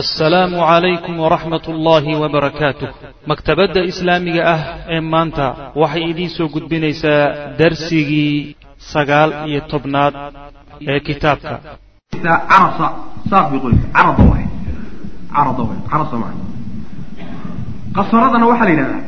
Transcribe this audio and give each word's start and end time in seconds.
assalaamu 0.00 0.56
calaykum 0.70 1.14
waraxmat 1.24 1.64
ullaahi 1.72 2.12
wabarakaatuh 2.22 2.88
maktabadda 3.30 3.80
islaamiga 3.90 4.42
ah 4.54 4.60
ee 4.94 5.00
maanta 5.14 5.46
waxay 5.82 6.02
idiin 6.10 6.30
soo 6.36 6.48
gudbinaysaa 6.54 7.22
darsigii 7.60 8.56
sagaal 8.92 9.30
iyo 9.50 9.60
tobnaad 9.72 10.14
ee 10.92 11.00
kitaabka. 11.08 11.54
Qasaradana 17.96 18.46
waxaa 18.50 18.66
la 18.68 18.72
yidhahdaa 18.74 19.02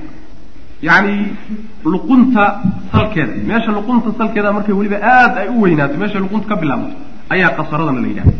yani 0.89 1.15
luqunta 1.93 2.45
salkeeda. 2.93 3.33
Meesha 3.51 3.71
luqunta 3.79 4.09
salkeeda 4.19 4.49
markay 4.57 4.75
weliba 4.79 4.99
aad 5.15 5.33
ay 5.43 5.49
u 5.55 5.63
weynaato 5.65 5.95
meesha 6.03 6.19
luqunta 6.25 6.47
ka 6.51 6.57
bilaabmato 6.63 6.97
ayaa 7.35 7.51
qasaradana 7.59 8.01
la 8.05 8.09
yidhahda 8.13 8.35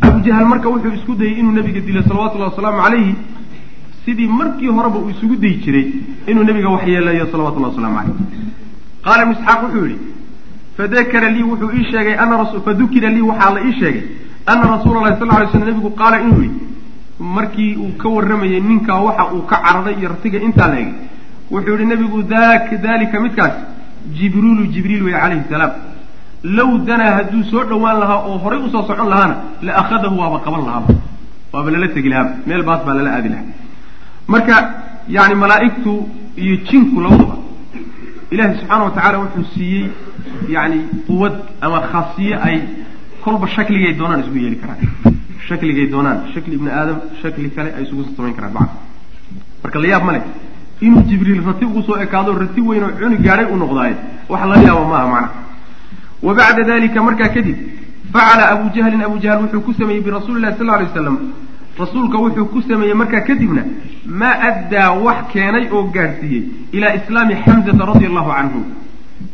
abu 0.00 0.20
jahal 0.26 0.46
marka 0.46 0.68
wuxuu 0.68 0.92
isku 0.98 1.14
dayey 1.14 1.38
inuu 1.40 1.52
nabiga 1.52 1.80
dilo 1.80 2.02
salawatullahi 2.02 2.50
wasalaamu 2.50 2.82
calayhi 2.82 3.14
sidii 4.04 4.28
markii 4.40 4.66
horeba 4.76 4.98
uu 4.98 5.10
isugu 5.10 5.36
dayi 5.36 5.56
jiray 5.64 5.86
inuu 6.26 6.44
nabiga 6.44 6.68
waxyeeleeyo 6.68 7.26
salawatullahi 7.32 7.72
waslamu 7.72 7.96
calayh 7.98 8.16
qaala 9.04 9.22
ibnu 9.22 9.34
isxaaq 9.38 9.60
wuxuu 9.64 9.86
yihi 9.86 9.98
fadakara 10.76 11.30
lii 11.30 11.42
wuxuu 11.50 11.70
ii 11.78 11.84
sheegay 11.90 12.16
fadukira 12.64 13.08
lii 13.16 13.26
waxaa 13.30 13.50
la 13.56 13.60
ii 13.68 13.74
sheegay 13.80 14.02
ana 14.46 14.70
rasuula 14.74 15.00
lahi 15.00 15.18
sal 15.20 15.28
lay 15.28 15.48
slam 15.52 15.68
nabigu 15.68 15.90
qaala 16.00 16.20
inuu 16.22 16.42
yihi 16.42 16.54
markii 17.36 17.74
uu 17.84 17.92
ka 18.02 18.08
warramayay 18.08 18.60
ninkaa 18.60 19.00
waxa 19.08 19.24
uu 19.34 19.42
ka 19.50 19.56
cararay 19.64 19.94
iyo 20.00 20.08
ratiga 20.14 20.38
intaa 20.48 20.68
la 20.72 20.80
egay 20.80 20.94
wuxuu 21.50 21.76
yihi 21.78 21.90
nabigu 21.92 22.22
dak 22.22 22.70
dalika 22.86 23.20
midkaas 23.20 23.54
jibriilu 24.18 24.66
jibriil 24.74 25.02
wey 25.02 25.12
calayhi 25.22 25.44
salaam 25.50 25.72
low 26.42 26.78
danaa 26.86 27.12
hadduu 27.18 27.42
soo 27.50 27.64
dhowaan 27.64 28.00
lahaa 28.00 28.20
oo 28.28 28.38
horay 28.38 28.60
u 28.66 28.70
soo 28.70 28.82
socon 28.86 29.08
lahaana 29.08 29.36
la 29.62 29.72
akhadahu 29.82 30.18
waaba 30.20 30.38
qaban 30.46 30.64
lahaaba 30.66 30.94
waaba 31.52 31.70
lala 31.70 31.88
tegi 31.88 32.08
lahaaba 32.08 32.30
meel 32.46 32.62
baas 32.62 32.84
baa 32.86 32.94
lala 32.94 33.10
aadi 33.16 33.28
lahaa. 33.28 33.46
Marka 34.28 34.56
yani 35.08 35.34
malaa'igtu 35.34 35.92
iyo 36.36 36.56
jinku 36.70 37.00
labaduba 37.00 37.36
ilaahay 38.30 38.56
subxaana 38.58 38.84
wa 38.84 38.90
tacaala 38.90 39.18
wuxuu 39.18 39.44
siiyey 39.54 39.90
yani 40.48 40.78
quwad 41.06 41.34
ama 41.60 41.80
khaasiye 41.90 42.34
ay 42.48 42.56
kolba 43.24 43.46
shakligay 43.48 43.92
doonaan 43.94 44.20
isugu 44.20 44.38
yeeli 44.44 44.56
karaan. 44.62 44.78
Shakligay 45.48 45.86
doonaan. 45.90 46.18
Shakli 46.34 46.54
ibni 46.54 46.70
aadam 46.70 46.98
shakli 47.22 47.50
kale 47.56 47.70
ay 47.76 47.82
isugu 47.82 48.04
samayn 48.16 48.34
karaan. 48.34 48.52
Bacd 48.52 48.70
marka 49.62 49.78
la 49.80 49.98
ma 50.06 50.12
leh. 50.12 50.22
Inuu 50.80 51.02
jibriil 51.08 51.42
rati 51.46 51.64
ugu 51.64 51.82
soo 51.82 51.96
ekaado 51.96 52.32
rati 52.38 52.60
weyn 52.60 52.84
oo 52.84 52.92
cuni 53.00 53.16
gaadhay 53.16 53.46
u 53.52 53.56
noqdaaye 53.56 53.94
wax 54.28 54.42
laga 54.50 54.62
yaabo 54.68 54.84
maaha 54.92 55.08
macna 55.14 55.28
wa 56.22 56.34
bacda 56.34 56.62
dalika 56.70 57.02
markaa 57.02 57.28
kadib 57.36 57.56
facala 58.12 58.44
abu 58.54 58.70
jahlin 58.76 59.02
abu 59.08 59.18
jahl 59.24 59.42
wuxuu 59.44 59.60
ku 59.66 59.72
sameeyey 59.80 60.02
birasuuli 60.06 60.40
lahi 60.40 60.56
sal 60.58 60.66
lay 60.66 60.84
waslam 60.86 61.16
rasuulka 61.78 62.18
wuxuu 62.24 62.46
ku 62.54 62.62
sameeyey 62.68 62.94
markaa 63.02 63.20
kadibna 63.28 63.62
maa 64.20 64.34
addaa 64.50 64.90
wax 65.06 65.18
keenay 65.32 65.64
oo 65.72 65.82
gaadhsiiyey 65.96 66.42
ilaa 66.72 66.94
islaami 67.00 67.34
xamzata 67.44 67.86
radia 67.92 68.08
allahu 68.12 68.30
canhu 68.38 68.60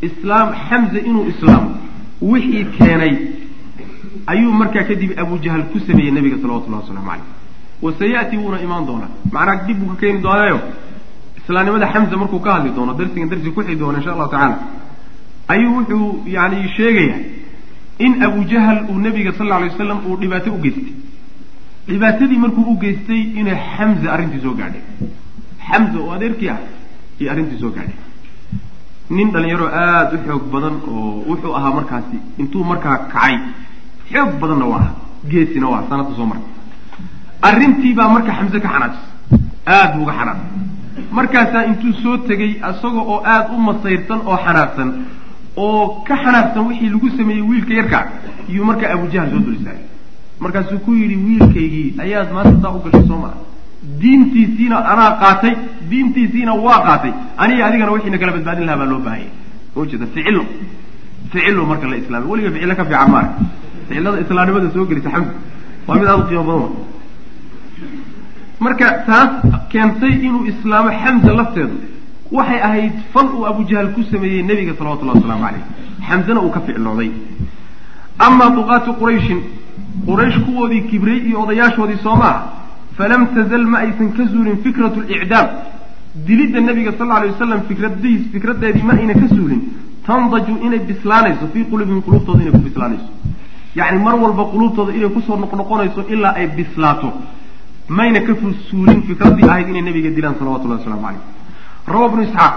islaam 0.08 0.48
xamza 0.68 0.98
inuu 1.08 1.24
islaamo 1.32 1.70
wixii 2.32 2.64
keenay 2.78 3.14
ayuu 4.32 4.52
markaa 4.62 4.84
kadib 4.90 5.10
abu 5.24 5.38
jahl 5.44 5.62
ku 5.72 5.78
sameeyey 5.88 6.12
nabiga 6.18 6.36
salawatullahi 6.42 6.82
waslamu 6.82 7.06
caleyh 7.10 7.42
wasayati 7.84 8.36
wuuna 8.36 8.58
imaan 8.66 8.86
doonaa. 8.86 9.10
Macnaa 9.32 9.64
dib 9.66 9.78
buu 9.78 9.88
ka 9.92 9.96
keeni 10.00 10.20
doonaayo 10.26 10.58
islaamnimada 11.40 11.86
xamza 11.92 12.16
markuu 12.16 12.40
ka 12.40 12.50
hadli 12.54 12.70
doono 12.76 12.92
darsigan 12.98 13.28
darsi 13.28 13.50
kuxi 13.56 13.74
doona 13.76 13.98
insha 13.98 14.12
allahu 14.14 14.30
tacala 14.34 14.56
ayuu 15.52 15.72
wuxuu 15.78 16.22
yani 16.36 16.68
sheegayaa 16.76 17.20
in 18.06 18.22
abu 18.26 18.44
jahl 18.52 18.78
uu 18.90 18.98
nabiga 19.06 19.32
sal 19.38 19.46
lla 19.46 19.56
alay 19.56 19.68
wasalam 19.72 19.98
uu 20.08 20.16
dhibaato 20.22 20.50
u 20.56 20.58
geystay. 20.64 20.92
Dhibaatadii 21.88 22.38
markuu 22.44 22.64
u 22.72 22.76
geystay 22.82 23.20
inay 23.40 23.56
xamza 23.76 24.12
arrintii 24.14 24.40
soo 24.44 24.54
gaadhay. 24.60 24.82
Xamza 25.68 25.98
oo 26.04 26.10
adeerkii 26.16 26.48
ah 26.54 26.58
iyo 27.20 27.30
arrintii 27.32 27.58
soo 27.62 27.70
gaadhay. 27.76 27.96
Nin 29.16 29.28
dhalinyaro 29.32 29.66
aada 29.82 30.14
u 30.16 30.18
xoog 30.26 30.44
badan 30.54 30.74
oo 30.88 31.24
wuxuu 31.28 31.54
ahaa 31.58 31.72
markaasi 31.78 32.16
intuu 32.40 32.64
markaa 32.70 32.96
kacay 33.12 33.34
xoog 34.10 34.30
badanna 34.40 34.66
waa 34.72 34.78
ahaa. 34.80 34.94
Geesina 35.30 35.66
waa 35.72 35.82
sanadda 35.88 36.14
soo 36.18 36.26
marka 36.32 36.46
arrintii 37.48 37.94
baa 37.98 38.08
marka 38.14 38.32
xamse 38.38 38.58
ka 38.64 38.68
xanaajisay 38.74 39.08
aada 39.66 39.92
buu 39.94 40.02
uga 40.04 40.12
xanaaqay 40.18 40.48
markaasaa 41.18 41.62
intuu 41.70 41.92
soo 42.02 42.16
tegey 42.28 42.50
isaga 42.70 43.00
oo 43.12 43.18
aada 43.32 43.48
u 43.54 43.58
masayrsan 43.68 44.20
oo 44.30 44.36
xanaaqsan 44.46 44.88
oo 45.56 46.02
ka 46.06 46.14
xanaaqsan 46.24 46.62
wixii 46.68 46.90
lagu 46.94 47.08
sameeyey 47.18 47.42
wiilka 47.50 47.72
yarkaa. 47.80 48.02
Iyuu 48.50 48.64
markaa 48.70 48.90
abujahal 48.94 49.30
soo 49.30 49.38
dul 49.46 49.54
istaagay 49.58 49.84
markaasuu 50.40 50.78
ku 50.84 50.90
yidhi 51.00 51.16
wiilkaygii 51.26 51.88
ayaad 52.04 52.28
maanta 52.36 52.56
saa 52.62 52.72
u 52.76 52.80
gashay 52.84 53.04
soo 53.08 53.18
maa 53.24 53.34
diintiisiina 54.02 54.76
anaa 54.92 55.10
qaatay 55.22 55.54
diintiisiina 55.90 56.52
waa 56.66 56.80
qaatay. 56.88 57.12
Aniga 57.42 57.66
adigana 57.66 57.92
wixiina 57.96 58.18
kala 58.20 58.32
badbaadin 58.36 58.66
lahaa 58.68 58.78
baa 58.82 58.90
loo 58.92 59.00
baahanya. 59.06 59.30
Ujeeda 59.76 60.06
ficilo 60.14 60.42
ficilo 61.32 61.62
marka 61.70 61.86
la 61.90 61.96
islaamay 62.02 62.28
weliga 62.30 62.50
ficilo 62.54 62.74
ka 62.78 62.84
fiican 62.88 63.10
maarag 63.14 63.32
ficilada 63.88 64.18
islaamnimada 64.24 64.68
soo 64.74 64.84
gelisa 64.90 65.10
xamdi 65.14 65.32
waa 65.86 65.96
mid 65.98 66.06
aada 66.08 66.22
u 66.22 66.26
qiimo 66.28 66.44
badan. 66.50 66.72
Marka 68.64 68.86
taas 69.08 69.30
keentay 69.72 70.12
inuu 70.26 70.42
islaamo 70.52 70.90
xamza 71.02 71.32
lafteedu 71.40 71.74
waxay 72.36 72.60
ahayd 72.68 72.92
fal 73.12 73.28
uu 73.36 73.44
abujahal 73.52 73.88
ku 73.96 74.02
sameeyey 74.12 74.42
nebiga 74.50 74.72
salawatullahi 74.78 75.18
wasalaamu 75.18 75.44
caleyh 75.46 75.64
xamzana 76.08 76.40
uu 76.46 76.50
ka 76.56 76.60
ficlooday 76.66 77.10
amaa 78.26 78.50
duqaatu 78.58 78.90
qurayshin 79.00 79.40
quraysh 80.08 80.38
kuwoodii 80.46 80.82
kibrey 80.90 81.18
iyo 81.28 81.38
odayaashoodii 81.44 82.00
soo 82.06 82.16
maaha 82.22 82.40
falam 82.98 83.22
tazal 83.36 83.64
ma 83.72 83.78
aysan 83.86 84.08
ka 84.16 84.24
zuulin 84.32 84.56
fikratu 84.66 85.00
licdaam 85.12 85.48
dilidda 86.26 86.60
nebiga 86.68 86.92
sal 86.98 87.06
lla 87.08 87.16
alay 87.20 87.30
wasalam 87.34 87.60
fikradiis 87.70 88.22
fikradeedii 88.34 88.84
ma 88.88 88.92
ayna 89.00 89.14
ka 89.22 89.28
suulin 89.36 89.62
tandaju 90.06 90.54
inay 90.66 90.80
bislaanayso 90.90 91.46
fii 91.52 91.64
quluubihim 91.70 92.02
quluubtooda 92.06 92.40
inay 92.42 92.52
ku 92.56 92.62
bislaanayso. 92.66 93.08
Yacni 93.78 93.98
mar 94.06 94.14
walba 94.22 94.44
quluubtooda 94.52 94.92
inay 94.98 95.10
ku 95.14 95.20
soo 95.26 95.36
noqnoqonayso 95.42 96.00
ilaa 96.14 96.34
ay 96.40 96.46
bislaato. 96.56 97.08
Mayna 97.88 98.20
ka 98.26 98.32
suulin 98.70 99.00
fikraddii 99.08 99.48
ahayd 99.48 99.68
inay 99.72 99.82
nabiga 99.88 100.10
dilaan 100.16 100.36
salawatullahi 100.38 100.80
waslamu 100.80 101.02
caleyh 101.06 101.22
rawa 101.92 102.06
ibnu 102.08 102.22
isxaaq. 102.28 102.54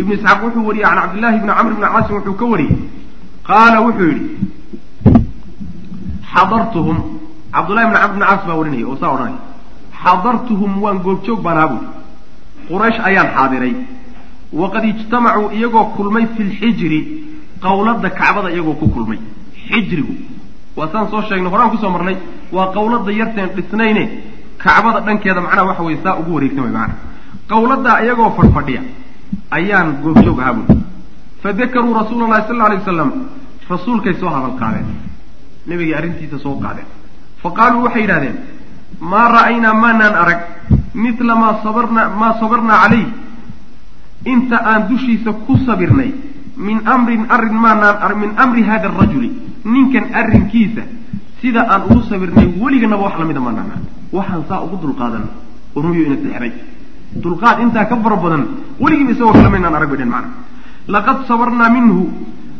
Ibnu 0.00 0.12
isxaaq 0.16 0.38
wuxuu 0.44 0.66
wariyey 0.68 0.84
can 0.86 0.96
cabdillahi 1.02 1.38
bni 1.42 1.52
camr 1.58 1.72
bni 1.74 1.86
caasim 1.92 2.14
wuxuu 2.16 2.34
ka 2.40 2.44
wariyey. 2.52 2.76
Qaala 3.48 3.78
wuxuu 3.86 4.08
yidhi 4.12 4.26
xadartuhum 6.32 6.98
cabdullahi 7.54 7.86
bni 7.90 7.96
camr 8.02 8.14
bni 8.16 8.24
caas 8.28 8.42
baa 8.48 8.56
warinaya 8.60 8.86
oo 8.90 8.96
saa 9.00 9.10
odhanaya 9.14 9.38
xadartuhum 10.02 10.72
waan 10.82 10.98
goobjoog 11.06 11.40
baan 11.46 11.58
ahaa 11.58 11.68
buuri 11.72 11.88
quraysh 12.68 12.98
ayaan 13.08 13.28
xaadiray. 13.36 13.74
Waqad 14.60 14.84
ijtamacuu 14.90 15.48
iyagoo 15.56 15.84
kulmay 15.96 16.24
fi 16.36 16.42
lxijri 16.50 17.00
qowladda 17.64 18.08
kacbada 18.20 18.48
iyagoo 18.54 18.74
ku 18.80 18.86
kulmay. 18.94 19.18
Xijrigu 19.68 20.14
waa 20.76 20.88
saan 20.92 21.06
soo 21.10 21.22
sheegnay 21.28 21.50
horaan 21.52 21.70
ku 21.70 21.76
soo 21.82 21.90
marnay 21.90 22.16
waa 22.52 22.72
qowladda 22.76 23.10
yarteen 23.20 23.48
dhisnayne 23.56 24.04
kacbada 24.64 25.00
dhankeeda 25.06 25.40
macnaha 25.40 25.66
waxa 25.70 25.82
weye 25.86 25.98
saa 26.04 26.14
ugu 26.20 26.30
wareegsan 26.36 26.62
way 26.64 26.72
macana 26.78 26.94
qowladdaa 27.48 28.00
iyagoo 28.04 28.30
fadhfadhiya 28.38 28.82
ayaan 29.50 29.88
goobjoog 30.02 30.38
ahaa 30.40 30.54
buuri 30.58 30.76
fadakaruu 31.42 31.94
rasuula 32.00 32.26
llahi 32.32 32.46
sal 32.48 32.56
lla 32.56 32.64
alay 32.68 32.78
wasalam 32.82 33.10
rasuulkay 33.72 34.14
soo 34.20 34.28
hadal 34.28 34.56
qaadeen. 34.60 34.86
Nebigay 35.66 35.94
arrintiisa 35.98 36.38
soo 36.38 36.56
qaadeen. 36.64 36.88
Fa 37.42 37.48
qaaluu 37.58 37.82
waxay 37.84 38.02
yidhahdeen 38.04 38.36
maa 39.00 39.28
ra'aynaa 39.36 39.74
maanaan 39.74 40.14
arag. 40.22 40.40
Mitla 40.94 41.34
maa 41.42 41.54
sabarna 41.64 42.02
maa 42.20 42.32
sabarnaa 42.40 42.78
calayh 42.84 43.06
inta 44.24 44.56
aan 44.70 44.88
dushiisa 44.88 45.32
ku 45.46 45.56
sabirnay 45.66 46.10
min 46.56 46.78
amrin 46.94 47.26
arrin 47.28 47.56
maanaan 47.64 48.18
min 48.22 48.30
amri 48.44 48.62
hada 48.62 48.88
arajuli 48.88 49.30
ninkan 49.64 50.06
arrinkiisa 50.20 50.82
sida 51.40 51.60
aan 51.72 51.82
ugu 51.90 52.02
sabirnay 52.08 52.46
weliganaba 52.62 53.02
wax 53.06 53.14
lamida 53.20 53.40
maanaan 53.40 53.68
arag. 53.74 53.84
Waxaan 54.12 54.44
saa 54.48 54.60
ugu 54.64 54.76
dulqaadan 54.82 55.24
ruyo 55.76 56.02
ina 56.08 56.16
sixray 56.24 56.52
dulqaad 57.22 57.58
intaa 57.64 57.84
ka 57.90 57.96
fara 58.04 58.16
badan 58.16 58.42
weligiiba 58.82 59.12
isagoo 59.12 59.32
kale 59.32 59.48
maynaan 59.54 59.74
arag 59.78 59.88
bay 59.90 59.98
dhen 60.00 60.08
macana 60.14 60.30
laqad 60.94 61.18
sabarnaa 61.28 61.68
minhu 61.76 62.02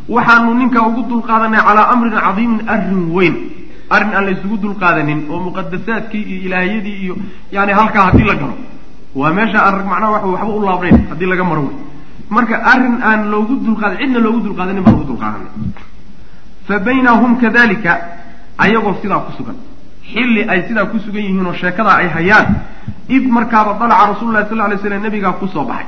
waxaanu 0.09 0.55
ninkaa 0.61 0.87
ugu 0.89 1.03
dulqaadanay 1.11 1.61
calaa 1.69 1.87
amrin 1.93 2.13
cadiimin 2.13 2.61
arrin 2.75 3.03
weyn. 3.17 3.35
Arrin 3.95 4.13
aan 4.17 4.25
la 4.27 4.31
isugu 4.37 4.57
dulqaadanin 4.65 5.21
oo 5.31 5.39
muqadasaadkii 5.47 6.23
iyo 6.33 6.39
ilaahiyadii 6.47 6.97
iyo 7.05 7.15
yani 7.53 7.73
halkaa 7.79 8.05
haddii 8.09 8.25
la 8.31 8.35
galo. 8.41 8.55
Waa 9.15 9.33
meesha 9.37 9.59
aan 9.67 9.75
rag 9.79 9.87
macnaha 9.93 10.11
wa 10.13 10.19
waxba 10.35 10.53
u 10.59 10.61
laabnayn 10.67 10.97
haddii 11.11 11.29
laga 11.33 11.45
maro 11.45 11.63
wey 11.69 11.77
marka 12.31 12.57
arrin 12.73 12.97
aan 13.09 13.21
loogu 13.33 13.55
dulqaadan 13.67 13.99
cidna 14.01 14.19
loogu 14.27 14.41
dulqaadanin 14.47 14.83
baan 14.85 14.95
ugu 14.97 15.05
dulqaadanay. 15.11 15.51
Fa 16.67 16.75
baynahum 16.87 17.33
kadalika 17.43 17.93
ayagoo 18.65 18.95
sidaa 19.03 19.21
ku 19.27 19.33
sugan 19.39 19.57
xilli 20.13 20.43
ay 20.49 20.61
sidaa 20.69 20.87
ku 20.87 20.99
sugan 20.99 21.23
yihiin 21.23 21.47
oo 21.47 21.55
sheekadaa 21.55 21.97
ay 22.03 22.09
hayaan 22.17 22.47
id 23.09 23.25
markaaba 23.37 23.73
dalaca 23.81 24.07
rasuulu 24.13 24.33
lahi 24.33 24.49
sal 24.49 24.61
alay 24.61 24.79
slam 24.79 25.03
nabigaa 25.03 25.33
ku 25.41 25.47
soo 25.49 25.65
baxay. 25.65 25.87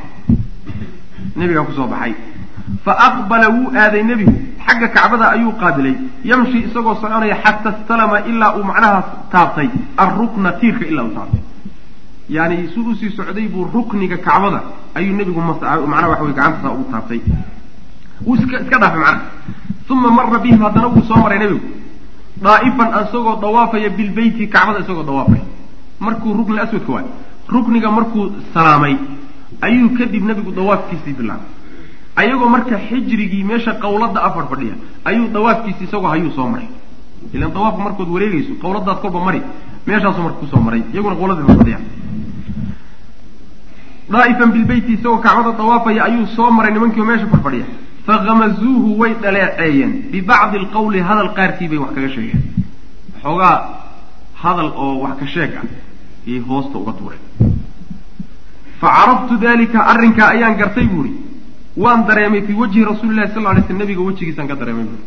Nebigaa 1.36 1.64
ku 1.68 1.72
soo 1.72 1.86
baxay. 1.86 2.14
Fa 2.84 2.92
aqbala 3.08 3.48
wuu 3.54 3.70
aaday 3.76 4.02
nebigu 4.02 4.32
xagga 4.66 4.88
kacbada 4.88 5.26
ayuu 5.34 5.52
qaabilay 5.60 5.94
yamshi 6.24 6.58
isagoo 6.66 6.94
soconaya 7.00 7.36
xata 7.44 7.70
istalama 7.80 8.20
ilaa 8.30 8.56
uu 8.58 8.64
macnaha 8.70 9.00
taabtay 9.32 9.68
alrukna 9.96 10.52
tiirka 10.60 10.84
ilaa 10.86 11.04
uu 11.04 11.14
taabtay. 11.18 11.40
Yani 12.28 12.68
su 12.74 12.80
u 12.90 12.94
sii 12.94 13.10
socday 13.16 13.46
buu 13.48 13.64
rukniga 13.74 14.16
kacbada 14.16 14.60
ayuu 14.94 15.14
nebigu 15.16 15.40
macnaha 15.40 16.08
waxa 16.08 16.24
wey 16.24 16.32
gacantasaa 16.32 16.72
ugu 16.74 16.84
taabtay. 16.92 17.20
Wuu 18.26 18.34
iska 18.36 18.56
iska 18.64 18.78
dhaafay 18.78 19.00
macnaha. 19.00 19.20
Uma 19.90 20.10
mara 20.10 20.38
bihim 20.38 20.60
haddana 20.62 20.88
wuu 20.88 21.02
soo 21.08 21.16
maray 21.22 21.38
nebigu 21.38 21.60
daa'ifan 22.44 22.88
isagoo 23.02 23.36
dawaafaya 23.44 23.88
bilbeyti 23.98 24.46
kacbada 24.54 24.80
isagoo 24.84 25.02
dawaafaya. 25.10 25.44
Markuu 26.00 26.32
rukni 26.38 26.58
aswadka 26.60 26.92
waay 26.92 27.06
rukniga 27.48 27.90
markuu 27.90 28.24
salaamay 28.54 28.94
ayuu 29.66 29.90
kadib 29.98 30.22
nebigu 30.28 30.50
dawaafkiisii 30.58 31.14
bilaabay. 31.18 31.48
Ayagoo 32.16 32.48
marka 32.48 32.76
xijrigii 32.88 33.44
meesha 33.44 33.72
qawladda 33.82 34.20
afar 34.28 34.44
fadhiya 34.50 34.74
ayuu 35.04 35.28
dawaafkiisi 35.36 35.84
isagoo 35.84 36.08
hayuu 36.14 36.32
soo 36.36 36.48
maray. 36.48 36.68
Ilan 37.34 37.50
dawaafka 37.56 37.80
markood 37.86 38.08
wareegayso 38.14 38.52
qawladaad 38.62 38.98
kolba 39.02 39.20
mari 39.26 39.40
meeshaasuu 39.86 40.22
marka 40.26 40.38
ku 40.40 40.46
soo 40.52 40.60
maray 40.66 40.82
iyaguna 40.92 41.14
qawladii 41.20 41.56
fadhiya. 41.60 41.78
Daa'ifan 44.12 44.50
bilbeyti 44.54 44.92
isagoo 44.96 45.18
kacbada 45.24 45.52
dawaafaya 45.60 46.04
ayuu 46.08 46.26
soo 46.36 46.50
maray 46.56 46.72
nimankii 46.74 47.02
meesha 47.08 47.26
farfadhiya 47.32 47.66
fakhamazuuhu 48.06 48.98
way 49.00 49.14
dhaleeceeyeen. 49.22 49.92
Bibacdi 50.12 50.56
alqawli 50.58 51.00
hadal 51.00 51.34
qaarkii 51.34 51.68
bay 51.68 51.78
wax 51.78 51.90
kaga 51.94 52.08
sheegeen. 52.08 52.42
Xoogaa 53.22 53.56
hadal 54.42 54.72
oo 54.76 55.00
wax 55.04 55.18
ka 55.20 55.26
sheeg 55.26 55.50
ah 55.60 55.64
iyay 56.26 56.40
hoosta 56.48 56.78
uga 56.78 56.92
tuureen. 56.92 57.22
Fa 58.80 58.88
caraftu 58.96 59.36
dalika 59.36 59.78
arrinkaa 59.92 60.28
ayaan 60.34 60.56
gartay 60.56 60.86
buuhi 60.86 61.12
waan 61.76 62.06
dareemay 62.06 62.42
fii 62.46 62.54
wajhi 62.54 62.84
rasuulillahi 62.84 63.32
sal 63.34 63.42
lay 63.42 63.62
sl 63.68 63.76
nabiga 63.76 64.00
wejigiisaan 64.00 64.48
ka 64.48 64.54
dareemay 64.54 64.84
buui 64.84 65.00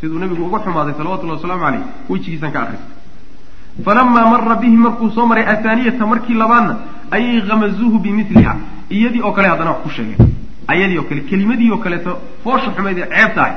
siduu 0.00 0.18
nabigu 0.18 0.44
uga 0.46 0.58
xumaaday 0.64 0.94
salawatullahi 0.98 1.36
wasalaamu 1.38 1.62
caleyh 1.64 1.82
wejigiisaan 2.08 2.52
ka 2.52 2.60
akristay 2.62 3.84
falamaa 3.84 4.26
mara 4.30 4.54
bihi 4.62 4.76
markuu 4.76 5.10
soo 5.10 5.26
maray 5.26 5.44
athaaniyata 5.54 6.06
markii 6.06 6.34
labaadna 6.42 6.76
ayay 7.10 7.40
khamazuuhu 7.48 7.98
bimiliha 7.98 8.56
iyadii 8.90 9.22
oo 9.22 9.32
kale 9.32 9.48
haddana 9.48 9.70
wax 9.70 9.82
ku 9.82 9.90
sheegeen 9.96 10.33
ayadii 10.72 10.98
oo 10.98 11.04
kale 11.08 11.20
kelimadii 11.30 11.70
oo 11.70 11.78
kaleeto 11.84 12.12
foosha 12.44 12.70
xumayd 12.76 12.98
ee 12.98 13.08
ceeb 13.14 13.34
tahay 13.34 13.52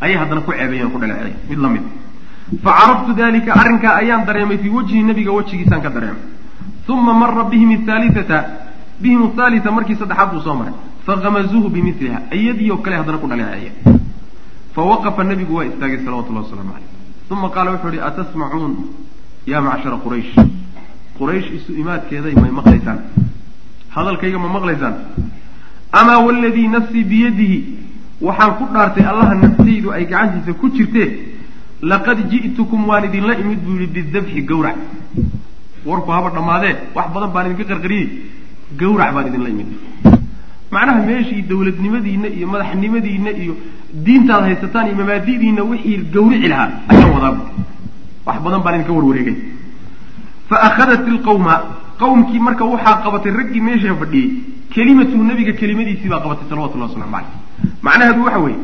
ayay 0.00 0.16
haddana 0.22 0.40
ku 0.40 0.52
ceebeeyeen 0.52 0.90
ku 0.90 0.98
dhaleeceeyeen 0.98 1.36
mid 1.50 1.58
la 1.64 1.68
mid 1.68 1.84
fa 2.64 2.70
caraftu 2.80 3.12
dalika 3.20 3.52
arrinkaa 3.60 3.94
ayaan 4.02 4.24
dareemay 4.28 4.58
fii 4.58 4.72
wajhi 4.76 5.02
nabiga 5.02 5.32
wejigiisaan 5.32 5.82
ka 5.82 5.90
dareemay. 5.96 6.22
Uma 6.90 7.12
mara 7.14 7.44
bihim 7.44 7.70
athaliata 7.78 8.38
bihim 9.02 9.20
athaalita 9.28 9.70
markii 9.70 9.96
saddexaad 10.00 10.30
buu 10.32 10.40
soo 10.46 10.54
maray. 10.60 10.74
Fakhamazuuhu 11.06 11.68
bimiliha 11.70 12.18
iyadii 12.38 12.70
oo 12.70 12.78
kale 12.84 12.96
haddana 12.96 13.18
ku 13.22 13.26
dhaleeceeyeen. 13.30 13.74
Fawaqafa 14.74 15.22
nabigu 15.24 15.54
waa 15.56 15.64
istaagay 15.70 15.98
salawatullahi 16.04 16.44
wasalaamu 16.46 16.72
caleyh 16.74 16.88
uma 17.30 17.48
qaala 17.54 17.70
wuxuu 17.74 17.92
ihi 17.94 18.00
atasmacuun 18.08 18.72
yaa 19.46 19.60
macshara 19.60 19.96
quraysh? 20.04 20.32
Quraysh 21.18 21.48
isu 21.58 21.70
imaadkeeday 21.82 22.34
may 22.42 22.50
maqlaysaan? 22.58 22.98
Hadalkayga 23.94 24.38
ma 24.38 24.48
maqlaysaan 24.56 24.94
amaa 25.92 26.18
waladii 26.26 26.68
nafsii 26.68 27.04
biyadihi 27.04 27.58
waxaan 28.26 28.52
ku 28.58 28.64
dhaartay 28.74 29.04
allaha 29.12 29.34
naftaydu 29.42 29.92
ay 29.92 30.04
gacantiisa 30.06 30.52
ku 30.60 30.66
jirtee 30.76 31.08
laqad 31.82 32.18
ji'tukum 32.30 32.88
waan 32.88 33.04
idinla 33.08 33.34
imid 33.42 33.60
buu 33.64 33.76
yihi 33.80 33.86
bidabxi 33.96 34.42
gawrac. 34.50 34.76
Warku 35.86 36.10
haba 36.12 36.30
dhammaadee 36.36 36.74
wax 36.94 37.06
badan 37.14 37.30
baan 37.34 37.46
idinka 37.46 37.64
qarqariyey 37.72 38.06
gawrac 38.80 39.10
baan 39.14 39.26
idinla 39.30 39.48
imid. 39.54 39.68
Macnaha 40.72 41.00
meeshii 41.08 41.42
dawladnimadiina 41.50 42.28
iyo 42.36 42.46
madaxnimadiina 42.52 43.30
iyo 43.42 43.54
diintaad 44.04 44.42
haysataan 44.48 44.86
iyo 44.88 44.96
mabaadi'diina 45.02 45.62
wixii 45.70 45.96
gawrici 46.14 46.48
lahaa 46.52 46.70
ayaan 46.92 47.10
wadaabu 47.16 47.42
wax 48.26 48.36
badan 48.44 48.60
baan 48.64 48.74
idinka 48.76 48.92
warwareegay. 48.98 49.36
Fa 50.48 50.56
akhadat 50.68 51.02
ilqawma 51.12 51.54
qawmkii 52.00 52.40
marka 52.46 52.64
waxaa 52.72 52.96
qabatay 53.04 53.32
raggii 53.40 53.60
meesha 53.68 53.94
fadhiyey 54.02 54.28
kelimatu 54.74 55.16
nabiga 55.30 55.52
kelimadiisii 55.60 56.08
baa 56.12 56.20
qabatay 56.24 56.46
salawatullahi 56.50 56.90
waslamu 56.90 57.12
caleyh 57.16 57.30
macnaheedu 57.86 58.20
waxa 58.26 58.40
weeye 58.46 58.58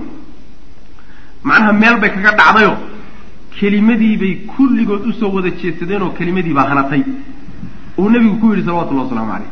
macnaha 1.48 1.72
meel 1.82 1.96
bay 2.02 2.10
kaga 2.16 2.30
dhacdayo 2.40 2.72
kelimadii 3.58 4.16
bay 4.22 4.32
kulligood 4.52 5.02
u 5.10 5.12
soo 5.20 5.30
wada 5.36 5.50
jeedsadeen 5.60 6.02
oo 6.02 6.10
kelimadii 6.18 6.54
baa 6.58 6.68
hanatay. 6.70 7.02
Uu 7.98 8.08
nebigu 8.10 8.36
ku 8.40 8.46
yidhi 8.52 8.64
salawatullahi 8.66 9.06
waslamu 9.08 9.30
caleyh 9.32 9.50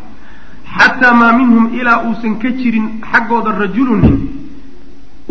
xataa 0.77 1.15
maa 1.21 1.33
minhum 1.41 1.65
ilaa 1.81 1.99
uusan 2.09 2.35
ka 2.43 2.49
jirin 2.61 2.87
xaggooda 3.11 3.51
rajulun 3.63 4.01
nin 4.07 4.17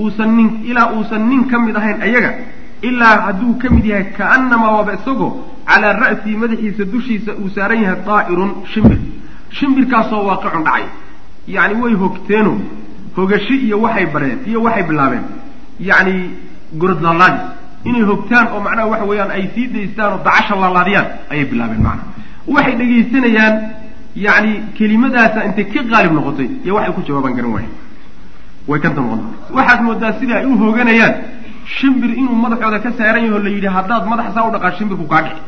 uusan 0.02 0.32
nin 0.38 0.50
ilaa 0.70 0.88
uusan 0.96 1.24
nin 1.30 1.42
ka 1.52 1.60
mid 1.66 1.76
ahayn 1.76 2.02
ayaga 2.08 2.32
ilaa 2.90 3.16
hadduu 3.26 3.54
ka 3.62 3.68
mid 3.76 3.86
yahay 3.92 4.06
kaannamaa 4.18 4.72
waaba 4.78 4.94
isagoo 5.00 5.32
calaa 5.70 5.94
ra'sii 6.04 6.36
madaxiisa 6.44 6.84
dushiisa 6.94 7.32
uu 7.42 7.50
saaran 7.56 7.80
yahay 7.86 8.00
daa'irun 8.08 8.52
shimbir. 8.74 8.98
Shimbirkaasoo 9.58 10.22
waaqicun 10.30 10.64
dhacay. 10.68 10.86
Yacni 11.56 11.76
way 11.84 11.94
hogteeno 12.04 12.54
hogashi 13.18 13.56
iyo 13.66 13.78
waxay 13.86 14.06
bareen 14.14 14.40
iyo 14.50 14.60
waxay 14.66 14.84
bilaabeen. 14.90 15.26
Yacni 15.90 16.16
gorodlaalaadis 16.80 17.42
inay 17.90 18.02
hogtaan 18.12 18.46
oo 18.54 18.60
macnaha 18.66 18.88
waxa 18.92 19.06
weeyaan 19.10 19.32
ay 19.38 19.44
sii 19.56 19.68
daystaan 19.74 20.12
oo 20.14 20.20
dacasha 20.28 20.56
laalaadiyaan 20.64 21.08
ayay 21.32 21.46
bilaabeen 21.52 21.82
macnaha. 21.88 22.08
Waxay 22.56 22.76
dhegaysanayaan 22.80 23.56
yacni 24.26 24.52
kelimadaasa 24.78 25.40
intay 25.48 25.66
ka 25.74 25.82
qaalib 25.92 26.12
noqotay 26.18 26.48
iyo 26.66 26.74
waxay 26.78 26.94
ku 26.98 27.02
jawaabaan 27.08 27.36
garan 27.38 27.52
waayan 27.56 27.72
way 28.70 28.80
ka 28.84 28.90
damqon 28.98 29.22
waxaad 29.58 29.80
moodaa 29.88 30.14
sida 30.20 30.34
ay 30.40 30.46
u 30.46 30.54
hooganayaan 30.62 31.14
shimbir 31.66 32.12
inuu 32.18 32.36
madaxooda 32.36 32.80
ka 32.80 32.92
saaran 32.98 33.26
yaho 33.26 33.40
la 33.40 33.50
yidhi 33.50 33.68
haddaad 33.68 34.04
madaxa 34.08 34.32
saa 34.36 34.48
u 34.48 34.52
dhaqaa 34.52 34.72
shimbirku 34.78 35.06
kaa 35.08 35.22
dhici 35.22 35.42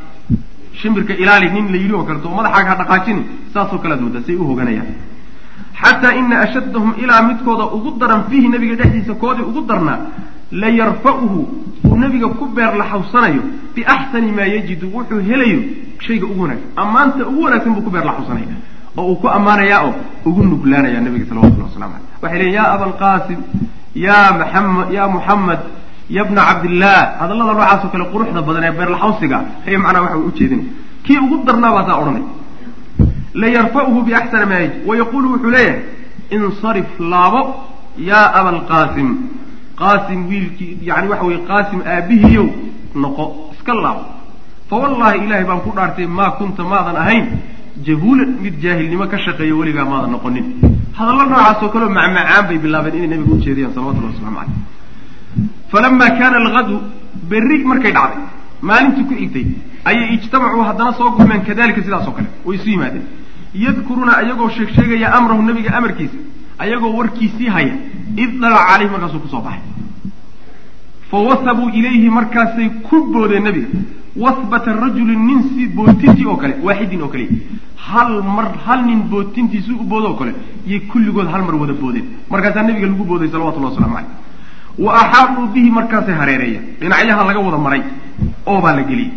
shimbirka 0.82 1.14
ilaali 1.14 1.50
nin 1.56 1.72
la 1.72 1.78
yidhi 1.78 1.94
oo 1.94 2.04
kaleto 2.04 2.30
oo 2.30 2.36
madaxaaga 2.36 2.70
ha 2.70 2.76
dhaqaajini 2.82 3.24
saasoo 3.54 3.80
kalead 3.84 4.02
moodaa 4.06 4.24
say 4.28 4.36
u 4.36 4.48
hooganayaan 4.50 4.90
xataa 5.82 6.14
ina 6.22 6.36
ashaddahum 6.46 6.94
ilaa 7.04 7.22
midkooda 7.30 7.66
ugu 7.78 7.90
daran 8.00 8.24
fiihi 8.30 8.48
nabiga 8.48 8.76
dhexdiisa 8.82 9.14
koodii 9.24 9.46
ugu 9.52 9.62
darnaa 9.70 10.00
la 10.52 10.70
yarfa'uhu 10.70 11.40
uu 11.86 11.98
nabiga 12.04 12.28
ku 12.40 12.46
beer 12.56 12.74
laxawsanayo 12.82 13.42
biaxsani 13.76 14.32
maa 14.32 14.48
yajidu 14.56 14.88
wuxuu 14.96 15.20
helayo 15.30 15.60
shayga 16.00 16.26
ugu 16.26 16.42
wanaagsan. 16.44 16.70
Ammaanta 16.84 17.28
ugu 17.28 17.42
wanaagsan 17.44 17.74
buu 17.76 17.82
ku 17.88 17.90
beer 17.90 18.06
laxawsanaya 18.06 18.56
oo 18.98 19.06
uu 19.12 19.16
ku 19.22 19.28
ammaanayaa 19.28 19.82
oo 19.88 19.94
ugu 20.26 20.44
nuglaanaya 20.44 21.02
nabiga 21.02 21.26
salawatullahi 21.30 21.70
waslamu 21.72 21.94
caleyh 21.94 22.22
waxay 22.22 22.40
leeyiin 22.40 22.56
ya 22.56 22.64
abalqaasim 22.76 23.40
ya 24.06 24.18
maxamed 24.40 24.88
ya 24.98 25.04
muxamed 25.16 25.60
ya 26.10 26.24
bna 26.30 26.42
cabdillaah 26.50 27.02
hadallada 27.20 27.54
noocaasoo 27.54 27.90
kale 27.94 28.06
quruxda 28.14 28.42
badan 28.48 28.64
ee 28.70 28.74
beerlaxawsiga 28.80 29.38
ayay 29.68 29.78
macnaha 29.86 30.04
waxa 30.06 30.18
way 30.18 30.28
ujeedinay 30.32 30.66
kii 31.06 31.18
ugu 31.26 31.36
darnaa 31.48 31.72
baa 31.76 31.86
saa 31.88 31.98
odhanay. 32.02 32.24
Layarfa'uhu 33.42 34.00
biaxsana 34.08 34.46
maa 34.52 34.60
yajid 34.64 34.74
wayaquulu 34.90 35.28
wuxuu 35.34 35.52
leeyahay 35.56 35.82
insarif 36.36 36.88
laabo 37.12 37.42
yaa 38.10 38.28
abalqaasim 38.40 39.10
qaasim. 39.82 40.20
Wiilkii 40.30 40.78
yani 40.90 41.08
waxa 41.12 41.26
weye 41.30 41.40
qaasim 41.50 41.80
aabihiyow 41.96 42.48
noqo 43.04 43.26
iska 43.54 43.74
laabo. 43.86 44.04
Fa 44.70 44.76
wallahi 44.84 45.18
ilahay 45.26 45.46
baan 45.50 45.62
ku 45.66 45.72
dhaartay 45.78 46.08
maa 46.20 46.32
kunta 46.40 46.64
maadan 46.72 46.98
ahayn 47.04 47.26
jahuulan 47.88 48.30
mid 48.44 48.56
jaahilnimo 48.64 49.06
ka 49.12 49.18
shaqeeya 49.26 49.56
weligaa 49.60 49.86
maadan 49.92 50.12
noqonin. 50.16 50.46
Hadallo 50.98 51.24
noocaasoo 51.32 51.70
kaleo 51.74 51.90
macmacaan 51.98 52.44
bay 52.50 52.58
bilaabeen 52.64 52.96
inay 53.04 53.18
nabiga 53.18 53.34
ujeediyaan 53.38 53.74
salawatullahi 53.76 54.14
waslamu 54.16 54.38
caleyh 54.40 54.75
falama 55.72 56.08
kaana 56.20 56.38
algadu 56.44 56.76
berri 57.30 57.58
markay 57.72 57.92
dhacday 57.98 58.24
maalintii 58.70 59.06
ku 59.10 59.14
xigtay 59.22 59.46
ayay 59.90 60.08
ijtamacuu 60.16 60.64
haddana 60.70 60.92
soo 61.00 61.10
gurmeen 61.18 61.42
kadalika 61.50 61.82
sidaas 61.88 62.08
oo 62.08 62.16
kale 62.18 62.28
way 62.46 62.56
isu 62.58 62.70
yimaadeen 62.76 63.06
yadkuruuna 63.66 64.14
ayagoo 64.22 64.50
sheeg 64.58 64.70
sheegaya 64.78 65.08
amrahu 65.18 65.42
nabiga 65.50 65.72
amarkiisa 65.80 66.18
ayagoo 66.64 66.94
warkiisii 67.00 67.50
haya 67.58 67.74
id 68.24 68.32
dalaca 68.42 68.66
caleyhi 68.72 68.92
markaasuu 68.94 69.20
ku 69.26 69.28
soo 69.34 69.42
baxay 69.48 69.62
fa 71.12 71.18
wasabuu 71.30 71.70
ilayhi 71.80 72.10
markaasay 72.18 72.70
ku 72.88 72.98
boodeen 73.14 73.44
nabiga 73.44 73.68
wasbata 74.24 74.74
rajulin 74.84 75.22
nin 75.28 75.40
si 75.50 75.68
bootintii 75.78 76.26
oo 76.26 76.36
kale 76.44 76.56
waaxidin 76.68 77.02
oo 77.06 77.08
kale 77.14 77.26
hal 77.88 78.14
mar 78.36 78.48
hal 78.66 78.82
nin 78.90 79.02
bootintiisi 79.12 79.72
u 79.72 79.84
boodo 79.92 80.08
oo 80.12 80.18
kale 80.22 80.34
yay 80.68 80.80
kulligood 80.92 81.28
hal 81.34 81.44
mar 81.48 81.56
wada 81.62 81.74
boodeen 81.82 82.06
markaasaa 82.34 82.64
nabiga 82.70 82.88
lagu 82.88 83.04
booday 83.12 83.30
salawatullahi 83.34 83.74
waslamu 83.74 83.96
caleyh 83.96 84.12
wa 84.80 84.92
axaatuu 85.02 85.48
bihi 85.54 85.70
markaasay 85.78 86.16
hareereeyeen 86.22 86.64
dhinacyaha 86.80 87.24
laga 87.28 87.40
wada 87.40 87.58
maray. 87.58 87.84
Oo 88.46 88.62
baa 88.62 88.76
la 88.76 88.84
geliyey 88.84 89.12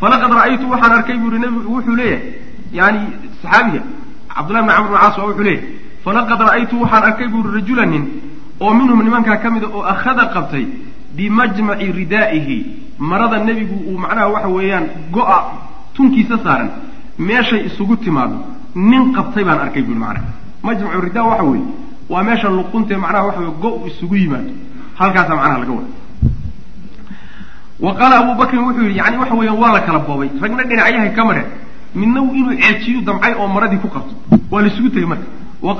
falaqad 0.00 0.32
ra'aytu 0.38 0.64
waxaan 0.72 0.92
arkay 0.98 1.16
buu 1.18 1.30
yihi 1.30 1.40
nabigu 1.44 1.74
wuxuu 1.74 1.96
leeyahay. 1.96 2.22
Yani 2.72 3.00
saxaabiga 3.42 3.82
cabdullahi 4.34 4.64
bn 4.66 4.72
camr 4.76 4.88
bn 4.90 4.96
caas 5.00 5.16
waa 5.18 5.26
wuxuu 5.30 5.42
leeyahay. 5.42 5.68
Falaqad 6.04 6.40
ra'aytu 6.48 6.74
waxaan 6.82 7.02
arkay 7.08 7.28
buu 7.32 7.42
yihi 7.42 7.54
rajula 7.56 7.86
nin 7.86 8.04
oo 8.60 8.72
minhum 8.78 9.02
nimankaa 9.02 9.36
ka 9.42 9.50
mida 9.50 9.66
oo 9.66 9.82
akhada 9.82 10.24
qabtay 10.34 10.64
bimajmaci 11.16 11.86
ridaa'ihi. 11.98 12.58
Marada 12.98 13.38
nebigu 13.44 13.76
uu 13.90 13.98
macnaha 13.98 14.28
waxa 14.34 14.48
weeyaan 14.48 14.86
go-a 15.14 15.38
tunkiisa 15.94 16.38
saaran. 16.44 16.70
Meeshay 17.18 17.66
isugu 17.66 17.96
timaado 17.96 18.36
nin 18.74 19.12
qabtay 19.16 19.44
baan 19.44 19.60
arkay 19.64 19.82
bui 19.82 19.94
macnaha. 19.94 20.26
Majmacu 20.62 21.00
ridaa 21.06 21.24
waxa 21.30 21.44
weeye. 21.44 21.64
Waa 22.08 22.22
meesha 22.22 22.48
luquntae 22.48 22.96
macnaha 22.96 23.26
waxa 23.26 23.40
wey 23.40 23.52
go 23.62 23.70
isugu 23.90 24.16
yimaado 24.16 24.50
halkaasaa 24.98 25.36
macnaha 25.36 25.58
laga 25.58 25.72
wada 25.72 25.90
wa 27.84 27.94
qaala 27.98 28.16
abu 28.22 28.32
bakrin 28.40 28.60
wuxuu 28.66 28.82
yidhi 28.86 28.98
yani 28.98 29.16
waxa 29.22 29.34
weeyaan 29.34 29.58
waa 29.62 29.72
la 29.72 29.80
kala 29.80 29.98
boobay. 29.98 30.28
Ragna 30.40 30.62
dhinacyahay 30.64 31.10
ka 31.16 31.24
mareen. 31.24 31.46
Midna 31.94 32.20
inuu 32.20 32.54
ceejiyu 32.60 33.00
damcay 33.02 33.34
oo 33.34 33.48
maradii 33.48 33.78
ku 33.78 33.88
qabto. 33.88 34.14
Waa 34.50 34.62
la 34.62 34.68
isugu 34.68 34.88
tegey 34.94 35.06
marka. 35.06 35.26
Wa 35.62 35.74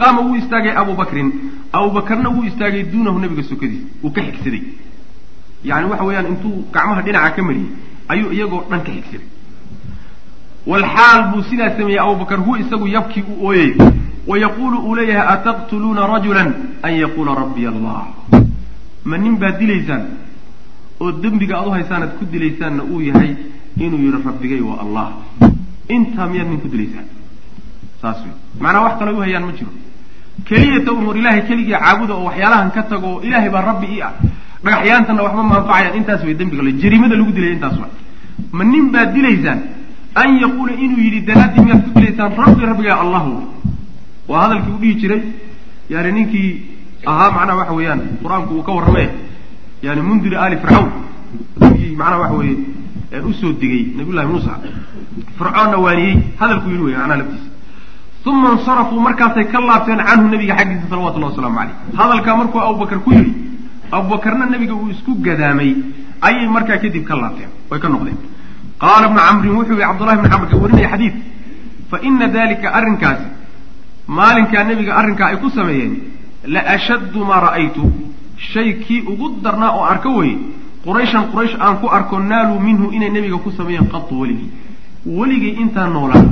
qaama 0.00 0.20
wuu 0.26 0.36
istaagay 0.36 0.72
abu 0.76 0.92
bakrin. 0.94 1.28
Abu 1.72 1.90
bakarna 1.90 2.28
wuu 2.30 2.44
istaagay 2.44 2.82
duunahu 2.92 3.18
nabiga 3.18 3.42
sokadiisa 3.42 3.86
uu 4.04 4.10
ka 4.10 4.20
xigsaday 4.22 4.62
yani 5.64 5.86
waxa 5.90 6.04
weeyaan 6.04 6.26
intuu 6.32 6.64
gacmaha 6.72 7.02
dhinaca 7.02 7.30
ka 7.36 7.42
mariyey 7.42 7.68
ayuu 8.08 8.30
iyagoo 8.32 8.62
dhan 8.70 8.80
ka 8.86 8.92
xigsaday 8.92 9.26
walxaal 10.66 11.20
buu 11.32 11.42
sidaa 11.50 11.70
sameeyey 11.78 12.00
abubakar 12.00 12.38
hu 12.38 12.56
isagu 12.56 12.88
yabkii 12.88 13.24
u 13.32 13.46
ooyay 13.46 13.74
wa 14.26 14.38
yaquulu 14.38 14.78
uu 14.78 14.94
leeyahay 14.94 15.28
ataqtuluuna 15.34 16.06
rajulan 16.06 16.48
an 16.82 16.92
yaquula 17.02 17.34
rabbiy 17.34 17.68
allah 17.68 18.02
ma 19.10 19.16
nin 19.24 19.34
baad 19.42 19.56
dilaysaan 19.60 20.02
oo 21.00 21.10
dembiga 21.22 21.54
aad 21.58 21.66
u 21.68 21.70
haysaan 21.78 22.02
aad 22.02 22.12
ku 22.18 22.24
dilaysaanna 22.34 22.82
uu 22.92 23.00
yahay 23.08 23.30
inuu 23.84 23.98
yidhi 24.06 24.18
rabbigay 24.28 24.60
waa 24.68 24.78
allah. 24.84 25.06
Intaa 25.96 26.26
miyaad 26.32 26.48
nin 26.52 26.60
ku 26.64 26.68
dilaysaan? 26.74 27.06
Saas 28.00 28.18
wey 28.24 28.32
macnaa 28.62 28.82
wax 28.86 28.94
kale 28.98 29.10
u 29.16 29.20
hayaan 29.24 29.44
ma 29.48 29.52
jiro. 29.58 29.70
Keliyata 30.48 30.92
un 30.92 31.04
war 31.08 31.16
ilaahay 31.16 31.42
keligii 31.48 31.78
caabuda 31.84 32.14
oo 32.14 32.24
waxyaalahan 32.28 32.70
ka 32.76 32.82
tago 32.90 33.06
oo 33.14 33.20
ilaahay 33.26 33.50
baa 33.54 33.62
rabbi 33.70 33.86
ii 33.96 34.02
ah. 34.08 34.12
Dhagaxyaantana 34.64 35.22
waxba 35.26 35.42
maanfacayaan 35.52 35.96
intaas 36.00 36.22
way 36.26 36.34
dembiga 36.40 36.62
le 36.66 36.72
jariimada 36.82 37.14
lagu 37.20 37.32
dilaya 37.36 37.52
intaas 37.56 37.76
wa 37.82 37.88
ma 38.58 38.64
nin 38.64 38.90
baad 38.94 39.08
dilaysaan 39.16 39.60
an 40.22 40.28
yaquula 40.44 40.72
inuu 40.84 41.00
yidhi 41.06 41.20
daraaddii 41.28 41.64
miyaad 41.66 41.82
ku 41.86 41.90
dilaysaan 41.98 42.32
rabbi 42.44 42.62
rabbiga 42.70 42.94
allahu. 43.04 43.32
Waa 44.28 44.40
hadalkii 44.44 44.72
u 44.76 44.78
dhihi 44.82 44.94
jiray. 45.00 45.22
Yani 45.92 46.10
ninkii 46.16 46.50
ahaa 47.06 47.30
macnaha 47.36 47.58
waxa 47.60 47.74
weeyaan 47.78 48.00
qur'aanku 48.22 48.52
uu 48.58 48.62
ka 48.62 48.72
warramay. 48.72 49.08
Yani 49.82 50.00
mundiri 50.08 50.36
ali 50.36 50.56
fircawn. 50.62 50.88
Ninkii 51.60 51.96
macnaha 52.00 52.20
waxa 52.22 52.34
weeye 52.40 52.56
u 53.28 53.32
soo 53.40 53.52
digay 53.60 53.82
nabiyullahi 53.96 54.28
muusa. 54.32 54.52
Fircoonna 55.38 55.76
waaniyey 55.84 56.14
hadalku 56.40 56.68
yidhi 56.70 56.84
wey 56.86 56.96
macnaha 56.96 57.18
laftiisa. 57.20 57.50
Uma 58.26 58.48
insarafuu 58.58 59.00
markaasay 59.00 59.44
ka 59.52 59.58
laabteen 59.60 60.00
canhu 60.08 60.28
nabiga 60.34 60.54
xaggiisa 60.58 60.86
salawatullahi 60.90 61.30
wasalaamu 61.32 61.58
caleyh 61.58 61.76
hadalkaa 61.98 62.36
markuu 62.40 62.60
abubakar 62.68 62.98
ku 63.04 63.10
yidhi 63.12 63.32
abubakarna 63.92 64.46
nabiga 64.50 64.74
uu 64.74 64.90
isku 64.94 65.12
gadaamay 65.26 65.70
ayay 66.26 66.48
markaa 66.56 66.78
kadib 66.82 67.04
ka 67.08 67.14
laabteen. 67.14 67.50
Way 67.70 67.78
ka 67.80 67.88
noqdeen. 67.88 68.18
Qaala 68.82 69.06
bnu 69.08 69.20
camrin 69.28 69.54
wuxuu 69.58 69.76
yihi 69.78 69.86
cabdullahi 69.88 70.18
bni 70.20 70.28
camr 70.32 70.46
ka 70.50 70.56
warinaya 70.62 70.88
xadiid 70.92 71.14
fa 71.90 71.96
ina 72.08 72.26
dalika 72.36 72.68
arrinkaasi 72.78 73.26
maalinkaa 74.18 74.64
nebiga 74.68 74.92
arrinkaa 75.00 75.28
ay 75.30 75.36
ku 75.42 75.48
sameeyeen 75.50 75.92
la 76.54 76.60
ashaddu 76.76 77.24
maa 77.30 77.40
ra'aytu. 77.46 77.82
Shay 78.52 78.68
kii 78.84 79.00
ugu 79.12 79.26
darnaa 79.44 79.70
oo 79.78 79.84
arko 79.92 80.10
weye 80.18 80.36
qurayshan 80.84 81.24
quraysh 81.32 81.54
aan 81.64 81.76
ku 81.80 81.86
arko 81.98 82.18
naaluu 82.30 82.60
minhu 82.60 82.90
inay 82.96 83.10
nebiga 83.10 83.38
ku 83.44 83.50
sameeyeen 83.58 83.88
qatu 83.94 84.20
weligii 84.20 84.50
weligay 85.18 85.52
intaan 85.62 85.92
noolaa. 85.92 86.24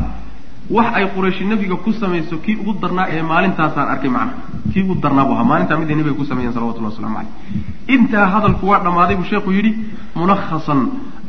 Wax 0.71 0.87
ay 0.99 1.05
qurayshi 1.15 1.45
nebiga 1.45 1.77
ku 1.85 1.93
samayso 1.93 2.37
kii 2.45 2.57
ugu 2.61 2.73
darnaa 2.83 3.07
ee 3.15 3.23
maalintaasaan 3.23 3.89
arkay 3.95 4.11
macnaha 4.11 4.73
kii 4.73 4.83
ugu 4.85 4.95
darnaa 5.03 5.25
buu 5.29 5.35
ahaa 5.37 5.45
maalintaa 5.51 5.79
miday 5.81 5.97
nebiga 5.99 6.17
ku 6.21 6.25
sameeyeen 6.31 6.55
salawatullah 6.57 6.91
waslamu 6.93 7.17
caleyh 7.17 7.95
intaa 7.95 8.27
hadalku 8.35 8.65
waa 8.71 8.81
dhammaaday 8.85 9.17
buu 9.17 9.29
sheekhu 9.33 9.51
yidhi 9.57 9.73
mulakhasan 10.17 10.81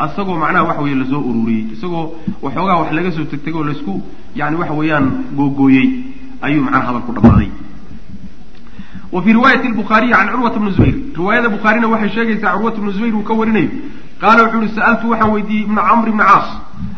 isagoo 0.06 0.38
macnaha 0.44 0.64
waxa 0.70 0.82
weeye 0.86 0.96
la 1.02 1.06
soo 1.12 1.22
ururiyey. 1.30 1.64
Isagoo 1.76 2.04
waxoogaa 2.46 2.78
wax 2.82 2.90
laga 2.98 3.12
soo 3.18 3.26
tegtegay 3.32 3.60
oo 3.60 3.64
la 3.70 3.72
isku 3.78 3.94
yani 4.40 4.56
waxa 4.62 4.74
weeyaan 4.80 5.06
googooyey. 5.38 5.88
Ayuu 6.46 6.62
macnaha 6.66 6.86
hadalku 6.90 7.12
dhammaaday 7.18 7.50
wa 9.16 9.20
fii 9.24 9.34
riwaayati 9.38 9.68
lbukhaariyi 9.74 10.14
can 10.18 10.28
curwata 10.34 10.60
bni 10.62 10.72
zubayr. 10.78 10.96
Riwaayada 11.18 11.50
bukhaarina 11.56 11.88
waxay 11.94 12.10
sheegaysaa 12.16 12.52
curwata 12.58 12.80
bnu 12.82 12.92
zubayr 12.96 13.14
uu 13.20 13.24
ka 13.30 13.34
warinayo 13.40 13.70
qaala 14.22 14.40
wuxuu 14.44 14.62
yihi 14.64 14.76
sa'altu 14.78 15.06
waxaan 15.12 15.32
weydiiyey 15.36 15.64
ibna 15.68 15.82
camr 15.90 16.08
ibni 16.12 16.24
caas. 16.30 16.48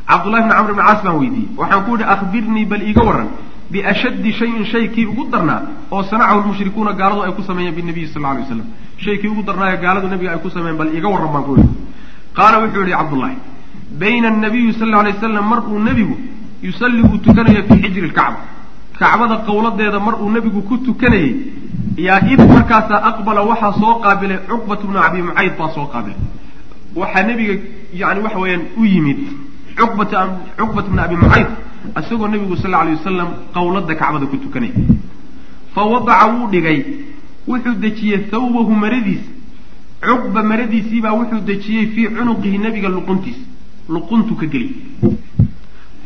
Cabdullahi 0.10 0.44
bni 0.46 0.54
camr 0.58 0.70
ibni 0.74 0.84
caas 0.88 1.00
baan 1.06 1.18
weydiiyey. 1.22 1.50
Waxaan 1.60 1.82
ku 1.86 1.92
yihi 1.98 2.06
akhbirnii 2.16 2.66
bal 2.72 2.82
iiga 2.90 3.04
warran 3.10 3.30
biashaddi 3.72 4.32
shayin 4.40 4.66
shay 4.72 4.86
ugu 5.12 5.24
darnaa 5.32 5.62
oo 5.92 6.04
sanacahu 6.04 6.40
lmushrikuuna 6.44 6.94
gaaladu 7.00 7.22
ay 7.26 7.32
ku 7.38 7.44
sameeyeen 7.44 7.76
binabiyi 7.76 8.08
sal 8.14 8.26
alay 8.26 8.42
waslam 8.44 8.68
shay 9.04 9.18
kii 9.22 9.28
ugu 9.28 9.44
darnaayo 9.44 9.78
gaaladu 9.84 10.08
nabiga 10.08 10.32
ay 10.34 10.40
ku 10.40 10.50
sameeyeen 10.50 10.78
bal 10.78 10.90
iiga 10.96 11.08
warran 11.14 11.32
baan 11.34 11.44
ku 11.48 11.54
yihi 11.58 11.70
qaala 12.38 12.56
wuxuu 12.64 12.84
yihi 12.88 12.96
cabdullahi 13.00 13.38
bayna 14.00 14.28
anabiyi 14.28 14.74
sal 14.80 14.94
alay 15.02 15.14
waslam 15.14 15.46
mar 15.52 15.60
uu 15.68 15.80
nebigu 15.88 16.16
yusalli 16.64 17.02
uu 17.10 17.18
tukanayo 17.26 17.64
fii 17.70 17.82
xijri 17.84 18.08
lkacba 18.08 18.40
kacbada 19.00 19.36
qowladeeda 19.48 20.00
mar 20.00 20.16
uu 20.22 20.30
nebigu 20.36 20.62
ku 20.70 20.78
tukanayey 20.78 21.32
yaa 21.98 22.20
id 22.34 22.40
markaasaa 22.56 23.02
aqbala 23.10 23.42
waxaa 23.50 23.74
soo 23.82 23.94
qaabilay 24.04 24.40
cuqbat 24.50 24.82
bnu 24.88 25.00
abi 25.08 25.22
mucayd 25.22 25.54
baa 25.60 25.70
soo 25.76 25.86
qaabilay. 25.94 26.18
Waxaa 26.96 27.24
nebiga 27.30 27.54
yani 27.94 28.20
waxa 28.26 28.40
weeyaan 28.44 28.64
u 28.78 28.86
yimid 28.86 29.20
cuqbat 29.80 30.12
cuqbat 30.60 30.86
bna 30.92 31.02
abi 31.04 31.16
mucayd 31.24 31.48
isagoo 32.00 32.28
nebigu 32.28 32.56
sal 32.58 32.74
alay 32.82 32.94
wasalam 32.96 33.30
qowladda 33.54 33.94
kacbada 34.02 34.26
ku 34.32 34.38
tukanaya 34.38 34.74
fa 35.74 35.82
wadaca 35.92 36.26
wuu 36.34 36.48
dhigay 36.54 36.80
wuxuu 37.48 37.76
dejiyey 37.84 38.20
thawbahu 38.32 38.72
maradiisa 38.84 39.30
cuqba 40.08 40.44
maradiisiibaa 40.52 41.14
wuxuu 41.20 41.42
dejiyey 41.50 41.86
fii 41.94 42.08
cunuqihi 42.18 42.58
nebiga 42.66 42.90
luquntiisa 42.90 43.44
luquntu 43.90 44.36
ka 44.40 44.46
geliy 44.54 44.72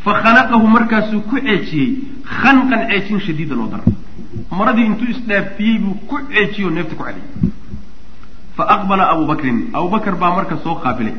fa 0.03 0.11
khanaqahu 0.23 0.67
markaasuu 0.75 1.21
ku 1.29 1.35
ceejiyey 1.45 1.89
khanqan 2.41 2.81
ceejin 2.89 3.19
shadiidan 3.27 3.59
oo 3.63 3.67
daran 3.73 3.93
maradii 4.59 4.85
intuu 4.85 5.09
isdhaafiyey 5.15 5.77
buu 5.83 5.95
ku 6.09 6.15
ceejiyey 6.31 6.65
oo 6.67 6.73
neefta 6.77 6.95
ku 6.95 7.03
celiyay 7.03 7.51
fa 8.57 8.63
aqbala 8.75 9.03
abu 9.13 9.25
bakrin. 9.25 9.57
Abu 9.73 9.87
bakr 9.89 10.15
baa 10.21 10.35
marka 10.35 10.57
soo 10.63 10.75
qaabilay. 10.83 11.13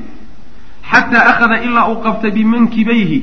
Xataa 0.91 1.25
akhada 1.31 1.57
ilaa 1.67 1.89
uu 1.91 2.03
qabtay 2.05 2.31
bimankibayhi. 2.31 3.19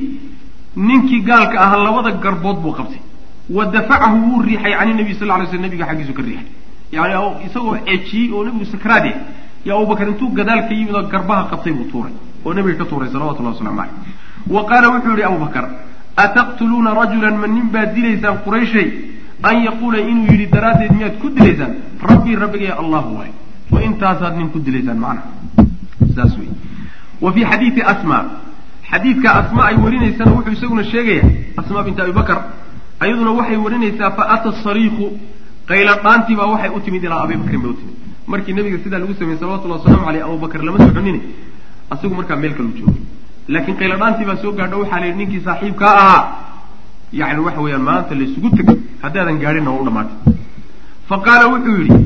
Ninkii 0.75 1.21
gaalka 1.21 1.57
ahaa 1.65 1.77
labada 1.85 2.11
garbood 2.23 2.57
buu 2.63 2.73
qabtay. 2.79 3.01
Wa 3.49 3.65
dafacahu 3.65 4.17
wuu 4.25 4.41
riixay 4.47 4.73
can 4.79 4.95
nabiy 4.97 5.13
sal 5.19 5.27
lay 5.27 5.47
sl 5.51 5.61
nabiga 5.61 5.85
xaggiisu 5.89 6.13
ka 6.13 6.21
riixay. 6.21 6.47
Yani 6.91 7.13
isagoo 7.47 7.77
ceejiyey 7.85 8.31
oo 8.33 8.43
nebigu 8.45 8.65
sakraad 8.65 9.05
yahay 9.05 9.21
yo 9.65 9.77
abubakar 9.77 10.07
intuu 10.09 10.29
gadaal 10.33 10.61
ka 10.67 10.73
yimid 10.73 10.95
oo 10.95 11.03
garbaha 11.13 11.43
qabtay 11.51 11.73
buu 11.73 11.85
tuuray. 11.91 12.13
Oo 12.45 12.53
nebiga 12.53 12.77
ka 12.81 12.85
tuuray 12.89 13.09
salawatullahi 13.13 13.53
waslamu 13.55 13.77
caleyh 13.77 13.93
wa 14.49 14.61
qaala 14.69 14.87
wuxuu 14.93 15.11
yihi 15.17 15.23
abubakar 15.29 15.65
ataqtuluuna 16.25 16.93
rajulan 17.01 17.35
ma 17.41 17.47
nin 17.47 17.69
baad 17.73 17.93
dilaysaan 17.95 18.37
qurayshay 18.45 18.87
an 19.49 19.55
yaquula 19.67 19.99
inuu 20.11 20.27
yidhi 20.31 20.47
daraaddeed 20.55 20.91
miyaad 20.97 21.15
ku 21.21 21.29
dilaysaan 21.29 21.73
rabbii 22.09 22.35
rabbigay 22.35 22.71
allahu 22.83 23.17
waay 23.17 23.31
wa 23.71 23.79
intaasaad 23.87 24.37
nin 24.37 24.49
ku 24.53 24.59
dilaysaan 24.59 24.97
macnaha 24.97 25.65
saas 26.15 26.33
wey 26.39 26.49
wa 27.21 27.31
fii 27.33 27.45
xadiidi 27.51 27.81
asma 27.93 28.17
xadiidka 28.91 29.29
asma 29.41 29.61
ay 29.69 29.75
warinaysana 29.83 30.31
wuxuu 30.37 30.53
isaguna 30.57 30.83
sheegaya 30.83 31.23
asma 31.61 31.83
binti 31.83 32.01
abi 32.01 32.11
bakr 32.19 32.37
ayaduna 32.99 33.31
waxay 33.39 33.57
warinaysaa 33.65 34.11
fa 34.17 34.23
ata 34.35 34.51
sariiku 34.63 35.05
qayla 35.69 35.93
dhaantii 36.03 36.35
baa 36.39 36.49
waxay 36.53 36.71
u 36.77 36.79
timid 36.85 37.03
ilaa 37.03 37.21
abi 37.25 37.35
bakrin 37.41 37.61
bay 37.61 37.71
u 37.71 37.77
timid 37.79 37.95
markii 38.27 38.53
nabiga 38.57 38.77
sidaa 38.83 38.99
lagu 39.03 39.13
sameeyey 39.19 39.39
salawatullahi 39.39 39.79
waslamu 39.81 40.07
aleyh 40.09 40.23
abubakar 40.25 40.61
lama 40.67 40.77
soconine 40.85 41.19
asigu 41.93 42.15
markaa 42.19 42.35
meel 42.43 42.53
kalu 42.57 42.69
joogay 42.79 43.01
laakiin 43.53 43.77
qayla 43.79 43.95
dhaantii 44.01 44.25
baa 44.29 44.37
soo 44.43 44.51
gaadho 44.59 44.77
waxaa 44.83 44.99
la 45.01 45.05
yidhi 45.09 45.17
ninkii 45.21 45.41
saaxiibkaa 45.47 45.93
ahaa 46.03 46.21
yani 47.19 47.39
waxa 47.47 47.61
weeyaan 47.65 47.83
maanta 47.89 48.13
laysugu 48.19 48.49
tegay 48.57 48.77
haddaadan 49.03 49.37
gaadhinna 49.43 49.71
waa 49.73 49.81
u 49.81 49.85
dhamaatay. 49.87 50.33
Fa 51.09 51.15
qaala 51.27 51.45
wuxuu 51.53 51.77
yidhi 51.81 51.97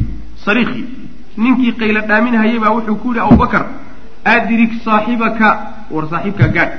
sariikii 0.46 0.86
ninkii 1.44 1.72
qayla 1.82 2.02
dhaaminhayay 2.10 2.60
baa 2.64 2.72
wuxuu 2.78 2.96
ku 3.02 3.08
yidhi 3.10 3.22
abubakar 3.28 3.64
adrik 4.36 4.72
saaxibaka 4.86 5.48
war 5.94 6.06
saaxiibkaa 6.12 6.50
gaadh 6.58 6.74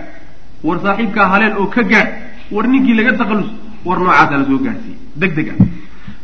war 0.66 0.78
saaxiibkaa 0.84 1.26
haleel 1.32 1.54
oo 1.62 1.66
ka 1.74 1.82
gaadh 1.92 2.10
war 2.54 2.66
ninkii 2.72 2.94
laga 3.00 3.12
taqallus 3.20 3.50
war 3.86 3.98
noocaasaa 4.04 4.38
la 4.42 4.44
soo 4.50 4.58
gaadhsiiyey 4.66 4.98
deg 5.22 5.32
deg 5.38 5.48
ah 5.52 5.58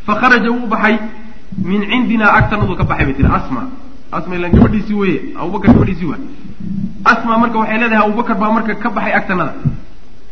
fa 0.07 0.13
kharaja 0.21 0.51
wuu 0.57 0.67
baxay 0.73 0.97
min 1.71 1.81
cindinaa 1.91 2.33
agtanadu 2.39 2.75
ka 2.81 2.85
baxay 2.91 3.07
bay 3.09 3.15
tiri 3.19 3.29
asma 3.39 3.63
asma 4.13 4.35
ilaan 4.37 4.53
gabadhiisii 4.57 4.95
weye 5.03 5.19
abubakar 5.41 5.71
gabadhiisii 5.75 6.09
waa 6.13 6.19
asma 7.13 7.39
marka 7.39 7.59
waxay 7.59 7.79
leedahay 7.83 8.05
abubakar 8.07 8.37
baa 8.43 8.53
marka 8.57 8.75
ka 8.75 8.89
baxay 8.97 9.13
agtanada 9.19 9.55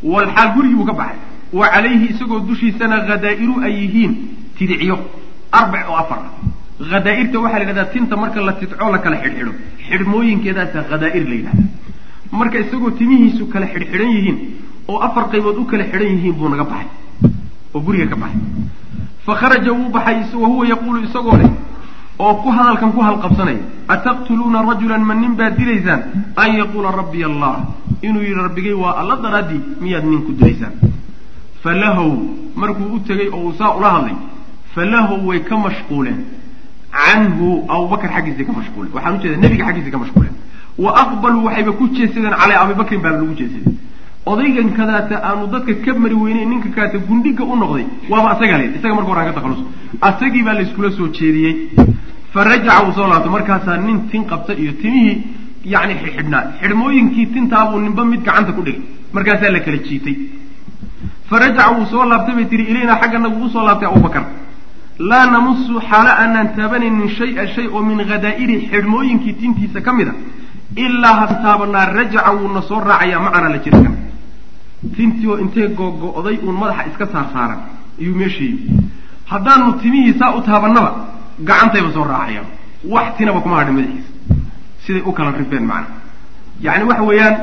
walxaal 0.03 0.49
gurigii 0.55 0.77
buu 0.77 0.85
ka 0.85 0.93
baxay. 0.93 1.19
Wa 1.53 1.69
calayhi 1.75 2.07
isagoo 2.13 2.41
dushiisana 2.49 2.97
hadaa'iru 3.09 3.55
ay 3.67 3.73
yihiin 3.83 4.13
tidicyo 4.59 4.97
arbac 5.53 5.89
oo 5.91 5.97
afar. 5.97 6.19
Ah 6.19 6.85
hadaa'irta 6.93 7.41
waxaa 7.41 7.59
la 7.59 7.65
yidhahdaa 7.65 7.93
tinta 7.93 8.17
marka 8.17 8.41
la 8.41 8.53
tidcoo 8.61 8.91
la 8.93 8.99
kala 8.99 9.17
xidhxidho. 9.23 9.53
Xidhmooyinkeedaasa 9.89 10.79
hadaa'ir 10.91 11.25
la 11.31 11.35
yidhahda 11.35 11.63
marka 12.33 12.59
isagoo 12.65 12.91
timihiisu 12.99 13.47
kala 13.53 13.67
xidhxidhan 13.67 14.11
yihiin 14.17 14.37
oo 14.89 14.99
afar 15.07 15.25
qaybood 15.33 15.57
u 15.57 15.65
kala 15.65 15.85
xidhan 15.85 16.09
yihiin 16.15 16.35
buu 16.39 16.49
naga 16.49 16.65
baxay 16.65 16.89
oo 17.75 17.81
guriga 17.81 18.07
ka 18.13 18.17
baxay. 18.17 18.41
Fa 19.25 19.33
kharaja 19.41 19.73
wuu 19.73 19.89
baxay 19.97 20.19
wa 20.43 20.49
huwa 20.53 20.65
yaquulu 20.73 20.99
isagoo 21.09 21.37
leh 21.41 21.51
oo 22.19 22.35
ku 22.43 22.49
hadalkan 22.51 22.93
ku 22.93 23.01
halqabsanaya 23.01 23.63
ataqtuluuna 23.95 24.63
rajulan 24.71 25.03
ma 25.09 25.15
nin 25.15 25.35
baad 25.37 25.57
dilaysaan? 25.59 26.01
An 26.37 26.51
yaquula 26.61 26.91
rabbiy 27.01 27.25
allah 27.25 27.55
inuu 28.03 28.23
yidhi 28.23 28.35
rabbigay 28.47 28.73
waa 28.83 28.95
alla 29.01 29.17
daraaddii 29.25 29.61
miyaad 29.81 30.05
nin 30.05 30.23
ku 30.27 30.33
dilaysaan. 30.39 30.73
Falahow 31.63 32.11
markuu 32.57 32.95
u 32.97 32.99
tegey 33.09 33.29
oo 33.33 33.41
uu 33.49 33.53
saa 33.59 33.75
ula 33.79 33.91
hadlay 33.97 34.17
falahu 34.75 35.27
way 35.29 35.41
ka 35.49 35.57
mashquuleen. 35.57 36.19
Canhu 36.93 37.65
abubakar 37.69 38.11
xaggiisay 38.17 38.45
ka 38.47 38.53
mashquuleen. 38.53 38.93
Waxaan 38.95 39.15
ujeeda 39.19 39.37
nebiga 39.43 39.65
xaggiisay 39.69 39.91
ka 39.91 39.99
mashquuleen. 39.99 40.35
Wa 40.79 40.91
aqbaluu 41.03 41.45
waxayba 41.47 41.73
ku 41.79 41.85
jeesadeen 41.97 42.35
caleyh 42.41 42.59
abibakrin 42.63 43.01
baaba 43.03 43.17
lagu 43.19 43.35
jeesaday. 43.41 43.75
Odaygan 44.27 44.71
kadaata 44.79 45.17
aanu 45.29 45.47
dadka 45.53 45.75
ka 45.85 45.93
mari 46.03 46.15
weynay 46.15 46.45
ninka 46.47 46.69
kadaata 46.77 46.99
gundhiga 47.09 47.45
u 47.45 47.57
noqday 47.57 47.87
waaba 48.11 48.29
asagaa 48.37 48.59
len 48.61 48.75
isaga 48.77 48.95
marka 48.95 49.09
hore 49.11 49.21
aan 49.21 49.29
ka 49.33 49.35
takhalus 49.41 49.61
asagii 50.09 50.43
baa 50.47 50.55
layskula 50.59 50.91
soo 50.97 51.09
jeediyey 51.19 51.55
fa 52.33 52.41
rajaca 52.45 52.93
soo 52.97 53.07
laabtay 53.13 53.31
markaasaa 53.37 53.77
nin 53.87 53.99
tin 54.11 54.23
qabta 54.31 54.53
iyo 54.63 54.73
timihii 54.83 55.17
yani 55.75 55.95
xidhnaa 56.03 56.43
xidhmooyinkii 56.61 57.27
tintaabuu 57.35 57.81
ninba 57.85 58.03
mid 58.05 58.21
gacanta 58.27 58.53
ku 58.57 58.63
dhigay. 58.67 58.83
Markaasaa 59.13 59.51
la 59.55 59.61
kala 59.65 59.79
jiitay. 59.87 60.17
Fa 61.29 61.37
rajaca 61.43 61.71
wuu 61.77 61.87
soo 61.93 62.05
laabtay 62.11 62.35
bay 62.39 62.47
tihi 62.51 62.63
ilaynaa 62.73 63.01
xagga 63.03 63.19
nagu 63.25 63.45
u 63.45 63.49
soo 63.55 63.65
laabtay 63.69 63.89
abubakar 63.91 64.25
laa 65.11 65.27
namusu 65.33 65.75
xaalo 65.89 66.11
aanaan 66.23 66.49
taabanaynin 66.57 67.09
shay-a 67.19 67.45
shay 67.55 67.67
oo 67.75 67.83
min 67.89 68.01
hadaa'iri 68.11 68.57
xidhmooyinkii 68.71 69.35
tintiisa 69.41 69.81
ka 69.87 69.93
mid 69.99 70.09
a 70.09 70.15
ilaa 70.85 71.15
ha 71.21 71.27
taabanaa 71.45 71.85
rajaca 71.99 72.31
wuuna 72.39 72.63
soo 72.69 72.81
raacayaa 72.89 73.21
macanaa 73.27 73.51
la 73.55 73.59
jirkan 73.65 73.95
tintii 74.97 75.27
oo 75.33 75.37
intee 75.45 75.69
googo-day 75.79 76.37
uun 76.47 76.57
madaxa 76.63 76.85
iska 76.91 77.07
saar 77.13 77.27
saaran 77.35 77.61
ayuu 78.01 78.15
meesha 78.21 78.43
yimi 78.49 78.63
haddaanu 79.33 79.73
timihii 79.83 80.15
saa 80.21 80.31
u 80.39 80.41
taabannaba 80.49 80.91
gacantayba 81.49 81.91
soo 81.97 82.05
raacayaan 82.05 82.47
wax 82.95 83.07
tinaba 83.19 83.41
kuma 83.41 83.57
hadhin 83.61 83.75
madaxiisa 83.79 84.11
siday 84.85 85.03
u 85.09 85.13
kala 85.13 85.31
rifeen 85.41 85.65
macana 85.71 85.87
yacni 86.67 86.85
waxa 86.91 87.03
weeyaan 87.11 87.35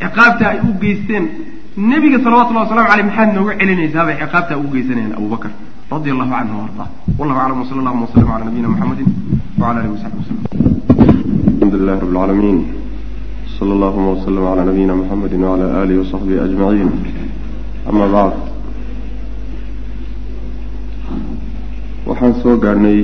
ciqaabta 0.00 0.44
ay 0.52 0.58
u 0.68 0.72
geysteen 0.82 1.24
nebiga 1.76 2.18
salawatullahi 2.24 2.64
wasalamu 2.66 2.88
aleyh 2.92 3.06
maxaad 3.06 3.30
nooga 3.36 3.52
celinaysaa 3.60 4.04
bay 4.08 4.16
ciqaabta 4.22 4.56
ugu 4.58 4.68
geysanayaan 4.76 5.12
abubakar 5.18 5.50
radi 5.92 6.08
allahu 6.14 6.30
canhu 6.30 6.56
arda 6.66 6.84
wallahu 7.18 7.40
aclam 7.40 7.58
wsala 7.62 7.80
allahuma 7.82 8.04
waslama 8.06 8.32
cala 8.32 8.44
nabiyina 8.48 8.68
muxamedin 8.72 9.08
wala 9.60 9.78
alihi 9.80 9.92
wasaxbi 9.94 10.18
waslm 10.20 10.38
alxamdu 11.52 11.76
lilahi 11.80 12.00
rab 12.00 12.10
lcaalamiin 12.14 12.58
sala 13.58 13.72
allahuma 13.76 14.08
waslama 14.14 14.46
cala 14.50 14.62
nabiyina 14.70 14.94
muxamedi 15.00 15.36
wacala 15.36 15.66
alihi 15.82 15.98
wasaxbihi 16.02 16.38
ajmaciin 16.46 16.90
ama 17.88 18.04
bacd 18.14 18.38
waxaan 22.08 22.34
soo 22.42 22.56
gaadhnay 22.64 22.98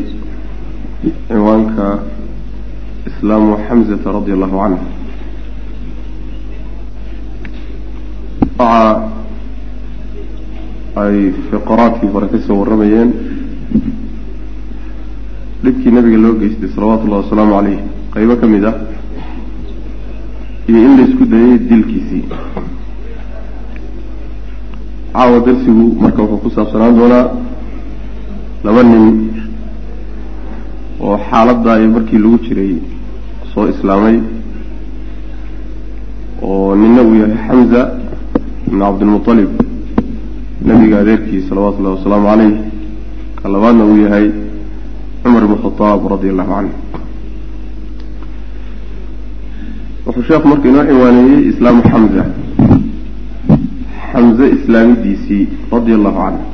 ciwaanka 1.03 1.87
islaamu 3.07 3.57
xamzata 3.67 4.13
radi 4.13 4.33
allahu 4.37 4.57
canhu 4.63 4.87
waxa 8.59 9.03
ay 11.03 11.33
fiqaraadkii 11.51 12.11
hore 12.15 12.27
ka 12.33 12.39
soo 12.47 12.59
warramayeen 12.61 13.11
dhibkii 15.65 15.91
nabiga 15.97 16.19
loo 16.25 16.35
geystay 16.39 16.69
salawaatu 16.75 17.05
ullahi 17.07 17.23
wasalaamu 17.25 17.53
caleyh 17.57 17.79
qaybo 18.15 18.35
ka 18.41 18.47
mid 18.47 18.65
ah 18.71 18.77
iyo 20.69 20.79
in 20.87 20.93
la 20.97 21.03
isku 21.09 21.25
dayay 21.27 21.59
dilkiisii. 21.59 22.25
Caawa 25.13 25.41
darsigu 25.47 25.85
marka 26.01 26.23
wuxuu 26.23 26.39
ku 26.43 26.49
saabsanaan 26.55 26.95
doonaa 26.97 27.27
laba 28.65 28.83
nin 28.83 29.07
oo 31.03 31.17
xaaladda 31.29 31.73
iyo 31.81 31.89
markii 31.97 32.19
lagu 32.25 32.39
jiray 32.47 32.73
soo 33.55 33.67
islaamay 33.73 34.17
oo 36.43 36.75
nina 36.81 37.03
uu 37.03 37.15
yahay 37.23 37.37
xamza 37.47 37.81
ibn 38.67 38.79
cabdilmutalib 38.85 39.51
nabiga 40.69 40.97
adeerkii 41.03 41.41
salawaatu 41.49 41.79
ullahi 41.81 41.97
wasalaamu 41.99 42.27
caleyh 42.31 42.55
ka 43.43 43.49
labaadna 43.55 43.85
uu 43.91 43.99
yahay 44.05 44.27
cumar 45.23 45.43
ibn 45.47 45.57
khataab 45.65 46.01
radi 46.13 46.29
allahu 46.33 46.53
canhu. 46.55 46.73
Wuxuu 50.07 50.25
sheekhu 50.29 50.49
marka 50.49 50.67
inoo 50.69 50.85
ciwaaneeyey 50.91 51.43
islaamu 51.51 51.83
xamza 51.91 52.25
xamze 54.13 54.45
islaamidiisii 54.57 55.45
radia 55.73 55.95
allahu 55.99 56.19
canhu 56.23 56.52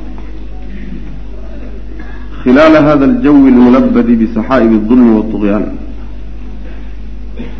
khilaala 2.43 2.79
hada 2.87 3.05
aljawi 3.11 3.47
almunabadi 3.53 4.13
bisaxaa'ib 4.21 4.71
aldulmi 4.79 5.09
walطugyaan 5.17 5.65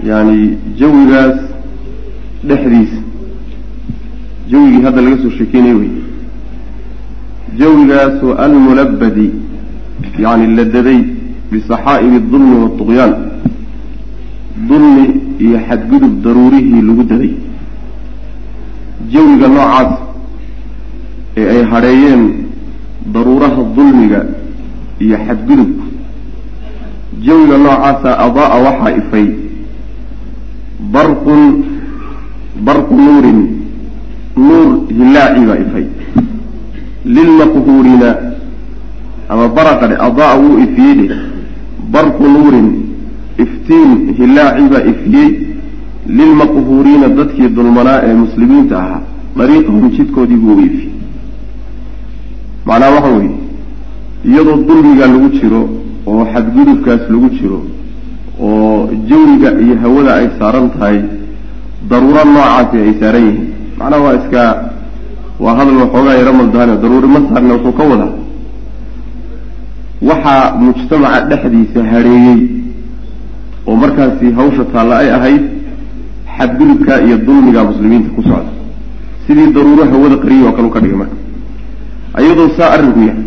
yani 0.10 0.58
jawigaas 0.80 1.38
dhexdiisa 2.50 3.00
jawigii 4.52 4.82
hadda 4.86 5.02
laga 5.06 5.18
soo 5.24 5.32
sheekeynay 5.40 5.74
wey 5.82 5.92
jawigaasoo 7.60 8.34
almunabadi 8.46 9.28
yani 10.26 10.46
la 10.58 10.64
daday 10.76 11.00
bisaxaa'ibi 11.52 12.16
adulmi 12.24 12.56
walطugyaan 12.62 13.14
dulmi 14.70 15.06
iyo 15.46 15.58
xadgudub 15.68 16.14
daruurihii 16.26 16.82
lagu 16.90 17.04
daday 17.12 17.32
jawiga 19.14 19.48
noocaas 19.56 19.92
ee 21.38 21.48
ay 21.54 21.62
hadheeyeen 21.72 22.24
daruuraha 23.14 23.62
dulmiga 23.78 24.20
iyo 25.00 25.18
xadgudubku 25.28 25.84
jawiga 27.26 27.58
noocaasa 27.58 28.10
adaa-a 28.26 28.58
waxaa 28.66 28.92
ifay 29.02 29.28
barqun 30.94 31.42
barqu 32.66 32.94
nuurin 33.06 33.40
nuur 34.48 34.70
hilaaci 34.98 35.42
baa 35.50 35.60
ifay. 35.66 35.86
Lilmaqhuurina 37.06 38.10
ama 39.30 39.48
baraqadhe 39.48 39.96
adaa-a 40.08 40.38
wuu 40.42 40.58
ifiyey 40.66 40.96
dheh 41.10 41.22
barqu 41.94 42.24
nuurin 42.36 42.68
iftiin 43.44 43.92
hilaaci 44.18 44.64
baa 44.74 44.84
ifiyey. 44.92 45.30
Lilmaqhuuriina 46.08 47.08
dadkii 47.18 47.50
dulmanaa 47.56 48.00
ee 48.08 48.14
muslimiinta 48.24 48.76
ahaa 48.84 49.02
dariiqahum 49.38 49.90
jidkoodii 49.98 50.40
buu 50.44 50.56
u 50.56 50.62
ifiyey. 50.68 50.92
Macnaha 52.66 52.92
waxa 52.96 53.12
weeye 53.18 53.49
iyadoo 54.26 54.58
dulmiga 54.68 55.06
lagu 55.08 55.30
jiro 55.38 55.62
oo 56.08 56.26
xadgudubkaas 56.34 57.04
lagu 57.14 57.30
jiro 57.38 57.60
oo 58.42 58.90
jawiga 59.10 59.50
iyo 59.64 59.76
hawada 59.84 60.12
ay 60.20 60.28
saaran 60.40 60.70
tahay 60.76 60.98
daruuro 61.90 62.22
noocaasi 62.26 62.78
ay 62.86 62.94
saaran 63.00 63.24
yihiin. 63.28 63.48
Macnaha 63.80 64.04
waa 64.06 64.16
iska 64.20 64.42
waa 65.44 65.56
hadal 65.58 65.78
waxoogaa 65.84 66.16
yaro 66.20 66.34
maldaane 66.40 66.74
daruuri 66.84 67.08
ma 67.08 67.20
saarna 67.30 67.54
wuxuu 67.56 67.74
ka 67.80 67.84
wadaa. 67.92 68.12
Waxaa 70.10 70.56
mujtamaca 70.64 71.20
dhexdiisa 71.30 71.80
hadheeyey 71.92 72.40
oo 73.68 73.76
markaasi 73.76 74.26
hawsha 74.38 74.64
taalla 74.74 74.96
ay 75.04 75.10
ahayd 75.18 75.44
xadgudubka 76.38 76.94
iyo 77.06 77.18
dulmiga 77.18 77.64
muslimiinta 77.64 78.10
ku 78.16 78.22
socda. 78.24 78.52
Sidii 79.28 79.52
daruuro 79.56 79.84
hawada 79.92 80.18
qariyo 80.24 80.46
oo 80.48 80.54
kale 80.56 80.68
u 80.68 80.72
ka 80.76 80.80
dhigay 80.84 80.98
marka. 81.02 81.16
Iyadoo 82.22 82.50
saa 82.58 82.70
arrinku 82.76 83.00
yahay 83.08 83.24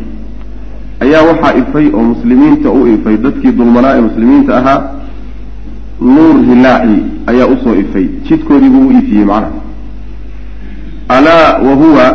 ayaa 1.02 1.22
waxaa 1.30 1.54
ifay 1.62 1.86
oo 1.96 2.02
muslimiinta 2.12 2.70
u 2.70 2.86
ifay. 2.94 3.16
Dadkii 3.24 3.52
dulmanaa 3.58 3.96
ee 3.96 4.00
muslimiinta 4.08 4.52
ahaa 4.58 4.80
nuur 6.00 6.36
hilaaci 6.48 6.96
ayaa 7.26 7.46
u 7.46 7.56
soo 7.64 7.74
ifay. 7.74 8.06
Jidkoodiibuu 8.28 8.86
u 8.88 8.92
ifiyey 8.92 9.24
macnaha. 9.24 9.52
Alaa 11.08 11.58
wa 11.66 11.74
huwa 11.74 12.06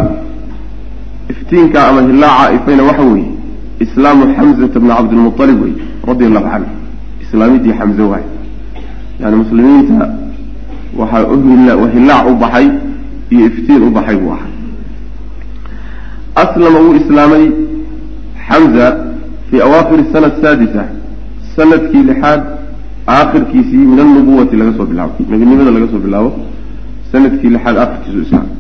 iftiinka 1.30 1.88
ama 1.88 2.02
hilaaca 2.02 2.54
ifayna 2.56 2.84
waxa 2.84 3.04
weeye 3.04 3.32
islaamu 3.80 4.34
xamzata 4.36 4.80
bni 4.80 4.90
cabdilmualib 4.90 5.62
wey 5.64 5.74
radi 6.08 6.26
allahu 6.26 6.50
canhu. 6.50 6.70
Islaamidii 7.22 7.74
xamze 7.80 8.02
waay. 8.02 8.24
Yani 9.20 9.36
muslimiinta 9.36 10.10
waxaa 10.98 11.90
hilaac 11.94 12.28
u 12.32 12.36
baxay 12.36 12.68
iyo 13.30 13.46
iftiin 13.46 13.84
u 13.84 13.90
baxay 13.90 14.16
buu 14.18 14.32
ahaa. 14.32 14.52
Aslama 16.36 16.80
wuu 16.80 16.96
islaamay 16.96 17.67
xamza 18.50 18.88
fii 19.50 19.62
awaakiri 19.68 20.04
sana 20.14 20.32
saadisa 20.42 20.84
sannadkii 21.56 22.04
lixaad 22.10 22.42
aakhirkiisii 23.08 23.84
min 23.92 24.00
alnubuwati 24.00 24.56
laga 24.62 24.74
soo 24.78 24.86
bilaabo 24.92 25.14
nebinimada 25.30 25.72
laga 25.72 25.88
soo 25.92 26.02
bilaabo 26.06 26.30
sannadkii 27.12 27.50
lixaad 27.56 27.78
aakhirkiisu 27.78 28.20
islaamay 28.26 28.54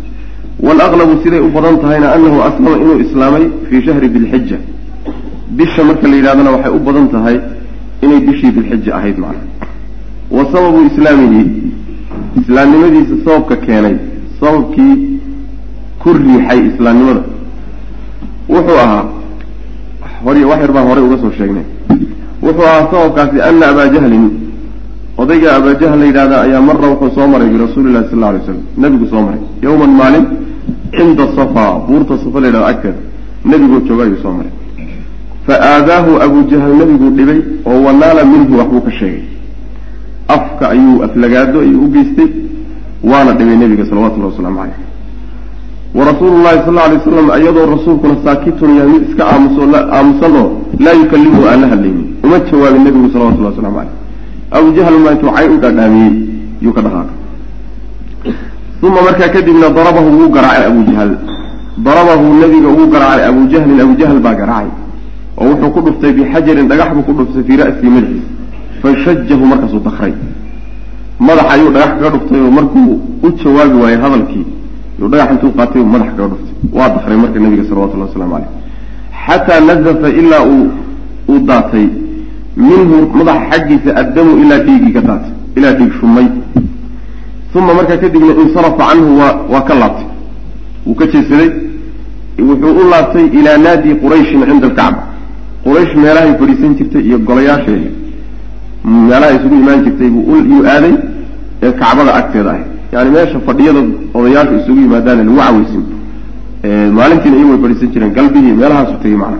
waalaqlabu 0.65 1.13
siday 1.23 1.39
u 1.47 1.49
badan 1.57 1.77
tahayna 1.83 2.07
anahu 2.15 2.41
aslama 2.49 2.77
inuu 2.83 2.99
islaamay 3.05 3.43
fii 3.69 3.81
shahri 3.87 4.09
dilxija 4.15 4.57
bisha 5.57 5.83
marka 5.89 6.07
la 6.07 6.15
yidhahdana 6.15 6.51
waxay 6.55 6.71
u 6.77 6.79
badan 6.87 7.07
tahay 7.15 7.37
inay 8.01 8.19
bishii 8.27 8.51
dilxija 8.57 8.95
ahayd 8.99 9.17
macna 9.25 9.43
wa 10.37 10.45
sababu 10.53 10.79
islaamihi 10.89 11.43
islaamnimadiisa 12.41 13.15
sababka 13.25 13.55
keenay 13.55 13.95
sababkii 14.39 14.95
ku 15.99 16.13
riixay 16.13 16.59
islaamnimada 16.71 17.21
wuxuu 18.49 18.79
ahaa 18.85 19.16
hor 20.23 20.35
wax 20.49 20.59
yar 20.61 20.71
baan 20.71 20.87
horay 20.89 21.03
uga 21.03 21.17
soo 21.21 21.31
sheegnay. 21.37 21.65
Wuxuu 22.41 22.65
ahaa 22.69 22.87
sababkaasi 22.91 23.41
ana 23.41 23.65
abaa 23.71 23.87
jahlin. 23.93 24.25
Odayga 25.17 25.55
abaa 25.57 25.73
jahl 25.81 25.99
la 25.99 26.05
yidhahda 26.05 26.41
ayaa 26.41 26.61
mara 26.61 26.87
wuxuu 26.93 27.11
soo 27.15 27.27
maray 27.27 27.49
birasuuli 27.49 27.91
llahi 27.93 28.09
sal 28.09 28.19
lla 28.19 28.27
alay 28.29 28.41
slam 28.45 28.59
nebigu 28.77 29.07
soo 29.11 29.21
maray. 29.21 29.39
Yowman 29.63 29.91
maalin 29.99 30.25
cinda 30.97 31.25
safa 31.35 31.65
buurta 31.87 32.17
safa 32.23 32.39
la 32.39 32.47
yidhahdo 32.47 32.67
agteeda 32.71 32.99
nebigoo 33.45 33.79
jooga 33.87 34.03
ayuu 34.03 34.19
soo 34.23 34.33
maray. 34.37 34.51
Fa 35.47 35.55
aadaahu 35.71 36.11
abujahal 36.25 36.73
nebiguu 36.81 37.09
dhibay 37.17 37.39
oo 37.65 37.79
wanaala 37.85 38.25
minhu 38.25 38.57
waxbuu 38.59 38.81
ka 38.81 38.91
sheegay. 38.99 39.23
Afka 40.27 40.69
ayuu 40.69 41.03
aflagaado 41.05 41.59
ayuu 41.65 41.85
u 41.85 41.87
geystay 41.95 42.29
waana 43.03 43.31
dhibay 43.33 43.55
nebiga 43.57 43.85
salawatullahi 43.89 44.31
wasalaamu 44.33 44.57
caleyh 44.59 44.77
wa 45.95 46.05
rasuulu 46.05 46.37
llahi 46.43 46.59
sal 46.65 46.77
alay 46.77 46.97
waslam 46.97 47.27
iyadoo 47.41 47.65
rasuulkuna 47.75 48.15
saakitun 48.25 48.75
yahay 48.77 48.91
mid 48.93 49.09
iska 49.09 49.23
aamuso 49.33 49.61
aamusan 49.97 50.35
oo 50.41 50.49
laa 50.79 50.95
yukallimuhu 51.01 51.45
aan 51.47 51.61
la 51.61 51.67
hadlaynin. 51.67 52.07
Uma 52.23 52.37
jawaabin 52.49 52.83
nebigu 52.83 53.09
salawatullahi 53.13 53.53
waslamu 53.55 53.75
caleyh 53.77 53.93
abujahal 54.57 54.97
maa 55.03 55.11
intuu 55.15 55.31
cay 55.37 55.47
u 55.53 55.57
dhaadhaamiyey 55.63 56.13
yuu 56.61 56.73
ka 56.73 56.81
dhaqaaqay 56.85 57.15
uma 58.87 58.99
markaa 59.07 59.29
kadibna 59.35 59.69
darabahu 59.77 60.09
wuu 60.19 60.29
garaacay 60.29 60.65
abujahal 60.71 61.11
darabahu 61.87 62.25
nebiga 62.41 62.69
wuu 62.77 62.87
garaacay 62.93 63.25
abujahlin 63.31 63.79
abujahl 63.85 64.19
baa 64.19 64.35
garaacay. 64.41 64.71
Oo 65.39 65.45
wuxuu 65.51 65.69
ku 65.75 65.79
dhuftay 65.85 66.11
bixajarin 66.17 66.67
dhagax 66.67 66.89
buu 66.95 67.03
ku 67.07 67.13
dhuftay 67.17 67.43
fii 67.47 67.57
ra'sii 67.61 67.89
madaxiisa 67.95 68.29
fashajahu 68.81 69.45
markaasuu 69.51 69.81
dakray 69.87 70.13
madaxa 71.27 71.49
ayuu 71.55 71.69
dhagax 71.75 71.91
kaga 71.97 72.09
dhuftay 72.15 72.39
oo 72.45 72.51
markuu 72.59 72.93
u 73.25 73.29
jawaabi 73.41 73.75
waayey 73.83 73.99
hadalkii 74.03 74.45
yuu 74.99 75.09
dhagax 75.11 75.29
intuu 75.33 75.51
qaatay 75.59 75.83
madax 75.93 76.09
kaga 76.17 76.27
dhuftay. 76.31 76.55
Waa 76.77 76.89
dakray 76.95 77.17
marka 77.23 77.39
nebiga 77.39 77.63
salawatullahi 77.69 78.09
waslamu 78.09 78.31
caleyh 78.33 78.49
xataa 79.25 79.59
nazafa 79.69 80.09
ilaa 80.21 80.43
uu 80.53 80.67
uu 81.29 81.39
daatay. 81.49 81.87
Minhu 82.57 82.97
madaxa 83.19 83.45
xaggiisa 83.51 83.95
addamu 84.01 84.31
ilaa 84.43 84.59
dhiiggii 84.67 84.93
ka 84.97 85.01
daatay 85.01 85.31
ilaa 85.57 85.73
dhiig 85.79 85.91
shumay. 85.99 86.27
Uma 87.55 87.73
markaa 87.73 87.97
kadibna 87.97 88.33
insarafa 88.43 88.83
canhu 88.89 89.19
waa 89.19 89.33
waa 89.53 89.61
ka 89.67 89.75
laabtay. 89.75 90.07
Wuu 90.85 90.95
ka 90.95 91.05
jeesaday. 91.13 91.49
Wuxuu 92.39 92.73
u 92.81 92.89
laabtay 92.91 93.25
ilaa 93.39 93.57
naadi 93.57 93.95
qurayshin 94.03 94.41
cinda 94.49 94.67
alkacba. 94.67 95.03
Quraysh 95.63 95.93
meelahay 96.03 96.33
fadhiisan 96.39 96.75
jirtay 96.77 97.01
iyo 97.07 97.17
golayaasheeda. 97.19 97.89
Meelaha 98.85 99.31
isugu 99.37 99.55
imaan 99.55 99.83
jirtay 99.85 100.09
buu 100.09 100.35
yuu 100.51 100.63
aaday 100.73 100.93
ee 101.63 101.71
kacbada 101.71 102.13
agteeda 102.19 102.49
ahay 102.51 102.63
yani 102.93 103.09
meesha 103.15 103.39
fadhiyada 103.47 103.81
odayaashu 104.17 104.53
isugu 104.59 104.79
yimaadaan 104.85 105.17
lagu 105.19 105.35
caweysin 105.41 105.83
maalintiina 106.97 107.37
iyagu 107.37 107.51
way 107.51 107.59
fadhiisan 107.63 107.89
jireen 107.93 108.11
galbihii 108.17 108.53
meelahaasu 108.61 108.95
tegey 109.03 109.17
macna. 109.23 109.39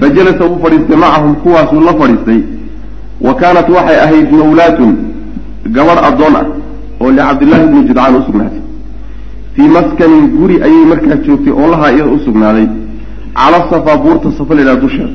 Fa 0.00 0.06
jalasa 0.16 0.44
wuu 0.50 0.58
fadhiistay 0.64 0.96
macahum 1.04 1.34
kuwaasuu 1.44 1.80
la 1.88 1.92
fadhiistay. 2.00 2.40
Wa 3.26 3.32
kaanat 3.40 3.68
waxay 3.76 3.98
ahayd 4.04 4.32
mawlaatun 4.40 4.90
gabadh 5.76 6.00
addoon 6.08 6.34
ah 6.40 6.46
oo 7.00 7.10
licabdillahi 7.16 7.64
bni 7.70 7.80
judcaan 7.88 8.14
u 8.18 8.22
sugnaatay. 8.28 8.62
Fii 9.54 9.68
maskanin 9.76 10.24
guri 10.38 10.56
ayay 10.66 10.84
markaa 10.92 11.16
joogtay 11.26 11.52
oo 11.60 11.68
lahaa 11.72 11.90
iyada 11.94 12.10
u 12.16 12.18
sugnaaday. 12.26 12.66
Cala 13.38 13.58
safaa 13.70 13.96
buurta 14.04 14.28
safa 14.38 14.54
la 14.54 14.60
yidhaha 14.60 14.80
dusheeda. 14.84 15.14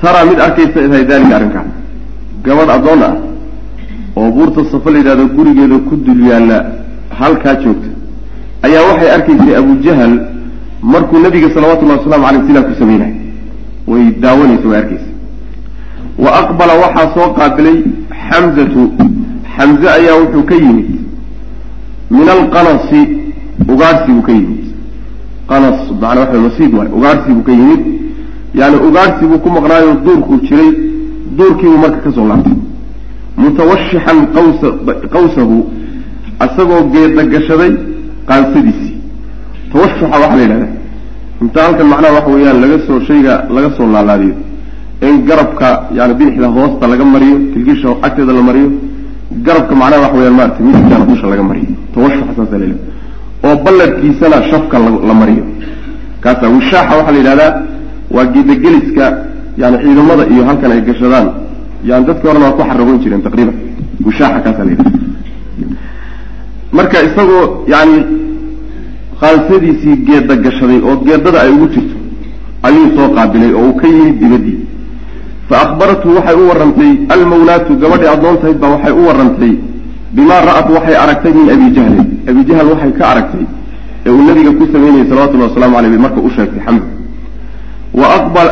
Taraa 0.00 0.24
mid 0.30 0.38
arkaysa 0.46 0.78
tahay 0.88 1.04
daalika 1.10 1.36
arrinkaas 1.38 1.68
gabadh 2.46 2.70
addoon 2.76 3.02
ah 3.08 3.14
oo 4.16 4.30
buurta 4.30 4.64
safa 4.70 4.90
la 4.90 4.98
yidhahdo 4.98 5.26
gurigeeda 5.36 5.78
ku 5.88 5.96
dul 5.96 6.20
yaalla 6.28 6.58
halkaa 7.20 7.54
joogta. 7.62 7.88
Ayaa 8.62 8.82
waxay 8.88 9.10
arkaysay 9.16 9.56
abujahal 9.56 10.14
markuu 10.82 11.18
nabiga 11.18 11.48
salawatullahi 11.54 11.98
waslamu 11.98 12.24
caleyh 12.26 12.46
sidaa 12.46 12.62
ku 12.68 12.74
sameynay. 12.78 13.12
Way 13.86 14.04
daawanaysa 14.22 14.68
way 14.68 14.78
arkaysa. 14.78 15.10
Wa 16.24 16.30
aqbala 16.40 16.74
waxaa 16.84 17.14
soo 17.14 17.28
qaabilay 17.38 17.78
xamzatu 18.28 18.82
xamze 19.56 19.88
ayaa 19.98 20.16
wuxuu 20.22 20.44
ka 20.50 20.54
yimid 20.54 20.88
min 22.10 22.28
alqanasi 22.36 23.00
ugaarhsibuu 23.72 24.22
ka 24.22 24.32
yimid. 24.32 24.64
Qanas 25.48 25.78
macnaa 25.90 26.20
waxa 26.24 26.38
masiid 26.46 26.72
waay 26.74 26.88
ugaarhsibuu 26.98 27.42
ka 27.42 27.52
yimid. 27.52 27.82
Yani 28.54 28.76
ugaarhsibuu 28.88 29.38
ku 29.38 29.48
maqnaayo 29.56 29.94
duurkuu 30.04 30.40
jiray 30.48 30.70
duurkiibuu 31.38 31.78
marka 31.84 31.98
ka 32.04 32.12
soo 32.16 32.26
laabtay 32.28 32.56
mutawashixan 33.36 34.18
qawsa 34.36 34.68
qawsahu 35.14 35.56
isagoo 36.46 36.82
geeda 36.94 37.22
gashaday 37.34 37.72
qaansadiisii 38.28 38.94
tawashuxa 39.72 40.06
waxaa 40.22 40.36
la 40.36 40.42
yidhahda 40.42 40.68
inta 41.42 41.58
halkan 41.64 41.86
macnaha 41.92 42.12
waxa 42.18 42.30
weeyaan 42.34 42.58
laga 42.64 42.76
soo 42.86 43.00
shayga 43.08 43.34
laga 43.56 43.68
soo 43.76 43.86
laalaadiyo 43.94 44.34
in 45.08 45.16
garabka 45.28 45.68
yani 45.98 46.14
bidixda 46.14 46.48
hoosta 46.56 46.84
laga 46.92 47.04
mariyo 47.04 47.36
kilgisha 47.52 47.88
agteeda 48.06 48.32
la 48.32 48.42
mariyo 48.48 48.70
garabka 49.46 49.74
macnaha 49.74 50.02
waxa 50.04 50.16
weyaan 50.18 50.36
maarata 50.38 50.60
midigana 50.66 51.04
dusha 51.10 51.26
laga 51.32 51.42
mariyo. 51.42 51.68
Tawashuxa 51.94 52.32
saasa 52.36 52.58
la 52.58 52.66
oo 53.46 53.56
ballarkiisana 53.64 54.36
shafka 54.50 54.78
la 55.08 55.14
mariyo. 55.14 55.44
Kaasa 56.20 56.48
wishaaxa 56.48 56.96
waxaa 56.98 57.12
la 57.12 57.18
yidhahdaa 57.18 57.52
waa 58.10 58.26
geedageliska 58.34 59.04
yani 59.58 59.76
ciidamada 59.84 60.24
iyo 60.32 60.42
halkan 60.48 60.72
ay 60.72 60.80
gashadaan 60.80 61.26
yani 61.84 62.04
dadkii 62.06 62.28
horena 62.28 62.44
waa 62.46 62.52
ku 62.58 62.62
xaragoyn 62.62 62.98
jireen 63.02 63.22
taqriiban. 63.22 63.54
Wishaaxa 64.06 64.40
kaasa 64.40 64.64
la 64.64 64.70
yidhahda 64.70 64.98
marka 66.72 66.98
isagoo 67.08 67.64
yani 67.68 67.98
qaansadiisii 69.20 69.96
geeda 70.08 70.36
gashaday 70.36 70.80
oo 70.88 70.96
geedada 71.06 71.38
ay 71.42 71.50
ugu 71.50 71.66
jirto 71.74 71.96
ayuu 72.62 72.88
soo 72.96 73.08
qaabilay 73.16 73.52
oo 73.54 73.62
uu 73.68 73.74
ka 73.80 73.86
yimid 73.88 74.18
dibaddii 74.20 74.58
fa 75.48 75.56
akhbarathu 75.64 76.08
waxay 76.16 76.36
u 76.42 76.48
warrantay 76.48 76.92
almawlaatu 77.14 77.76
gabadhii 77.82 78.10
addoontahayd 78.14 78.58
baa 78.62 78.70
waxay 78.74 78.92
u 78.92 79.06
warrantay 79.08 79.52
bimaa 80.16 80.40
ra'at 80.48 80.68
waxay 80.76 80.96
aragtay 81.04 81.32
min 81.38 81.48
abi 81.54 81.66
jahlin 81.76 82.06
abi 82.30 82.40
jahl 82.48 82.66
waxay 82.72 82.92
ka 82.98 83.04
aragtay 83.12 83.44
ee 84.06 84.10
uu 84.10 84.22
nabiga 84.28 84.50
ku 84.58 84.64
samaynayay 84.72 85.06
salawatullahi 85.10 85.50
waslamu 85.50 85.76
aleyh 85.78 85.98
marka 86.06 86.20
u 86.20 86.30
sheegtay 86.36 86.60
xamza 86.66 86.86
wa 88.00 88.06
aqbal 88.18 88.48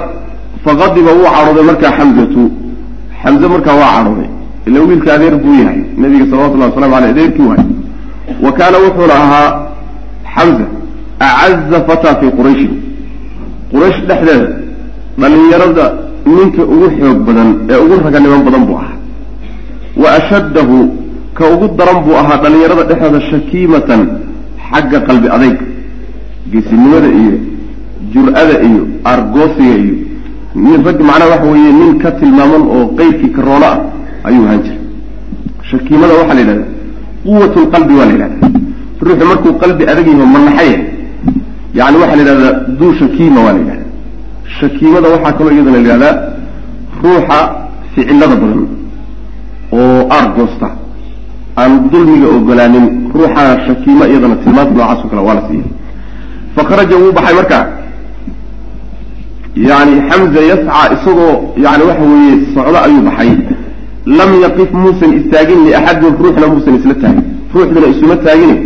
faqadiba 0.65 1.11
wuu 1.19 1.29
cadhooday 1.37 1.65
markaa 1.71 1.93
xamzatu 1.99 2.43
xamze 3.25 3.47
markaa 3.55 3.77
waa 3.83 3.93
cadhooday 3.97 4.29
ila 4.67 4.81
wiilka 4.89 5.15
adeer 5.17 5.35
buu 5.43 5.55
yahay. 5.61 5.81
Nabiga 6.03 6.25
salawatullahi 6.31 6.71
waslamu 6.73 6.95
aleyh 6.97 7.11
adeerkii 7.15 7.47
waay 7.51 7.65
wa 8.45 8.53
kaana 8.59 8.77
wuxuuna 8.85 9.15
ahaa 9.25 9.49
xamza 10.35 10.67
acaza 11.29 11.79
fataa 11.89 12.15
fii 12.21 12.31
qurayshin 12.39 12.73
quraysh 13.73 14.01
dhexdeeda 14.09 14.49
dhallinyarada 15.21 15.87
ninka 16.27 16.63
ugu 16.75 16.87
xoog 16.99 17.19
badan 17.29 17.49
ee 17.71 17.79
ugu 17.85 17.95
raganiman 18.05 18.43
badan 18.47 18.63
buu 18.69 18.77
ahaa. 18.83 18.97
Wa 20.03 20.09
ashaddahu 20.19 20.77
ka 21.39 21.45
ugu 21.55 21.67
daran 21.79 21.99
buu 22.05 22.17
ahaa 22.23 22.39
dhallinyarada 22.43 22.85
dhexdeeda 22.91 23.21
shakiimatan 23.31 24.01
xagga 24.71 24.99
qalbi 25.09 25.29
adayg 25.37 25.59
geesinimada 26.53 27.09
iyo 27.21 27.35
jur-ada 28.13 28.57
iyo 28.69 28.83
argoosiga 29.13 29.75
iyo 29.85 29.95
rag 30.55 31.01
macnaha 31.01 31.31
waxa 31.33 31.51
weeye 31.53 31.73
nin 31.73 31.99
ka 31.99 32.11
tilmaaman 32.13 32.63
oo 32.75 32.87
qeydkii 32.99 33.31
karoolo 33.37 33.67
ah 33.67 33.79
ayuu 34.29 34.45
ahaan 34.47 34.63
jiray. 34.63 34.79
Shakiimada 35.71 36.15
waxaa 36.21 36.35
la 36.35 36.41
yidhahda 36.41 36.65
quwat 37.25 37.55
lqalbi 37.65 37.95
waa 37.99 38.07
la 38.07 38.13
yidhahda 38.13 38.49
ruuxu 39.07 39.27
markuu 39.31 39.53
qalbi 39.63 39.83
adag 39.93 40.07
yaho 40.07 40.27
manaxaya 40.35 40.79
yani 41.79 41.97
waxaa 42.03 42.17
la 42.17 42.23
yidhahdaa 42.23 42.53
duu 42.79 42.93
shakiima 43.01 43.41
waa 43.47 43.53
la 43.53 43.59
yidhahda 43.63 43.85
shakiimada 44.61 45.07
waxaa 45.15 45.33
kaloo 45.39 45.53
iyadana 45.57 45.77
la 45.77 45.83
yidhahdaa 45.83 46.15
ruuxa 47.03 47.39
ficilada 47.95 48.37
badan 48.43 48.63
oo 49.73 50.01
aargoosta 50.17 50.69
aan 51.61 51.73
dulmiga 51.93 52.29
ogolaanin 52.37 52.87
ruuxaa 53.15 53.51
shakiimo 53.67 54.05
iyadana 54.13 54.37
tilmaanta 54.43 54.73
noocaas 54.75 55.01
o 55.05 55.09
kale 55.11 55.23
waa 55.29 55.35
la 55.39 55.43
siiyay. 55.49 55.67
Fakharaja 56.57 56.97
wuu 57.03 57.13
baxay 57.17 57.35
marka 57.41 57.59
yani 59.57 59.95
xamza 60.11 60.41
yascaa 60.41 60.87
isagoo 60.95 61.55
yani 61.57 61.83
waxa 61.89 62.05
weeye 62.13 62.35
socdo 62.55 62.79
ayuu 62.87 63.03
baxay. 63.09 63.31
Lam 64.07 64.31
yaqif 64.43 64.71
muusan 64.73 65.11
istaagin 65.19 65.61
liaxadin 65.67 66.15
ruuxna 66.23 66.47
muusan 66.53 66.75
isla 66.79 66.95
taagin. 66.95 67.25
Ruuxduna 67.55 67.87
isuma 67.95 68.17
taagine 68.17 68.57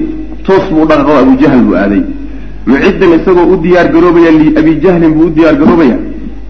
toos 0.46 0.64
buu 0.72 0.84
dhaqaqo 0.90 1.12
abujahl 1.22 1.60
buu 1.66 1.76
aaday. 1.82 2.02
Muciddan 2.66 3.10
isagoo 3.18 3.46
u 3.52 3.56
diyaar 3.64 3.88
garoobaya 3.94 4.30
liabi 4.40 4.72
jahlin 4.82 5.12
buu 5.16 5.26
u 5.26 5.30
diyaar 5.36 5.54
garoobaya 5.60 5.96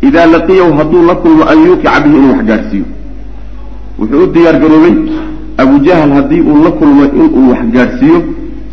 idaa 0.03 0.27
laqiyahu 0.27 0.73
hadduu 0.79 1.03
la 1.09 1.15
kulmo 1.23 1.45
an 1.53 1.59
yuuqica 1.67 2.01
bihi 2.05 2.17
inuu 2.17 2.33
wax 2.33 2.45
gaadhsiiyo 2.51 2.87
wuxuu 3.99 4.23
u 4.25 4.27
diyaar 4.35 4.57
garoobay. 4.63 4.95
Abujahl 5.63 6.11
haddii 6.19 6.41
uu 6.51 6.59
la 6.65 6.71
kulmo 6.71 7.05
inuu 7.05 7.51
wax 7.51 7.63
gaadhsiiyo 7.75 8.19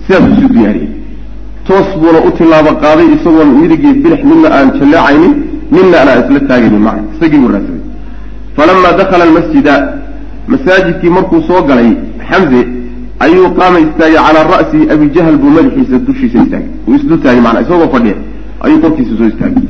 sidaas 0.05 0.25
isu 0.37 0.47
diyaariyey. 0.53 0.89
Toos 1.67 1.89
buuna 1.99 2.19
u 2.27 2.31
tilaabo 2.37 2.71
qaaday 2.83 3.07
isagoon 3.15 3.49
midigii 3.61 3.93
bidix 4.03 4.21
midna 4.29 4.49
aan 4.57 4.69
jalleecaynin 4.79 5.33
midna 5.71 5.97
anaan 6.03 6.19
isla 6.23 6.39
taagaynin 6.49 6.83
maca 6.87 7.01
isagii 7.15 7.39
buu 7.43 7.51
raadsaday 7.55 7.83
falamaa 8.57 8.93
dakhala 9.01 9.23
almasjida 9.29 9.75
masaajidkii 10.53 11.09
markuu 11.17 11.41
soo 11.49 11.61
galay 11.69 11.89
xamze 12.29 12.61
ayuu 13.25 13.49
qaama 13.59 13.79
istaagay 13.85 14.19
calaa 14.27 14.45
ra'si 14.53 14.79
abi 14.93 15.05
jahl 15.15 15.37
buu 15.41 15.51
madaxiisa 15.57 15.97
dushiisa 16.07 16.37
istaagay. 16.43 16.69
Uu 16.87 16.95
isdul 16.99 17.19
taagay 17.23 17.41
maanaa 17.47 17.63
isagoo 17.65 17.89
fadhiya 17.95 18.15
ayuu 18.65 18.79
korkiisa 18.83 19.13
soo 19.19 19.27
istaagay. 19.33 19.63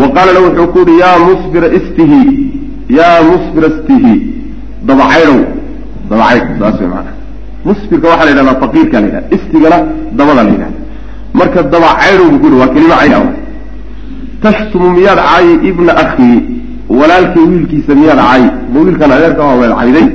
Wa 0.00 0.08
qaala 0.14 0.30
lahu 0.36 0.44
wuxuu 0.48 0.68
ku 0.74 0.78
uhi 0.84 0.98
yaa 1.02 1.16
musbira 1.28 1.68
istihi 1.78 2.20
yaa 2.98 3.18
musbira 3.30 3.68
istihi 3.74 4.14
dabacaydhow 4.88 5.40
dabacaydh 6.10 6.48
saas 6.60 6.76
way 6.80 6.88
maanaa 6.94 7.14
musbirka 7.68 8.06
waxaa 8.12 8.24
la 8.28 8.30
yidhahdaa 8.32 8.60
faqiirka 8.62 8.96
la 9.00 9.06
yidhahda 9.06 9.28
istigana 9.36 9.78
dabada 10.18 10.42
la 10.46 10.50
yidhahda 10.54 10.78
marka 11.40 11.62
dabacaydhow 11.74 12.26
buu 12.32 12.38
ku 12.42 12.46
yihi 12.46 12.60
waa 12.62 12.72
kelima 12.74 12.96
cayn 13.00 13.14
ah 13.18 13.24
tashtumu 14.42 14.90
miyaad 14.96 15.18
caayi 15.18 15.54
ibna 15.70 15.92
akhii 16.02 16.38
walaalkay 16.98 17.44
wiilkiisa 17.52 17.94
miyaad 17.94 18.20
caayi 18.24 18.48
ma 18.72 18.80
wiilkan 18.84 19.10
adeerka 19.16 19.42
waa 19.44 19.74
cayday 19.80 20.06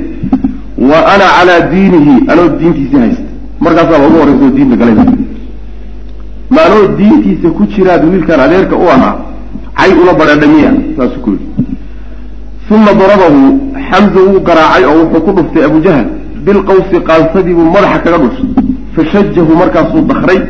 wa 0.90 0.98
ana 1.12 1.26
calaa 1.36 1.60
diinihi 1.72 2.14
anoo 2.32 2.48
diintiisii 2.60 3.00
haysta 3.04 3.30
markaasaa 3.60 4.06
ugu 4.06 4.18
horreysa 4.20 4.44
oo 4.46 4.50
diinta 4.56 4.76
galayba 4.80 5.04
ma 6.54 6.60
anoo 6.68 6.86
diintiisa 6.98 7.48
ku 7.56 7.62
jiraad 7.74 8.02
wiilkan 8.10 8.40
adeerka 8.46 8.76
u 8.84 8.88
ahaa 8.96 9.14
cay 9.78 9.92
ula 10.02 10.12
badheedhay 10.20 10.50
miya 10.54 10.70
saasuu 10.96 11.20
ku 11.24 11.30
yidhi 11.34 11.46
uma 12.76 12.92
darabahu 13.00 13.40
xamza 13.88 14.20
wuu 14.28 14.40
garaacay 14.48 14.84
oo 14.90 14.96
wuxuu 15.00 15.24
ku 15.26 15.30
dhuftay 15.36 15.64
abujahal 15.68 16.06
bilqawsi 16.44 16.96
qaansadii 17.08 17.54
buu 17.58 17.70
madaxa 17.76 17.98
kaga 18.04 18.18
dhuftay 18.22 18.48
fashajahu 18.96 19.52
markaasuu 19.62 20.02
dakray 20.10 20.40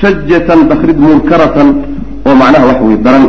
shajatan 0.00 0.60
dakrid 0.70 0.98
munkaratan 1.06 1.68
oo 2.26 2.34
macnaha 2.34 2.66
waxa 2.66 2.84
weye 2.84 2.98
daran. 3.06 3.26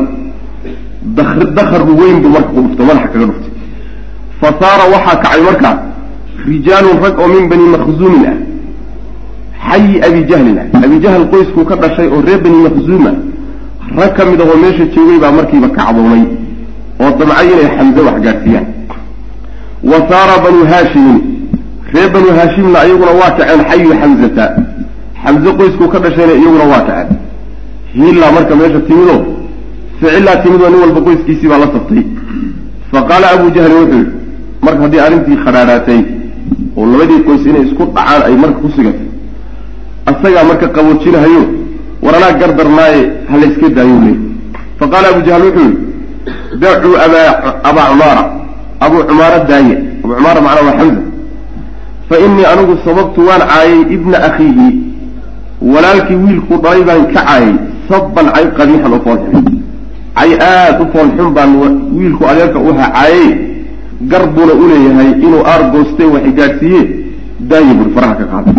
Dakar 1.56 1.84
weyn 2.00 2.22
buu 2.22 2.30
marka 2.30 2.50
ku 2.56 2.62
dhuftay 2.62 2.86
madaxa 2.86 3.08
kaga 3.14 3.26
dhuftay 3.26 3.52
fa 4.40 4.48
saara 4.60 4.84
waxaa 4.94 5.16
kacay 5.24 5.42
markaa 5.48 5.76
rijaalun 6.48 6.98
rag 7.04 7.20
oo 7.20 7.28
min 7.28 7.50
bani 7.50 7.66
makhzuumin 7.76 8.26
ah. 8.32 8.38
Xayi 9.68 10.02
abi 10.08 10.22
jahlin 10.30 10.58
ah. 10.60 10.86
Abi 10.86 11.00
jahl 11.04 11.28
qoyskuu 11.32 11.66
ka 11.66 11.76
dhashay 11.76 12.08
oo 12.08 12.22
reer 12.22 12.40
bani 12.42 12.58
makhzuuma 12.68 13.12
rag 13.98 14.14
ka 14.16 14.26
mid 14.26 14.42
ahoo 14.42 14.58
meesha 14.64 14.86
joogay 14.96 15.20
baa 15.20 15.32
markiiba 15.32 15.70
kacdoomay 15.76 16.24
oo 17.02 17.12
damcay 17.20 17.48
inay 17.54 17.70
xamze 17.78 18.02
wax 18.08 18.18
gaadhsiiyaan 18.26 18.66
wa 19.84 19.98
saara 20.10 20.36
banu 20.44 20.60
haashimin 20.72 21.20
reer 21.94 22.10
banu 22.16 22.30
haashimna 22.38 22.80
iyaguna 22.88 23.12
waa 23.22 23.32
kaceen 23.38 23.62
xayu 23.70 23.92
xamzata. 24.02 24.46
Xamze 25.24 25.50
qoyskuu 25.58 25.88
ka 25.94 26.00
dhashayna 26.00 26.34
iyaguna 26.42 26.66
waa 26.74 26.84
kaceen 26.88 27.13
hiillaa 27.96 28.32
marka 28.38 28.56
meesha 28.56 28.80
timidoo 28.90 29.22
ficillaa 30.00 30.36
timidoo 30.44 30.70
nin 30.70 30.80
walba 30.84 31.02
qoyskiisii 31.08 31.48
baa 31.52 31.58
la 31.64 31.68
sabtay. 31.76 32.04
Fa 32.92 33.02
qaala 33.10 33.28
abu 33.36 33.46
jahlin 33.56 33.78
wuxuu 33.82 33.98
yihi 33.98 34.12
marka 34.66 34.82
haddii 34.86 35.00
arrintii 35.06 35.38
khadhaadhaatay 35.46 36.00
oo 36.78 36.86
labadii 36.92 37.24
qoys 37.28 37.44
inay 37.50 37.64
isku 37.68 37.84
dhacaan 37.96 38.22
ay 38.28 38.36
marka 38.44 38.60
ku 38.64 38.70
sigatay 38.76 39.08
asagaa 40.12 40.44
marka 40.50 40.68
qaboojinahayo 40.76 41.44
war 42.04 42.16
anaa 42.20 42.34
gardarnaaye 42.42 43.02
ha 43.30 43.36
la 43.42 43.46
yska 43.52 43.70
daayo 43.78 43.98
le 44.06 44.14
fa 44.80 44.86
qaala 44.94 45.08
abu 45.14 45.22
jahl 45.28 45.44
wuxuu 45.48 45.70
yihi 45.70 46.60
dacuu 46.62 46.96
abaa 47.06 47.30
abaa 47.70 47.88
cumaara 47.92 48.24
abuu 48.86 49.04
cumaara 49.10 49.40
daaye. 49.50 49.74
Abuu 50.04 50.16
cumaara 50.16 50.42
macnaa 50.46 50.66
waa 50.68 50.78
xamza. 50.80 51.02
Fa 52.10 52.16
innii 52.26 52.46
anigu 52.54 52.74
sababtu 52.86 53.20
waan 53.28 53.44
caayay 53.52 53.82
ibna 53.96 54.18
akhiihi 54.28 54.68
walaalkii 55.74 56.16
wiilkuu 56.26 56.58
dhalay 56.64 56.84
baan 56.90 57.06
ka 57.14 57.22
caayay 57.28 57.54
sabban 57.90 58.28
cay 58.36 58.46
qabiixan 58.58 58.94
oo 58.94 59.02
foolxun 59.06 59.44
cay 60.18 60.32
aada 60.50 60.82
u 60.84 60.86
foolxun 60.94 61.30
baan 61.38 61.52
wiilku 61.98 62.24
adeerka 62.32 62.60
u 62.60 62.70
ahaa 62.74 62.90
caayay 62.98 63.30
gar 64.12 64.24
buuna 64.36 64.54
uleeyahay 64.64 65.10
inuu 65.26 65.44
aar 65.52 65.62
goostay 65.74 66.08
waxay 66.16 66.34
gaadhsiiye 66.40 66.82
daaye 67.50 67.74
buri 67.80 67.92
faraha 67.96 68.16
ka 68.20 68.26
qaaday. 68.32 68.56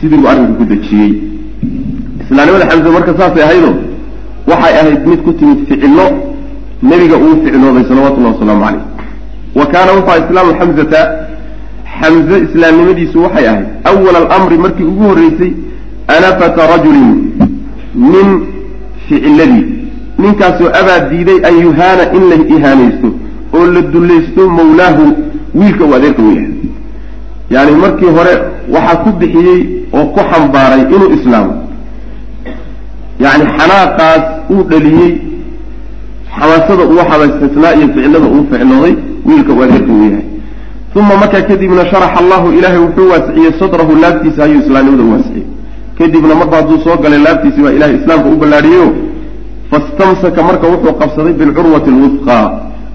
Sidii 0.00 0.16
buu 0.20 0.28
arrinka 0.32 0.52
ku 0.58 0.64
dejiyey. 0.70 1.12
Islaamnimada 2.22 2.66
xamse 2.70 2.88
marka 2.96 3.12
saasay 3.18 3.42
ahaydo 3.46 3.70
waxay 4.50 4.74
ahayd 4.80 5.06
mid 5.10 5.20
ku 5.26 5.32
timid 5.38 5.58
ficillo. 5.68 6.06
Nebiga 6.82 7.16
uu 7.24 7.34
ficlooday 7.44 7.84
salawatullahi 7.90 8.34
wasalaamu 8.34 8.62
calayh. 8.64 8.82
Wa 9.58 9.64
kaana 9.72 9.90
wuxua 9.96 10.16
islaamu 10.22 10.52
xamzata 10.60 11.00
xamze 12.00 12.36
islaamnimadiisu 12.46 13.16
waxay 13.24 13.46
ahayd 13.52 13.66
awala 13.90 14.18
alamri 14.26 14.56
markii 14.64 14.86
ugu 14.92 15.02
horreysay 15.08 15.52
anafata 16.16 16.66
rajulin 16.72 17.10
nin 17.94 18.28
ficiladii 19.08 19.64
ninkaasoo 20.18 20.68
abaa 20.80 21.00
diiday 21.10 21.38
an 21.48 21.54
yuhaana 21.66 22.04
in 22.16 22.22
la 22.30 22.36
ihaanaysto 22.56 23.08
oo 23.56 23.66
la 23.74 23.80
dullaysto 23.82 24.48
mawlaahu 24.58 25.04
wiilka 25.54 25.84
uu 25.84 25.94
adeerka 25.94 26.22
u 26.22 26.30
yahay. 26.36 26.52
Yaani 27.50 27.72
markii 27.84 28.10
hore 28.18 28.34
waxaa 28.74 28.96
ku 29.04 29.10
bixiyey 29.20 29.60
oo 29.92 30.04
ku 30.14 30.20
xambaaray 30.30 30.82
inuu 30.94 31.10
islaamo. 31.16 31.54
Yacni 33.24 33.44
xanaaqaas 33.58 34.24
uu 34.50 34.62
dhaliyey 34.70 35.12
xamaasada 36.36 36.82
uu 36.92 36.98
xabaystasnaa 37.10 37.74
iyo 37.78 37.88
ficilada 37.94 38.26
uu 38.34 38.44
ficlooday 38.50 38.94
wiilka 39.26 39.52
uu 39.52 39.62
adeerka 39.66 39.92
uu 39.92 40.04
yahay. 40.10 40.24
Uma 40.96 41.16
markaa 41.22 41.42
kadibna 41.42 41.84
sharaxa 41.92 42.18
allahu 42.22 42.46
ilaahay 42.58 42.78
wuxuu 42.86 43.08
waasiciyey 43.12 43.52
sadrahu 43.60 43.92
laabtiisa 44.02 44.44
ayuu 44.44 44.60
islaamnimada 44.64 45.02
u 45.08 45.12
waasiciyey 45.12 45.43
kadibna 45.98 46.34
marba 46.40 46.56
hadduu 46.60 46.78
soo 46.84 46.96
galay 47.02 47.20
laabtiisi 47.26 47.60
baa 47.64 47.72
ilahay 47.78 47.96
islaamka 48.00 48.28
u 48.34 48.36
ballaadhiyeyo 48.42 48.88
fastamsaka 49.70 50.42
marka 50.48 50.66
wuxuu 50.72 50.94
qabsaday 51.00 51.32
bilcurwati 51.40 51.88
alwusqaa 51.94 52.44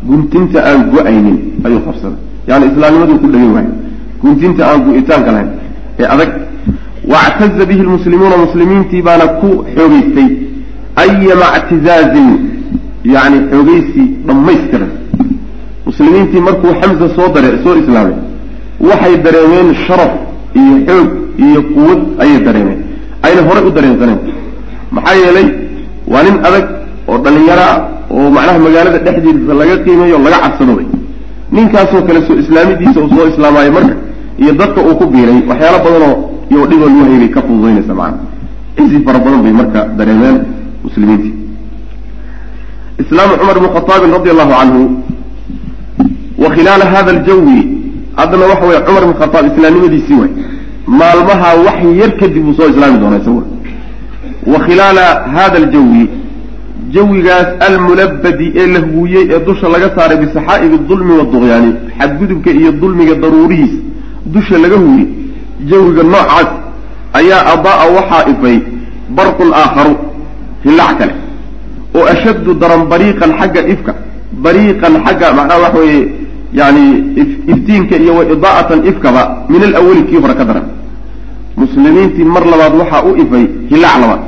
guntinta 0.09 0.59
aan 0.69 0.81
go'aynin 0.93 1.37
ayuu 1.65 1.81
qabsaday. 1.87 2.19
Yani 2.49 2.65
islaamnimaduu 2.71 3.17
ku 3.23 3.27
dhegin 3.33 3.51
waayo 3.55 3.71
guntinta 4.23 4.61
aan 4.69 4.79
gu-itaanka 4.85 5.31
lahayn 5.35 5.49
ee 5.99 6.07
adag. 6.15 6.29
Wactaza 7.13 7.65
bihi 7.69 7.81
lmuslimuuna 7.87 8.37
muslimiintii 8.45 9.01
baana 9.07 9.25
ku 9.41 9.49
xoogeystay 9.75 10.27
ayama 11.03 11.47
ctizaazin 11.67 12.29
yani 13.15 13.37
xoogeysi 13.51 14.03
dhammaystiran 14.27 14.91
muslimiintii 15.85 16.41
markuu 16.47 16.73
xamza 16.81 17.07
soo 17.15 17.27
dare 17.35 17.49
soo 17.63 17.75
islaamay 17.81 18.15
waxay 18.89 19.15
dareemeen 19.25 19.69
sharaf 19.85 20.11
iyo 20.61 20.75
xoog 20.87 21.09
iyo 21.45 21.61
quwad 21.75 21.99
ayay 22.23 22.39
dareemeen 22.47 22.79
ayna 23.25 23.41
horey 23.47 23.63
u 23.67 23.71
dareensaneen 23.77 24.19
maxaa 24.95 25.15
yeelay 25.21 25.47
waa 26.11 26.23
nin 26.27 26.35
adag 26.47 26.65
oo 27.09 27.17
dhalinyaro 27.25 27.63
ah 27.71 27.77
oo 28.15 28.29
macnaha 28.35 28.59
magaalada 28.65 28.99
dhexdiisa 29.05 29.53
laga 29.61 29.75
qiimeeyo 29.85 30.17
laga 30.25 30.37
cabsadooday 30.45 30.87
ninkaasoo 31.55 32.01
kale 32.07 32.19
soo 32.27 32.37
islaamidiisa 32.43 32.99
uu 33.03 33.09
soo 33.15 33.27
islaamaayo 33.33 33.71
marka 33.77 33.95
iyo 34.41 34.51
dadka 34.61 34.79
uu 34.87 34.95
ku 34.99 35.05
biiray 35.13 35.39
waxyaalo 35.49 35.79
badanoo 35.85 36.15
iyo 36.51 36.65
dhiboo 36.69 36.87
lagu 36.89 37.01
haybay 37.09 37.29
ka 37.35 37.41
fududaynaysa 37.47 37.93
macana 37.99 38.17
cizi 38.77 38.97
fara 39.05 39.19
badan 39.25 39.41
bay 39.45 39.53
marka 39.61 39.79
dareemeen 39.97 40.37
muslimiintii. 40.85 41.33
Islaamu 43.03 43.33
cumar 43.39 43.55
ibn 43.57 43.67
khataabin 43.75 44.11
radi 44.17 44.29
allahu 44.33 44.51
canhu 44.59 44.81
wa 46.43 46.49
khilaala 46.55 46.85
hada 46.93 47.09
aljawi 47.15 47.57
haddana 48.19 48.45
waxa 48.51 48.65
weye 48.69 48.81
cumar 48.87 49.03
ibn 49.07 49.13
khataab 49.21 49.45
islaamnimadiisii 49.51 50.17
waay 50.21 50.31
maalmaha 50.89 51.49
wax 51.65 51.79
yar 52.01 52.11
kadib 52.19 52.47
uu 52.47 52.53
soo 52.53 52.69
islaami 52.69 52.97
doona 52.99 53.17
isagu 53.21 53.43
wa 54.51 54.59
khilaala 54.65 55.05
hada 55.35 55.57
aljawi 55.63 56.09
jawigaas 56.95 57.47
almulabadi 57.67 58.47
ee 58.55 58.67
la 58.67 58.79
huwiyey 58.79 59.25
ee 59.31 59.39
dusha 59.47 59.69
laga 59.69 59.89
saaray 59.97 60.17
bisaxaa'ibi 60.23 60.77
dulmi 60.89 61.13
waduqyaani 61.19 61.71
xadgudubka 61.99 62.51
iyo 62.51 62.71
dulmiga 62.81 63.15
daruurihiis 63.23 63.73
dusha 64.25 64.57
laga 64.63 64.77
huwiyey 64.83 65.07
jawiga 65.69 66.03
noocaas 66.03 66.49
ayaa 67.19 67.41
adaa-a 67.53 67.85
waxaa 67.97 68.23
ifay 68.33 68.57
barqun 69.17 69.49
aakharu 69.61 69.93
hilac 70.65 70.91
kale. 70.99 71.13
Oo 71.97 72.05
ashaddu 72.13 72.53
daran 72.61 72.83
bariiqan 72.91 73.31
xagga 73.39 73.61
ifka 73.73 73.91
bariiqan 74.45 74.93
xagga 75.05 75.27
macnaha 75.37 75.59
waxa 75.65 75.79
weeye 75.79 76.01
yani 76.59 76.83
iftiinka 77.53 77.95
iyo 78.03 78.13
wa 78.19 78.23
idaa'atan 78.33 78.79
ifkaba 78.91 79.21
min 79.49 79.61
alawali 79.63 80.01
kii 80.09 80.19
hore 80.23 80.33
ka 80.39 80.45
daran 80.49 80.65
muslimiintii 81.61 82.23
mar 82.35 82.43
labaad 82.51 82.73
waxaa 82.81 83.03
u 83.09 83.11
ifay 83.23 83.45
hilaac 83.71 83.97
labaad. 84.03 84.21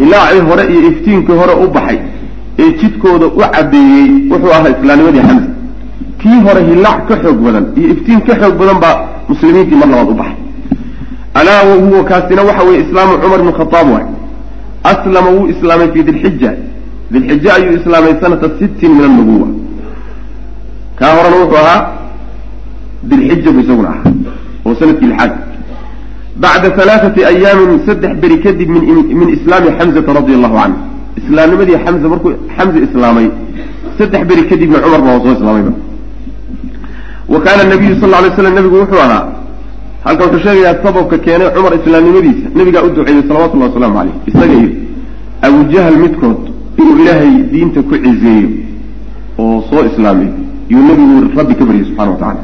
Hilaacii 0.00 0.40
hore 0.50 0.62
iyo 0.72 0.80
iftiinkii 0.90 1.36
hore 1.40 1.54
u 1.64 1.68
baxay 1.76 1.98
ee 2.62 2.70
jidkooda 2.80 3.26
u 3.26 3.40
caddeeyey 3.54 4.08
wuxuu 4.30 4.52
ahaa 4.56 4.70
islaamnimadii 4.76 5.22
xamsa 5.28 5.48
kii 6.20 6.38
hore 6.46 6.60
hilaac 6.70 6.98
ka 7.08 7.14
xoog 7.22 7.38
badan 7.46 7.64
iyo 7.78 7.88
iftiin 7.94 8.20
ka 8.26 8.34
xoog 8.40 8.54
badan 8.60 8.78
baa 8.84 8.96
muslimiintii 9.28 9.78
mar 9.82 9.88
labaad 9.88 10.10
u 10.10 10.14
baxay. 10.20 10.36
Alaa 11.40 11.62
wa 11.68 11.74
huwa 11.84 12.04
kaasina 12.04 12.42
waxa 12.48 12.62
weeye 12.68 12.80
islaamu 12.86 13.12
cumar 13.22 13.40
bn 13.42 13.52
khataab 13.58 13.86
waay. 13.92 14.06
Aslama 14.92 15.30
wuu 15.36 15.46
islaamay 15.54 15.88
fii 15.92 16.02
dilxija 16.08 16.50
dilxija 17.12 17.54
ayuu 17.54 17.72
islaamay 17.80 18.14
sanata 18.20 18.48
sittin 18.58 18.90
min 18.96 19.04
annubuwa 19.04 19.48
kaa 20.98 21.12
horena 21.16 21.36
wuxuu 21.42 21.56
ahaa 21.64 21.80
dilxija 23.10 23.50
bu 23.54 23.60
isaguna 23.60 23.88
ahaa 23.88 24.12
oo 24.66 24.74
sannadkii 24.78 25.06
lixaad 25.12 25.32
bacda 26.42 26.68
halaaثati 26.78 27.20
ayaamin 27.32 27.80
saddex 27.86 28.12
beri 28.22 28.36
kadib 28.44 28.68
min 29.20 29.28
islaami 29.36 29.68
xamzata 29.78 30.10
radi 30.18 30.32
allahu 30.38 30.56
canhu 30.60 30.78
islaamnimadii 31.20 31.78
xamza 31.84 32.06
markuu 32.12 32.32
xamza 32.56 32.78
islaamay 32.86 33.26
saddex 33.98 34.22
beri 34.30 34.42
kadibna 34.50 34.78
cumar 34.84 35.00
baa 35.06 35.18
soo 35.24 35.32
islaamayba 35.38 35.72
wa 37.32 37.38
kaana 37.44 37.62
nabiyu 37.72 37.94
sal 38.00 38.10
lay 38.10 38.30
slam 38.36 38.54
nabigu 38.58 38.76
wuxuu 38.82 39.00
ahaa 39.06 39.24
halkan 40.04 40.24
wuxuu 40.26 40.42
sheegayaa 40.46 40.76
sababka 40.84 41.16
keenay 41.24 41.48
cumar 41.56 41.72
islaamnimadiisa 41.80 42.46
nabigaa 42.58 42.82
u 42.86 42.90
duceeyey 42.96 43.22
salawatullahi 43.28 43.70
wasalaamu 43.70 43.96
caleyh 43.98 44.14
isaga 44.30 44.54
iyo 44.60 44.70
abujahal 45.46 45.96
midkood 46.04 46.40
inuu 46.80 46.96
ilaahay 47.02 47.34
diinta 47.52 47.80
ku 47.88 47.94
cizeeyo 48.04 48.48
oo 49.42 49.58
soo 49.70 49.82
islaamiyo 49.90 50.32
yuu 50.72 50.84
nabigu 50.90 51.16
rabbi 51.38 51.54
ka 51.58 51.64
baryay 51.68 51.84
subxana 51.88 52.10
wa 52.14 52.18
tacala 52.22 52.40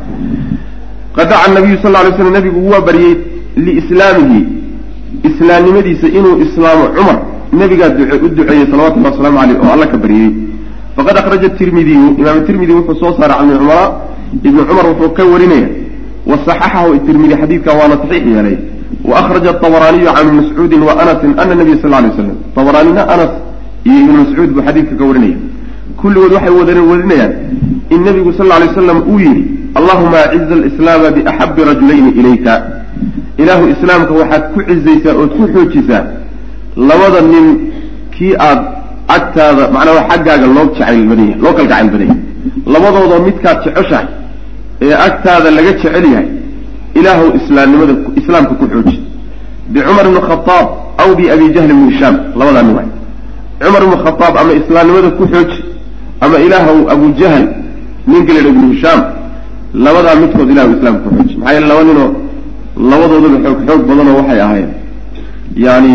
qad 1.16 1.26
daca 1.30 1.54
nabiyu 1.56 1.76
sal 1.84 1.92
lay 1.92 2.12
slam 2.18 2.32
nabigu 2.38 2.60
waa 2.72 2.82
baryey 2.88 3.14
liislaamihi 3.56 4.46
islaamnimadiisa 5.28 6.08
inuu 6.08 6.40
islaamo 6.46 6.84
cumar 6.96 7.18
nabigaa 7.52 7.90
u 8.24 8.28
duceeyey 8.28 8.66
salawatullahi 8.70 9.12
wasalaamu 9.12 9.38
caleyh 9.38 9.56
oo 9.62 9.72
alla 9.74 9.86
ka 9.86 9.96
baryey 9.96 10.30
faqad 10.96 11.16
akhraja 11.18 11.48
tirmidiyu 11.48 12.16
imaam 12.18 12.44
tirmidi 12.46 12.72
wuxuu 12.72 12.98
soo 13.00 13.12
saaray 13.18 13.38
can 13.38 13.50
ibni 13.50 13.58
cumara 13.58 13.86
ibni 14.44 14.62
cumar 14.68 14.86
wuxuu 14.90 15.10
ka 15.16 15.24
warinaya 15.32 15.68
wasaxaxahu 16.26 16.98
tirmidi 17.06 17.34
xadiidka 17.40 17.70
waana 17.78 17.94
saxiix 18.02 18.26
yeelay 18.26 18.56
waأkhraja 19.04 19.50
aطabaraaniyu 19.50 20.06
can 20.14 20.26
ibni 20.26 20.40
mascuudin 20.40 20.82
wa 20.82 20.92
anasin 21.02 21.34
ana 21.38 21.54
nabiya 21.54 21.78
sal 21.82 21.90
lay 21.90 22.10
slam 22.16 22.36
abaraanina 22.56 23.02
anas 23.14 23.32
iyo 23.84 23.98
ibnu 24.00 24.18
mascuud 24.22 24.50
buu 24.54 24.62
xadiidka 24.66 24.94
ka 24.96 25.04
warinaya. 25.04 25.36
Kulligood 26.00 26.32
waxay 26.32 26.50
wada 26.58 26.82
warinayaan 26.82 27.32
in 27.90 28.00
nabigu 28.04 28.32
sal 28.32 28.48
lay 28.48 28.68
slam 28.74 28.98
uu 29.08 29.18
yidhi 29.18 29.44
allahuma 29.74 30.18
aciza 30.26 30.54
alislaama 30.58 31.10
biaxabi 31.10 31.60
rajulayni 31.70 32.10
ilayka 32.20 32.73
ilaahu 33.42 33.64
islaamka 33.74 34.12
waxaad 34.20 34.42
ku 34.54 34.60
cizaysaa 34.68 35.14
ood 35.22 35.30
ku 35.38 35.44
xoojisaa 35.54 36.04
labada 36.88 37.20
nin 37.32 37.46
kii 38.14 38.34
aad 38.48 38.60
agtaada 39.16 39.64
macnaha 39.76 40.00
xaggaaga 40.10 40.46
loo 40.56 40.66
jacayl 40.76 41.02
badan 41.10 41.26
yahay 41.28 41.40
loo 41.44 41.52
kalgacayl 41.58 41.88
badan 41.94 42.08
yahay 42.08 42.20
labadoodoo 42.74 43.20
midkaad 43.28 43.58
jeceshahay 43.64 44.06
ee 44.84 44.94
agtaada 45.06 45.48
laga 45.58 45.72
jecel 45.78 46.04
yahay 46.14 46.28
ilaahu 46.98 47.24
islaamnimada 47.38 47.94
islaamka 48.20 48.54
ku 48.60 48.66
xooji. 48.72 48.96
Bicumar 49.72 50.04
ibni 50.06 50.20
khaaab 50.28 50.66
aw 51.02 51.08
biabi 51.18 51.46
jahl 51.54 51.70
ibni 51.74 51.86
hishaam 51.92 52.16
labadaa 52.38 52.62
nin 52.66 52.74
waay. 52.78 52.88
Cumar 53.64 53.82
ibni 53.86 53.96
khaaab 54.04 54.34
ama 54.40 54.52
islaamnimada 54.60 55.08
ku 55.18 55.24
xooji 55.32 55.58
ama 56.24 56.36
ilaahu 56.46 56.74
abu 56.94 57.06
jahl 57.20 57.44
ninka 58.10 58.32
la 58.36 58.40
ibnu 58.52 58.66
hishaam 58.72 59.00
labadaa 59.84 60.14
midkood 60.22 60.48
ilahu 60.54 60.70
islaamka 60.76 61.02
ku 61.04 61.10
xooji. 61.16 61.34
Maxaa 61.38 61.54
yeele 61.54 61.66
laba 61.72 61.82
ninoo 61.88 62.10
labadoodaba 62.76 63.38
xoog 63.44 63.58
xoog 63.66 63.82
badanoo 63.88 64.16
waxay 64.20 64.40
ahaayeen. 64.40 64.72
Yani 65.66 65.92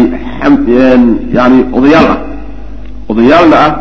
yani 1.37 1.59
odayaal 1.77 2.07
ah. 2.15 2.19
Odayaalna 3.09 3.55
ah 3.65 3.71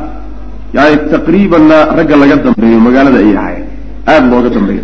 yani 0.77 0.97
taqriibanna 1.13 1.79
ragga 1.99 2.17
laga 2.17 2.37
dambeeyo 2.37 2.81
magaalada 2.81 3.19
ay 3.19 3.37
ahaayeen. 3.37 3.67
Aada 4.07 4.27
looga 4.27 4.51
dambeeyo. 4.57 4.83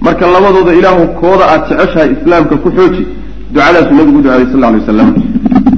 Marka 0.00 0.26
labadooda 0.26 0.72
ilaahu 0.80 1.02
kooda 1.20 1.44
aad 1.52 1.62
jeceshahay 1.68 2.10
islaamka 2.16 2.56
ku 2.56 2.70
xooji 2.76 3.02
ducadaasuu 3.52 3.94
nabigu 3.94 4.18
u 4.18 4.22
ducayay 4.22 4.46
sal 4.52 4.60
ly 4.60 4.78
waslam 4.80 5.10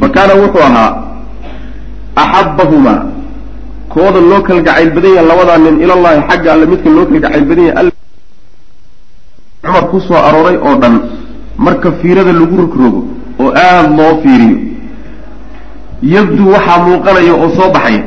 fa 0.01 0.09
kaana 0.09 0.33
wuxuu 0.43 0.63
ahaa 0.69 0.91
axabahumaa 2.23 3.01
kooda 3.89 4.21
loo 4.21 4.41
kalgacayl 4.49 4.91
badan 4.97 5.13
yahay 5.17 5.27
labadaa 5.31 5.59
nin 5.59 5.81
ilallahi 5.85 6.21
xagga 6.29 6.53
alle 6.55 6.67
midka 6.73 6.91
loo 6.91 7.07
kalgacayl 7.11 7.45
badan 7.51 7.65
yahay 7.71 7.89
cumar 9.63 9.85
ku 9.91 10.01
soo 10.07 10.21
arooray 10.29 10.57
oo 10.57 10.75
dhan 10.83 10.95
marka 11.67 11.89
fiirada 12.01 12.33
lagu 12.41 12.57
rogrogo 12.63 13.01
oo 13.43 13.51
aada 13.67 13.89
loo 13.99 14.15
fiiriyo. 14.23 14.57
Yabduu 16.15 16.49
waxaa 16.55 16.79
muuqanaya 16.87 17.33
oo 17.35 17.49
soo 17.57 17.71
baxaya 17.75 18.03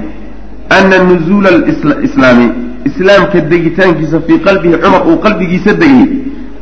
ana 0.78 0.98
nuzuula 1.10 1.50
alislaami 1.50 2.46
islaamka 2.90 3.40
degitaankiisa 3.52 4.20
fii 4.28 4.40
qalbihi 4.48 4.76
cumar 4.84 5.02
uu 5.10 5.18
qalbigiisa 5.26 5.74
degay 5.82 6.06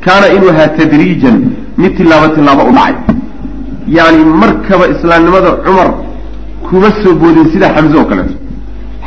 kaana 0.06 0.26
inuu 0.36 0.50
ahaa 0.54 0.68
tadriijan 0.78 1.38
mid 1.78 1.92
tilaabo 1.98 2.28
tilaabo 2.36 2.64
u 2.72 2.74
dhacay. 2.78 2.96
Yacni 3.98 4.24
markaba 4.42 4.86
islaamnimada 4.94 5.52
cumar 5.66 5.90
kuma 6.70 6.90
soo 7.04 7.14
boodin 7.22 7.48
sida 7.54 7.68
xamse 7.76 7.98
oo 7.98 8.06
kaleeto 8.12 8.36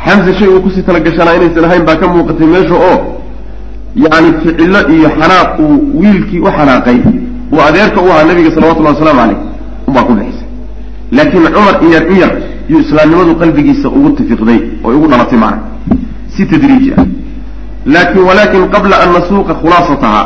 xamse 0.05 0.31
shay 0.39 0.47
uu 0.47 0.61
ku 0.61 0.69
sii 0.69 0.83
talagashanaa 0.87 1.35
inaysan 1.37 1.65
ahayn 1.65 1.83
baa 1.87 1.95
ka 2.01 2.07
muuqatay 2.13 2.47
meesha 2.47 2.75
oo 2.89 2.97
yacni 4.03 4.29
ficillo 4.41 4.79
iyo 4.95 5.09
xanaaq 5.19 5.59
uu 5.59 5.75
wiilkii 5.99 6.39
u 6.39 6.49
xanaaqay 6.57 6.97
uu 7.57 7.61
adeerka 7.69 8.01
u 8.01 8.09
ahaa 8.11 8.23
nabiga 8.23 8.51
salawatullahi 8.55 8.95
wasalaamu 8.95 9.19
caleyh 9.21 9.39
ubaa 9.87 10.03
ku 10.03 10.13
dhexisay 10.13 10.47
laakiin 11.11 11.43
cumar 11.55 11.75
in 11.83 11.91
yar 11.91 12.03
in 12.11 12.17
yar 12.23 12.33
yuu 12.69 12.79
islaamnimadu 12.79 13.35
qalbigiisa 13.41 13.87
ugu 13.89 14.09
tafiqday 14.17 14.59
oy 14.83 14.95
ugu 14.95 15.07
dhalatay 15.07 15.39
macna. 15.39 15.61
Si 16.35 16.45
tadriiji 16.45 16.93
ah. 16.97 17.05
Laakin 17.85 18.21
walakin 18.29 18.67
qabla 18.73 18.95
an 19.03 19.09
nasuuqa 19.17 19.53
khulaasataha 19.61 20.21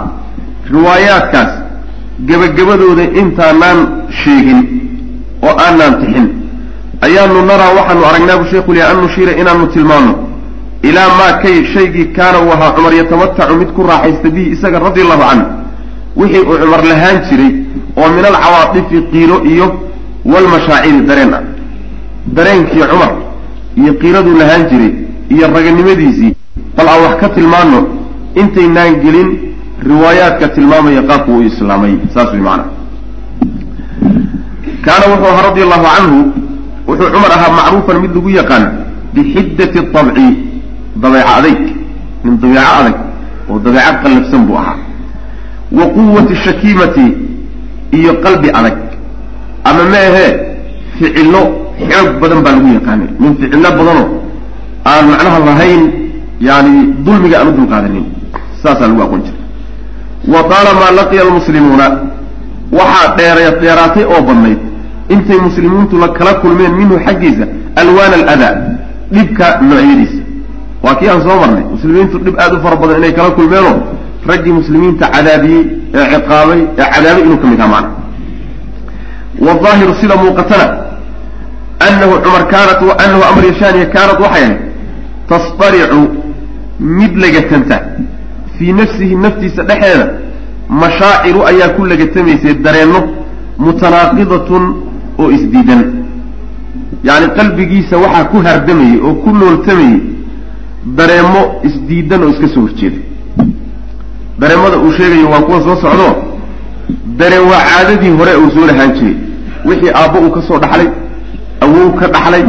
riwaayaadkaas 0.72 1.52
gebagabadooda 2.28 3.04
intaanaan 3.22 3.80
sheegin 4.24 4.60
oo 5.42 5.54
aanaan 5.66 5.94
tixin 6.02 6.28
ayaanu 7.06 7.46
naraa 7.46 7.72
waxaanu 7.78 8.06
aragnaa 8.10 8.38
bu 8.42 8.46
sheikhu 8.54 8.74
li 8.74 8.82
an 8.82 8.98
nushiira 9.04 9.32
inaanu 9.42 9.68
tilmaano 9.68 10.14
ilaa 10.90 11.10
maa 11.20 11.34
kay 11.44 11.66
shaygii 11.74 12.06
kaana 12.18 12.42
uu 12.44 12.52
ahaa 12.56 12.72
cumar 12.76 12.94
yatamatacu 12.94 13.56
mid 13.62 13.70
ku 13.76 13.82
raaxaysta 13.84 14.30
bihi 14.30 14.52
isaga 14.56 14.80
radia 14.80 15.04
allahu 15.06 15.24
canhu 15.30 15.61
wixii 16.22 16.44
uu 16.50 16.58
cumar 16.62 16.84
lahaan 16.92 17.18
jiray 17.30 17.52
oo 17.98 18.10
min 18.16 18.26
alcawaatifi 18.32 19.02
qiiro 19.12 19.38
iyo 19.54 19.68
walmashaaciri 20.26 21.02
dareen 21.10 21.34
ah. 21.34 21.44
Dareenkii 22.36 22.84
cumar 22.92 23.12
iyo 23.78 23.94
qiiraduu 24.02 24.38
lahaan 24.42 24.70
jiray 24.70 24.92
iyo 25.30 25.48
raganimadiisii 25.48 26.36
bal 26.76 26.88
aan 26.88 27.02
wax 27.06 27.16
ka 27.22 27.30
tilmaano 27.30 27.80
intaynaan 28.36 28.94
gelin 29.04 29.30
riwaayaadka 29.90 30.48
tilmaamaya 30.56 31.02
qaabku 31.10 31.32
uu 31.32 31.48
islaamay 31.52 31.94
saas 32.14 32.30
way 32.34 32.42
macanaa 32.48 32.70
kaana 34.86 35.06
wuxuu 35.12 35.32
ahaa 35.32 35.46
radia 35.48 35.64
allahu 35.66 35.86
canhu 35.96 36.20
wuxuu 36.88 37.10
cumar 37.16 37.32
ahaa 37.38 37.56
macruufan 37.60 38.02
mid 38.04 38.12
lagu 38.16 38.30
yaqaan 38.40 38.66
bixiddati 39.14 39.80
abci 40.02 40.28
dabeeco 41.02 41.32
adayg 41.38 41.62
min 42.24 42.34
dabeeco 42.42 42.72
adag 42.80 42.96
oo 43.50 43.60
dabeeco 43.66 43.98
qallafsan 44.04 44.42
buu 44.48 44.58
ahaa 44.62 44.91
wa 45.78 45.86
quwati 45.96 46.36
shakiimati 46.36 47.06
iyo 47.92 48.14
qalbi 48.24 48.50
adag 48.60 48.78
ama 49.64 49.84
ma 49.92 49.98
ahee 50.10 50.32
ficillo 51.00 51.42
xoog 51.90 52.20
badan 52.22 52.40
baa 52.46 52.52
lagu 52.56 52.68
yaqaanay 52.78 53.10
min 53.20 53.32
ficillo 53.40 53.70
badanoo 53.78 54.08
aan 54.86 55.06
macnaha 55.12 55.40
lahayn 55.50 55.84
yani 56.42 56.74
dulmiga 57.06 57.36
aan 57.40 57.48
u 57.48 57.52
dulqaadanin 57.60 58.06
saasaa 58.64 58.88
lagu 58.88 59.02
aqoon 59.06 59.22
jiray 59.26 59.42
wa 60.34 60.42
taalamaa 60.52 60.92
laqiya 61.00 61.22
almuslimuuna 61.28 61.88
waxaa 62.80 63.16
dheera 63.18 63.52
dheeraatay 63.62 64.04
oo 64.14 64.22
badnayd 64.28 64.60
intay 65.14 65.40
muslimiintu 65.48 65.98
la 66.04 66.08
kala 66.18 66.34
kulmeen 66.44 66.74
minhu 66.80 66.96
xaggiisa 67.06 67.46
alwaana 67.82 68.16
aladaa 68.24 68.54
dhibka 69.12 69.46
noocyadiisa 69.62 70.22
waa 70.84 70.96
kii 71.00 71.10
aan 71.10 71.22
soo 71.28 71.38
marnay 71.42 71.64
muslimiintu 71.76 72.18
dhib 72.26 72.36
aada 72.40 72.56
u 72.58 72.62
fara 72.66 72.76
badan 72.76 72.98
inay 72.98 73.14
kala 73.14 73.32
kulmeenoo 73.40 73.78
raggii 74.30 74.54
muslimiinta 74.60 75.06
cadaabiyey 75.16 75.64
ee 75.94 76.06
ciqaabay 76.14 76.60
ee 76.80 76.88
cadaabay 76.94 77.24
inuu 77.26 77.38
ka 77.38 77.48
mid 77.48 77.60
ahaa 77.60 77.72
macna 77.76 77.92
waaahiru 79.64 79.94
sida 80.02 80.16
muuqatana 80.24 80.68
anahu 81.88 82.14
cumar 82.26 82.44
kaanat 82.54 82.80
anahu 83.06 83.22
amr 83.32 83.44
yashaaniya 83.52 83.86
kaanat 83.96 84.20
waxay 84.26 84.44
ahayd 84.44 84.58
tasdaricu 85.32 86.02
mid 86.80 87.14
lagatanta 87.24 87.78
fii 88.58 88.74
nafsihi 88.82 89.16
naftiisa 89.16 89.64
dhexeeda 89.70 90.08
mashaaciru 90.84 91.40
ayaa 91.52 91.70
ku 91.78 91.86
lagatamaysay 91.92 92.54
dareenno 92.66 93.02
mutanaaqidatun 93.66 94.64
oo 95.22 95.30
isdiidan. 95.38 95.82
Yacni 97.08 97.28
qalbigiisa 97.38 97.96
waxaa 98.04 98.26
ku 98.32 98.38
hardamayey 98.48 98.98
oo 99.08 99.14
ku 99.24 99.30
nooltamayey 99.40 99.98
dareemo 100.98 101.42
isdiidan 101.68 102.24
oo 102.24 102.30
iska 102.34 102.48
soo 102.54 102.62
horjeeda 102.66 103.00
dareemada 104.40 104.78
uu 104.78 104.92
sheegayo 104.92 105.30
waa 105.30 105.42
kuwa 105.42 105.62
soo 105.64 105.76
socdo. 105.82 106.16
Dareen 107.18 107.42
waa 107.52 107.62
caadadii 107.70 108.10
hore 108.10 108.36
uu 108.36 108.52
soo 108.52 108.66
lahaan 108.68 108.92
jiray. 108.94 109.16
Wixii 109.66 109.92
aabbo 109.96 110.20
uu 110.20 110.32
ka 110.32 110.42
soo 110.48 110.60
dhaxlay 110.60 110.88
awow 111.62 111.92
ka 112.00 112.08
dhaxlay 112.08 112.44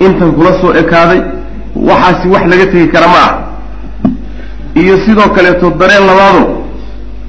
intan 0.00 0.32
kula 0.32 0.52
soo 0.60 0.72
ekaaday 0.74 1.20
waxaasi 1.76 2.28
wax 2.28 2.44
laga 2.50 2.66
tegi 2.66 2.88
kara 2.88 3.06
ma 3.08 3.20
ah. 3.26 3.32
Iyo 4.74 4.98
sidoo 5.06 5.28
kaleeto 5.34 5.70
dareen 5.70 6.06
labaado 6.06 6.42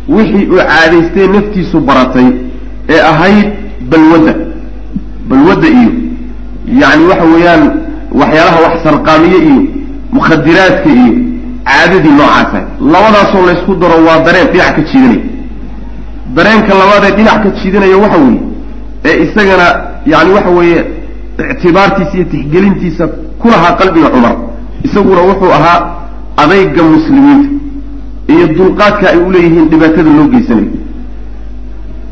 wixii 0.09 0.45
uu 0.51 0.57
caadaystay 0.57 1.27
naftiisu 1.27 1.79
baratay 1.79 2.25
ee 2.89 2.99
ahayd 3.11 3.47
balwadda. 3.89 4.33
Balwadda 5.29 5.67
iyo 5.67 5.91
yacni 6.81 7.05
waxa 7.05 7.23
weeyaan 7.33 7.63
waxyaalaha 8.11 8.59
wax 8.65 8.83
sarqaamiye 8.83 9.37
iyo 9.49 9.61
mukhadiraadka 10.11 10.89
iyo 10.89 11.13
caadadii 11.65 12.11
noocaasa 12.19 12.61
labadaasoo 12.81 13.45
laysku 13.45 13.75
daro 13.75 13.97
waa 14.07 14.19
dareen 14.25 14.47
dhinac 14.53 14.75
ka 14.75 14.81
jiidanaya 14.81 15.21
dareenka 16.35 16.73
labaadee 16.81 17.15
dhinac 17.17 17.43
ka 17.43 17.49
jiidanaya 17.61 17.97
waxa 17.97 18.17
weeye 18.17 18.41
ee 19.05 19.23
isagana 19.23 19.67
yani 20.05 20.29
waxa 20.33 20.49
weeye 20.49 20.85
ictibaartiisa 21.51 22.13
iyo 22.17 22.25
tixgelintiisa 22.31 23.07
ku 23.39 23.47
lahaa 23.47 23.73
qalbiga 23.79 24.09
cumar. 24.09 24.35
Isaguna 24.83 25.21
wuxuu 25.21 25.51
ahaa 25.57 25.79
adayga 26.37 26.83
muslimiinta 26.83 27.49
iyo 28.33 28.47
dulqaadka 28.57 29.05
ay 29.09 29.17
uleeyihiin 29.27 29.69
dhibaatada 29.69 30.09
loo 30.17 30.27
geysanayo 30.33 30.71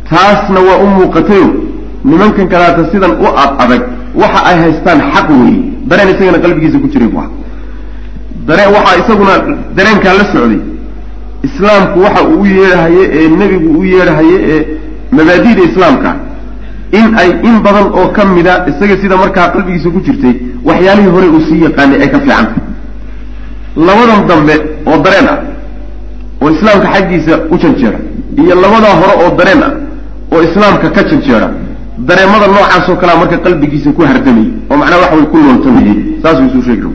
taasna 0.10 0.60
waa 0.68 0.78
u 0.84 0.88
muuqatayo 0.88 1.48
nimankan 2.06 2.48
kalaata 2.54 2.92
sidan 2.92 3.12
u 3.12 3.28
ad 3.44 3.52
adag 3.64 3.82
waxa 4.22 4.40
ay 4.50 4.58
haystaan 4.64 5.00
xaq 5.14 5.30
weeye. 5.30 5.62
Dareen 5.90 6.10
isagana 6.16 6.40
qalbigiisa 6.44 6.78
ku 6.80 6.88
jiray 6.94 7.08
bu 7.08 7.20
ah 7.20 7.30
dareen 8.48 8.70
waxaa 8.76 8.98
isaguna 9.02 9.34
dareenkaa 9.78 10.14
la 10.20 10.26
socday. 10.34 10.60
Islaamku 11.48 12.00
waxa 12.06 12.24
uu 12.28 12.42
u 12.42 12.46
yeedhahaye 12.46 13.04
ee 13.20 13.28
nebigu 13.40 13.80
u 13.80 13.84
yeedhahaye 13.86 14.36
ee 14.54 14.66
mabaadida 15.12 15.62
islaamka. 15.70 16.12
In 17.00 17.06
ay 17.22 17.30
in 17.50 17.56
badan 17.66 17.88
oo 18.00 18.08
ka 18.16 18.26
mida 18.26 18.66
isaga 18.70 18.96
sida 19.02 19.18
markaa 19.18 19.48
qalbigiisa 19.54 19.90
ku 19.90 20.00
jirtay 20.06 20.34
waxyaalihii 20.66 21.10
hore 21.16 21.28
uu 21.28 21.42
sii 21.48 21.64
yaqaanay 21.64 22.02
ay 22.02 22.10
ka 22.14 22.20
fiican 22.20 22.46
tahay. 22.46 22.64
Labadan 23.88 24.28
dambe 24.30 24.54
oo 24.86 24.98
dareen 25.06 25.28
ah 25.34 25.40
oo 26.42 26.50
islaamka 26.56 26.88
xaggiisa 26.94 27.34
u 27.52 27.58
janjeera 27.58 28.00
iyo 28.38 28.56
labadaa 28.64 28.96
hore 29.02 29.14
oo 29.24 29.36
dareen 29.38 29.64
ah 29.64 29.72
oo 30.34 30.42
islaamka 30.44 30.90
ka 30.96 31.04
janjeera 31.10 31.50
dareemada 32.08 32.48
noocaas 32.48 32.90
oo 32.90 32.96
kalea 33.02 33.16
marka 33.18 33.38
qalbigiisa 33.46 33.90
ku 33.92 34.02
hardamayay 34.02 34.50
oo 34.72 34.78
macnaha 34.78 35.02
waxa 35.02 35.16
way 35.16 35.26
ku 35.32 35.38
looltamayay 35.38 35.96
saasuu 36.24 36.46
isuu 36.50 36.62
sheegi 36.68 36.88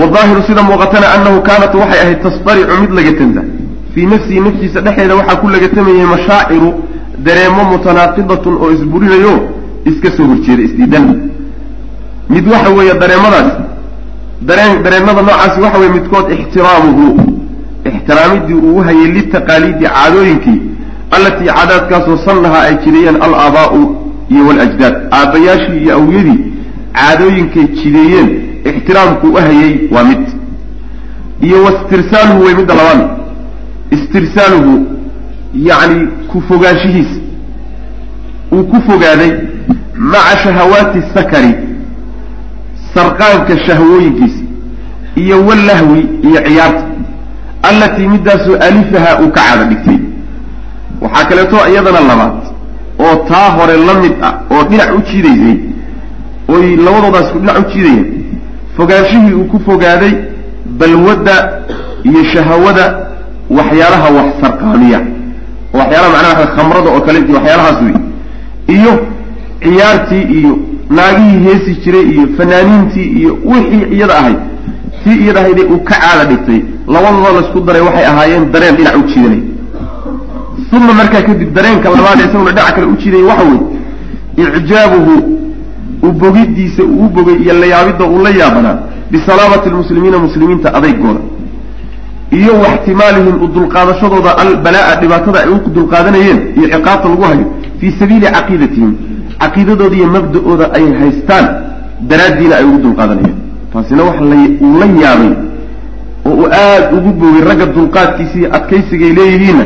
wadaahiru 0.00 0.42
sida 0.48 0.62
muuqatana 0.62 1.06
annahu 1.16 1.42
kaanat 1.48 1.74
waxay 1.74 2.00
ahayd 2.04 2.20
tasdaricu 2.26 2.74
mid 2.82 2.90
lagatanta 2.98 3.42
fii 3.94 4.06
nafsihi 4.12 4.40
naftiisa 4.40 4.80
dhexeeda 4.86 5.14
waxaa 5.20 5.36
ku 5.42 5.48
lagatamayay 5.54 6.06
mashaaciru 6.14 6.68
dareemo 7.26 7.62
mutanaaqidatun 7.72 8.54
oo 8.62 8.70
isburinayo 8.76 9.34
iska 9.90 10.10
soo 10.16 10.26
horjeeda 10.30 10.62
isdiidan. 10.68 11.06
Mid 12.34 12.44
waxa 12.52 12.70
weeye 12.78 12.94
dareemadaas 13.02 13.50
dareen 14.48 14.82
dareemada 14.84 15.22
noocaasi 15.22 15.60
waxa 15.60 15.78
weye 15.78 15.92
midkood 15.96 16.26
ixtiraamuhu 16.36 17.06
ixtiraamidii 17.90 18.54
uu 18.68 18.80
hayay 18.88 19.06
litaqaaliidi 19.16 19.84
caadooyinkii 19.94 20.58
allatii 21.16 21.46
caadaadkaasoo 21.56 22.16
sannaha 22.26 22.58
ay 22.68 22.74
jideeyeen 22.84 23.18
alaabaa'u 23.26 23.80
iyo 24.34 24.42
waljdaad 24.48 24.94
aabbayaashii 25.18 25.78
iyo 25.82 25.94
awyadii 25.98 26.38
caadooyinkay 26.98 27.64
jideeyeen 27.80 28.28
ixtiraamku 28.64 29.26
u 29.26 29.36
hayay 29.36 29.88
waa 29.90 30.04
mid. 30.04 30.22
Iyo 31.42 31.64
wastirsaaluhu 31.64 32.44
way 32.44 32.54
midda 32.54 32.74
labaad. 32.74 33.10
Istirsaaluhu 33.90 34.86
yacni 35.54 36.06
ku 36.32 36.40
fogaanshihiisa 36.48 37.20
uu 38.52 38.64
ku 38.64 38.76
fogaaday 38.90 39.32
maca 39.94 40.38
shahawaati 40.42 41.02
sakari 41.14 41.54
sarqaanka 42.94 43.58
shahwooyinkiisa 43.66 44.42
iyo 45.16 45.46
wallahwi 45.46 46.00
iyo 46.22 46.40
ciyaarta 46.46 46.84
allatii 47.62 48.08
middaasoo 48.08 48.56
alifaha 48.56 49.20
uu 49.22 49.30
ka 49.30 49.40
caada 49.40 49.64
dhigtay. 49.64 49.98
Waxaa 51.00 51.24
kaleeto 51.28 51.56
iyadana 51.70 52.00
labaad 52.00 52.32
oo 52.98 53.16
taa 53.28 53.50
hore 53.56 53.76
la 53.86 53.94
mid 54.02 54.12
ah 54.22 54.34
oo 54.50 54.62
dhinac 54.70 54.90
u 54.98 55.00
jiidaysay 55.10 55.56
oy 56.48 56.76
labadoodaas 56.76 57.32
ku 57.32 57.38
dhinac 57.38 57.58
u 57.58 57.70
jiidayeen 57.72 58.17
fogaanshihii 58.78 59.32
uu 59.40 59.44
ku 59.52 59.58
fogaaday 59.66 60.12
balwadda 60.80 61.36
iyo 62.10 62.24
shahawada 62.32 62.84
waxyaalaha 63.58 64.08
wax 64.16 64.26
sarqaamiya 64.42 65.00
waxyaalaha 65.78 66.12
macnaha 66.16 66.46
khamrada 66.56 66.88
oo 66.96 67.00
kale 67.06 67.18
waxyaalahaas 67.36 67.78
wey 67.86 67.94
iyo 68.76 68.92
ciyaartii 69.62 70.22
iyo 70.38 70.52
naagihii 70.90 71.38
heesi 71.46 71.74
jiray 71.84 72.02
iyo 72.12 72.24
fanaaniintii 72.38 73.06
iyo 73.20 73.38
wixii 73.44 73.84
iyada 73.96 74.14
ahayd. 74.18 74.38
Tii 75.04 75.16
iyada 75.24 75.40
ahaydee 75.40 75.64
uu 75.72 75.78
ka 75.88 75.94
caada 76.02 76.24
dhigtay 76.30 76.60
labadooda 76.94 77.30
laysku 77.40 77.60
daray 77.60 77.82
waxay 77.88 78.06
ahaayeen 78.06 78.52
dareen 78.52 78.76
dhinac 78.76 78.96
u 78.96 79.02
jiidanay. 79.10 79.40
Uma 80.72 80.92
markaa 81.00 81.22
kadib 81.22 81.50
dareenka 81.54 81.88
labaad 81.90 82.18
isaguna 82.20 82.50
dhinac 82.50 82.74
kale 82.74 82.86
u 82.86 82.96
jiidaya 83.02 83.24
waxa 83.30 83.44
weeye 83.50 84.58
icjaabuhu 84.58 85.37
u 86.02 86.12
bogidiisa 86.12 86.82
uu 86.84 87.04
u 87.06 87.08
bogay 87.08 87.36
iyo 87.44 87.54
layaabidda 87.62 88.04
uu 88.04 88.22
la 88.26 88.30
yaabanaa 88.30 88.78
bisalaamati 89.10 89.70
lmuslimiina 89.70 90.18
muslimiinta 90.18 90.74
adaygooda 90.78 91.20
iyo 92.30 92.52
waxtimaalihim 92.64 93.36
u 93.44 93.46
dulqaadashadooda 93.56 94.30
albalaa 94.44 94.94
dhibaatada 95.00 95.38
ay 95.44 95.48
u 95.48 95.58
dulqaadanayeen 95.76 96.40
iyo 96.56 96.66
ciqaabta 96.74 97.08
lagu 97.08 97.22
hayo 97.22 97.46
fii 97.80 97.92
sabiili 98.00 98.26
caqiidatihim. 98.36 98.92
Caqiidadooda 99.42 99.96
iyo 99.96 100.06
mabda-ooda 100.16 100.66
ay 100.78 100.86
haystaan 101.00 101.46
daraaddiina 102.10 102.54
ay 102.56 102.64
ugu 102.64 102.78
dulqaadanayeen. 102.86 103.36
Taasina 103.72 104.02
waxa 104.08 104.24
uu 104.66 104.78
la 104.80 104.86
yaabay 105.02 105.32
oo 106.26 106.32
uu 106.40 106.46
aada 106.46 106.86
ugu 106.96 107.10
bogay 107.20 107.42
ragga 107.48 107.66
dulqaadkiisa 107.76 108.38
iyo 108.38 108.48
adkaysigay 108.56 109.12
leeyihiinna 109.18 109.64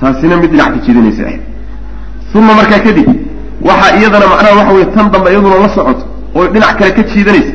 taasina 0.00 0.36
mid 0.36 0.50
dhinac 0.50 0.68
ka 0.74 0.78
jiidanaysa 0.86 1.22
ah 1.30 2.38
uma 2.38 2.54
markaa 2.54 2.80
kadib 2.86 3.08
waxaa 3.62 3.96
iyadana 3.98 4.26
macnaha 4.32 4.54
waxa 4.58 4.72
weye 4.74 4.86
tan 4.94 5.10
dambe 5.12 5.28
iyaduna 5.30 5.56
la 5.62 5.68
socoto 5.74 6.04
oo 6.36 6.46
dhinac 6.52 6.78
kale 6.78 6.90
ka 6.92 7.02
jiidanaysa. 7.02 7.52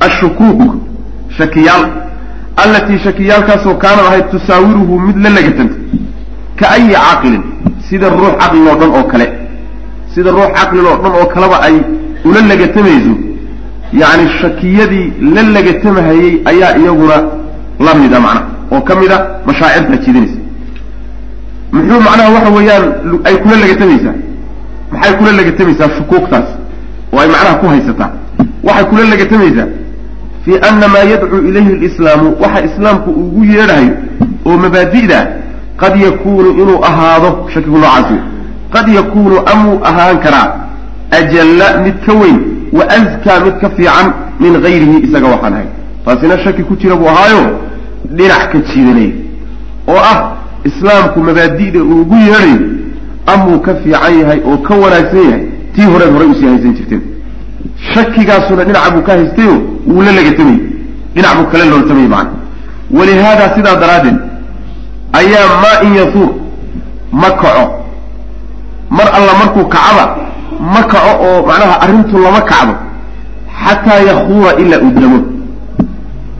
Ashukuuk 0.00 0.60
shakiyaal 1.38 1.84
allatii 2.62 2.98
shakiyaalkaasoo 3.04 3.74
kaanad 3.74 4.06
ahayd 4.10 4.26
tusaawiruhu 4.30 4.98
mid 5.06 5.16
la 5.24 5.30
lagatanta 5.30 5.74
ka 6.58 6.66
ayi 6.74 6.88
caaqilin 6.94 7.42
sida 7.88 8.08
ruux 8.10 8.32
caqlin 8.40 8.66
oo 8.70 8.76
dhan 8.80 8.90
oo 8.98 9.04
kale. 9.12 9.26
Sida 10.14 10.30
ruux 10.30 10.48
caqlin 10.58 10.84
oo 10.90 10.96
dhan 11.02 11.12
oo 11.20 11.26
kaleba 11.34 11.56
ay 11.66 11.76
ula 12.24 12.40
lagatamayso 12.50 13.14
yacni 14.00 14.26
shakiyadii 14.40 15.06
la 15.34 15.42
lagatamahayey 15.42 16.32
ayaa 16.50 16.76
iyaguna 16.80 17.16
la 17.86 17.94
mida 18.00 18.20
macnaha 18.20 18.46
oo 18.72 18.80
ka 18.88 18.94
mid 19.00 19.12
a 19.12 19.18
mashaacirtaa 19.46 19.96
jiidanaysa. 20.04 20.38
Muxuu 21.72 22.00
macnaha 22.06 22.30
waxa 22.36 22.50
weeyaan 22.56 22.84
ay 23.28 23.36
kula 23.42 23.56
lagatamaysaa 23.62 24.14
maxay 24.92 25.12
kula 25.18 25.32
lagatamaysaa 25.32 25.88
shukuugtaas 25.96 26.48
oo 27.12 27.20
ay 27.20 27.28
macnaha 27.28 27.54
ku 27.60 27.66
haysataa. 27.66 28.10
Waxay 28.64 28.84
kula 28.84 29.04
lagatamaysaa 29.12 29.66
fii 30.44 30.56
ana 30.68 30.88
maa 30.88 31.04
yadcuu 31.12 31.40
ilayhi 31.48 31.72
lislaamu 31.84 32.36
waxa 32.42 32.64
islaamku 32.68 33.10
ugu 33.10 33.44
yeedhahayo 33.44 33.94
oo 34.46 34.56
mabaadi'da 34.64 35.18
qad 35.76 35.96
yakuunu 36.06 36.50
inuu 36.62 36.84
ahaado 36.90 37.30
shakigu 37.54 37.78
noocaasi 37.78 38.18
qad 38.74 38.88
yakuunu 38.88 39.36
amuu 39.52 39.78
ahaan 39.90 40.18
karaa 40.24 40.48
ajalla 41.18 41.66
mid 41.84 41.94
ka 42.06 42.12
weyn 42.20 42.38
wa 42.72 42.84
askaa 42.98 43.40
mid 43.44 43.54
ka 43.60 43.70
fiican 43.76 44.12
min 44.40 44.52
gayrihi 44.64 44.98
isaga 45.06 45.28
waxaan 45.28 45.52
ahay. 45.54 45.66
Taasina 46.04 46.38
shaki 46.44 46.62
ku 46.62 46.76
jira 46.76 46.96
buu 46.96 47.08
ahaayo 47.08 47.42
dhinac 48.16 48.52
ka 48.52 48.58
jiidanaya 48.58 49.10
oo 49.88 50.00
ah 50.12 50.18
islaamku 50.64 51.20
mabaadi'da 51.20 51.80
uu 51.82 52.00
ugu 52.02 52.14
yeedhayo 52.16 52.58
amuu 53.26 53.58
ka 53.60 53.74
fiican 53.74 54.18
yahay 54.20 54.40
oo 54.44 54.56
ka 54.58 54.74
wanaagsan 54.74 55.24
yahay 55.30 55.42
tii 55.74 55.86
horeed 55.92 56.12
horay 56.14 56.28
u 56.28 56.34
sii 56.34 56.46
haysan 56.46 56.74
jirteen 56.74 57.02
shakigaasuna 57.94 58.64
dhinaca 58.64 58.90
buu 58.90 59.02
ka 59.02 59.12
haystayo 59.12 59.54
wuu 59.86 60.02
la 60.02 60.12
lagatamay 60.12 60.58
dhinac 61.14 61.34
buu 61.38 61.46
kala 61.52 61.64
looltamay 61.64 62.06
macana 62.08 62.30
walihaada 62.98 63.54
sidaa 63.56 63.76
daraaddeed 63.82 64.16
ayaa 65.20 65.48
maa 65.62 65.76
in 65.86 65.94
yasuur 65.94 66.30
ma 67.12 67.30
kaco. 67.30 67.64
Mar 68.90 69.08
alla 69.18 69.32
markuu 69.40 69.64
kacaba 69.68 70.04
ma 70.74 70.82
kaco 70.92 71.12
oo 71.26 71.46
macnaha 71.46 71.80
arrintu 71.84 72.18
lama 72.18 72.40
kacdo. 72.40 72.74
Xataa 73.64 74.00
yakuura 74.08 74.52
ilaa 74.62 74.78
uu 74.84 74.90
damo. 75.00 75.20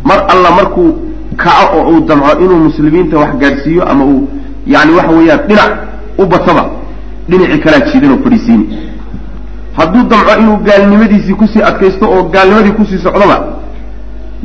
Mar 0.04 0.24
alla 0.32 0.50
markuu 0.50 0.90
kaco 1.36 1.76
oo 1.78 1.90
uu 1.92 2.00
damco 2.08 2.38
inuu 2.44 2.56
muslimiinta 2.68 3.18
wax 3.18 3.34
gaadhsiiyo 3.40 3.84
ama 3.90 4.04
uu 4.04 4.28
yani 4.66 4.92
waxa 4.92 5.12
weeyaan 5.12 5.40
dhinac 5.48 5.70
u 6.18 6.26
bataba. 6.26 6.64
Dhinacii 7.28 7.58
kalaa 7.64 7.80
jiidan 7.90 8.10
oo 8.12 8.18
fadhiisiini 8.24 8.64
hadduu 9.78 10.02
damco 10.10 10.32
inuu 10.40 10.56
gaalnimadiisii 10.68 11.34
ku 11.34 11.46
sii 11.52 11.62
adkaysto 11.62 12.04
oo 12.10 12.22
gaalnimadii 12.34 12.72
ku 12.78 12.84
sii 12.86 12.98
socdoba 12.98 13.36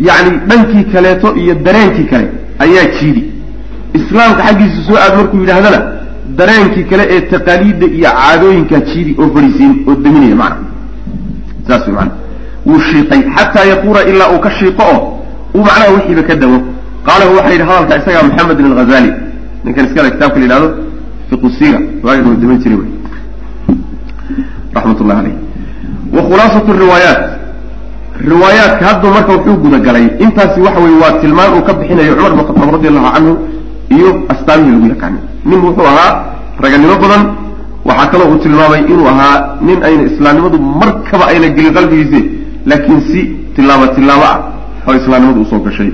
yacni 0.07 0.37
dhankii 0.49 0.83
kaleeto 0.93 1.35
iyo 1.35 1.55
dareenkii 1.55 2.03
kale 2.11 2.27
ayaa 2.59 2.85
jiidi. 2.99 3.23
Islaamka 3.93 4.43
xaggiisa 4.47 4.79
soo 4.87 4.95
aad 5.03 5.13
markuu 5.17 5.39
yidhaahdana 5.39 5.79
dareenkii 6.39 6.83
kale 6.83 7.03
ee 7.09 7.21
taqaaliidda 7.21 7.85
iyo 7.97 8.09
caadooyinkaa 8.19 8.79
jiidi 8.89 9.15
oo 9.21 9.29
fadhiisiin 9.35 9.73
oo 9.87 9.95
daminaya 10.03 10.35
macana 10.35 10.65
saas 11.67 11.87
way 11.87 11.95
maana 11.95 12.11
wuu 12.65 12.79
shiiqay 12.79 13.21
xataa 13.35 13.65
yaquura 13.73 14.01
ilaa 14.11 14.29
uu 14.33 14.39
ka 14.39 14.51
shiiqo 14.59 14.83
oo 14.93 14.99
uu 15.55 15.63
macnaha 15.67 15.91
wixiiba 15.95 16.23
ka 16.29 16.35
dawo. 16.35 16.57
Qaalahu 17.07 17.35
waxaa 17.37 17.51
yidhi 17.51 17.63
hadalka 17.69 17.95
isagaa 18.01 18.23
maxamed 18.29 18.57
bin 18.57 18.65
alghazali 18.71 19.11
ninkan 19.63 19.85
iskale 19.85 20.11
kitabka 20.11 20.39
la 20.39 20.45
yidhahdo 20.45 20.69
daman 22.41 22.57
jiray 22.63 22.77
wey 22.77 22.91
raxmat 24.75 24.99
ullahi 25.01 25.19
aleyh 25.19 25.35
wa 26.15 26.21
khulaasatu 26.21 26.71
riwaayaat. 26.73 27.21
Riwaayaadka 28.17 28.83
hadda 28.85 29.07
marka 29.15 29.31
wuxuu 29.37 29.57
gudagalay 29.63 30.05
intaasi 30.19 30.59
waxa 30.61 30.79
weye 30.79 30.97
waa 31.03 31.19
tilmaan 31.21 31.53
uu 31.53 31.61
ka 31.67 31.73
bixinayo 31.73 32.15
cumar 32.15 32.31
bin 32.33 32.43
khataab 32.47 32.71
radi 32.75 32.87
allahu 32.87 33.07
canhu 33.15 33.33
iyo 33.97 34.09
astaamihii 34.33 34.71
lagu 34.73 34.87
yaqaanay 34.93 35.21
nin 35.45 35.59
wuxuu 35.65 35.85
ahaa 35.91 36.11
raganimo 36.63 36.95
badan 37.03 37.23
waxaa 37.85 38.07
kaloo 38.11 38.27
uu 38.33 38.39
tilmaamay 38.45 38.81
inuu 38.89 39.07
ahaa 39.13 39.35
nin 39.61 39.77
ayna 39.83 40.03
islaamnimadu 40.09 40.57
markaba 40.81 41.25
ayna 41.31 41.47
gelin 41.55 41.73
qalbigiise 41.77 42.19
laakiin 42.65 43.01
si 43.09 43.21
tilaabo 43.55 43.87
tilaabo 43.95 44.25
ah 44.31 44.37
oo 44.87 44.95
islaamnimadu 44.95 45.41
u 45.41 45.45
soo 45.51 45.59
gashay. 45.59 45.91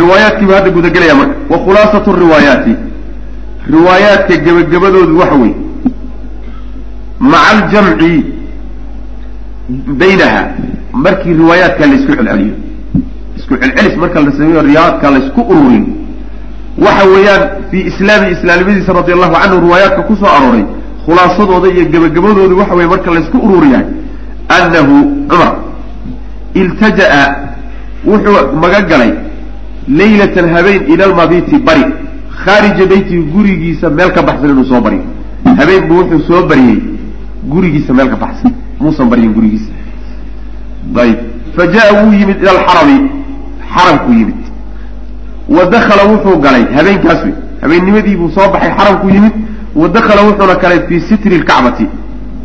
Riwaayaadkiibuu 0.00 0.54
hadda 0.54 0.70
gudagelaya 0.70 1.14
marka. 1.14 1.34
Wa 1.52 1.58
khulaasatu 1.64 2.12
riwaayaati 2.24 2.72
riwaayaadka 3.74 4.36
gebagabadoodu 4.44 5.18
waxa 5.18 5.34
weeye 5.42 5.56
maca 7.20 7.48
aljamci 7.52 8.24
baynaha 10.00 10.42
markii 10.92 11.34
riwaayaadka 11.40 11.86
laysku 11.86 12.12
celceliyo 12.16 12.54
isku 13.38 13.54
celcelis 13.62 13.96
marka 14.02 14.20
la 14.20 14.32
sameeyo 14.32 14.62
riwaayaadka 14.62 15.10
laysku 15.10 15.40
ururin. 15.40 15.86
Waxa 16.84 17.04
weeyaan 17.14 17.42
fii 17.70 17.82
islaami 17.90 18.26
islaamnimadiisa 18.36 18.92
radi 18.92 19.12
allahu 19.12 19.34
canhu 19.42 19.60
riwaayaadka 19.66 20.02
ku 20.08 20.16
soo 20.16 20.30
arooray 20.36 20.64
khulaasadooda 21.04 21.68
iyo 21.74 21.84
gebagabadooda 21.92 22.54
waxa 22.60 22.74
weye 22.74 22.88
marka 22.88 23.10
laysku 23.10 23.36
ururiyahay 23.46 23.86
annahu 24.56 24.94
cumar 25.30 25.52
iltaja'a 26.60 27.22
wuxuu 28.10 28.56
maga 28.62 28.80
galay 28.90 29.12
laylatan 29.88 30.46
habeen 30.54 30.82
ila 30.92 31.06
lmabiti 31.06 31.58
bari 31.58 31.84
khaarija 32.44 32.86
beytihi 32.86 33.22
gurigiisa 33.32 33.90
meel 33.90 34.12
ka 34.12 34.22
baxsan 34.22 34.50
inuu 34.50 34.64
soo 34.64 34.80
baryo 34.80 35.02
habeen 35.58 35.88
buu 35.88 35.98
wuxuu 36.00 36.20
soo 36.28 36.46
baryey 36.46 36.78
gurigiisa 37.48 37.92
meel 37.92 38.10
ka 38.10 38.16
baxsan. 38.16 38.52
Muusan 38.80 39.08
baryin 39.10 39.32
gurigiisa? 39.32 39.72
Ayb 41.02 41.18
fa 41.56 41.62
wuu 41.98 42.12
yimid 42.12 42.42
ila 42.42 42.50
alxarami 42.50 43.10
xaramkuu 43.74 44.12
yimid. 44.12 44.34
Wa 45.48 45.64
dakala 45.64 46.04
wuxuu 46.12 46.38
galay. 46.40 46.64
Habeenkaas 46.76 47.24
wey. 47.24 47.34
Habeennimadii 47.62 48.16
buu 48.16 48.30
soo 48.30 48.48
baxay 48.52 48.70
xaramkuu 48.78 49.10
yimid. 49.10 49.32
Wa 49.74 49.88
dakala 49.88 50.22
wuxuuna 50.22 50.54
galay 50.54 50.80
fii 50.88 51.00
sitri 51.00 51.38
lkacbati 51.38 51.86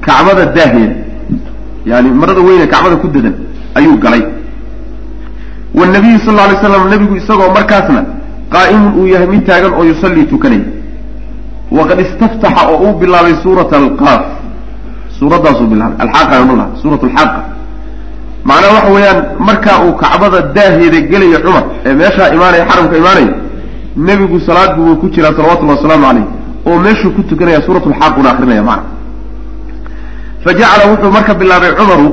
kacbada 0.01 0.45
daaheeda. 0.45 0.95
Yani 1.85 2.09
marada 2.09 2.41
weyne 2.41 2.67
kacbada 2.67 2.95
ku 2.95 3.07
dadan 3.07 3.35
ayuu 3.75 3.97
galay. 3.97 4.23
Wanabiyu 5.75 6.19
sal 6.19 6.33
lla 6.33 6.43
alay 6.43 6.57
slam 6.57 6.89
nabigu 6.89 7.15
isagoo 7.15 7.53
markaasna 7.53 8.05
qaa'imun 8.55 8.93
uu 8.99 9.07
yahay 9.13 9.27
mid 9.33 9.43
taagan 9.49 9.73
oo 9.79 9.83
yusallii 9.91 10.25
tukanaya 10.33 10.65
waqad 11.77 11.99
istaftaxa 12.05 12.61
oo 12.71 12.77
uu 12.85 12.93
bilaabay 13.01 13.35
suurata 13.43 13.75
alqaaf 13.81 14.23
suuraddaasuu 15.19 15.67
bilaabay. 15.71 15.95
Alxaaqa 16.05 16.45
mala 16.49 16.65
suurat 16.81 17.01
alxaaqa 17.07 17.39
macnaha 18.49 18.73
waxa 18.77 18.91
weeyaan 18.95 19.19
markaa 19.47 19.77
uu 19.85 19.93
kacbada 20.01 20.39
daaheeda 20.55 20.99
gelaya 21.11 21.39
cumar 21.45 21.63
ee 21.87 21.93
meeshaa 22.01 22.29
imaanaya 22.35 22.63
xaramka 22.69 22.95
imaanaya 23.01 23.33
nebigu 24.07 24.37
salaad 24.47 24.71
buu 24.77 24.95
ku 25.01 25.05
jiraa 25.15 25.33
salawatullahi 25.37 25.77
wasalaamu 25.79 26.05
caleyh 26.09 26.25
oo 26.69 26.77
meeshuu 26.85 27.11
ku 27.15 27.21
tukanaya 27.29 27.59
suurat 27.65 27.83
lxaaquna 27.91 28.29
akrinaya 28.33 28.63
macna. 28.69 28.89
Fa 30.43 30.51
jacala 30.59 30.83
wuxuu 30.91 31.11
marka 31.17 31.33
bilaabay 31.41 31.71
cumaru 31.79 32.07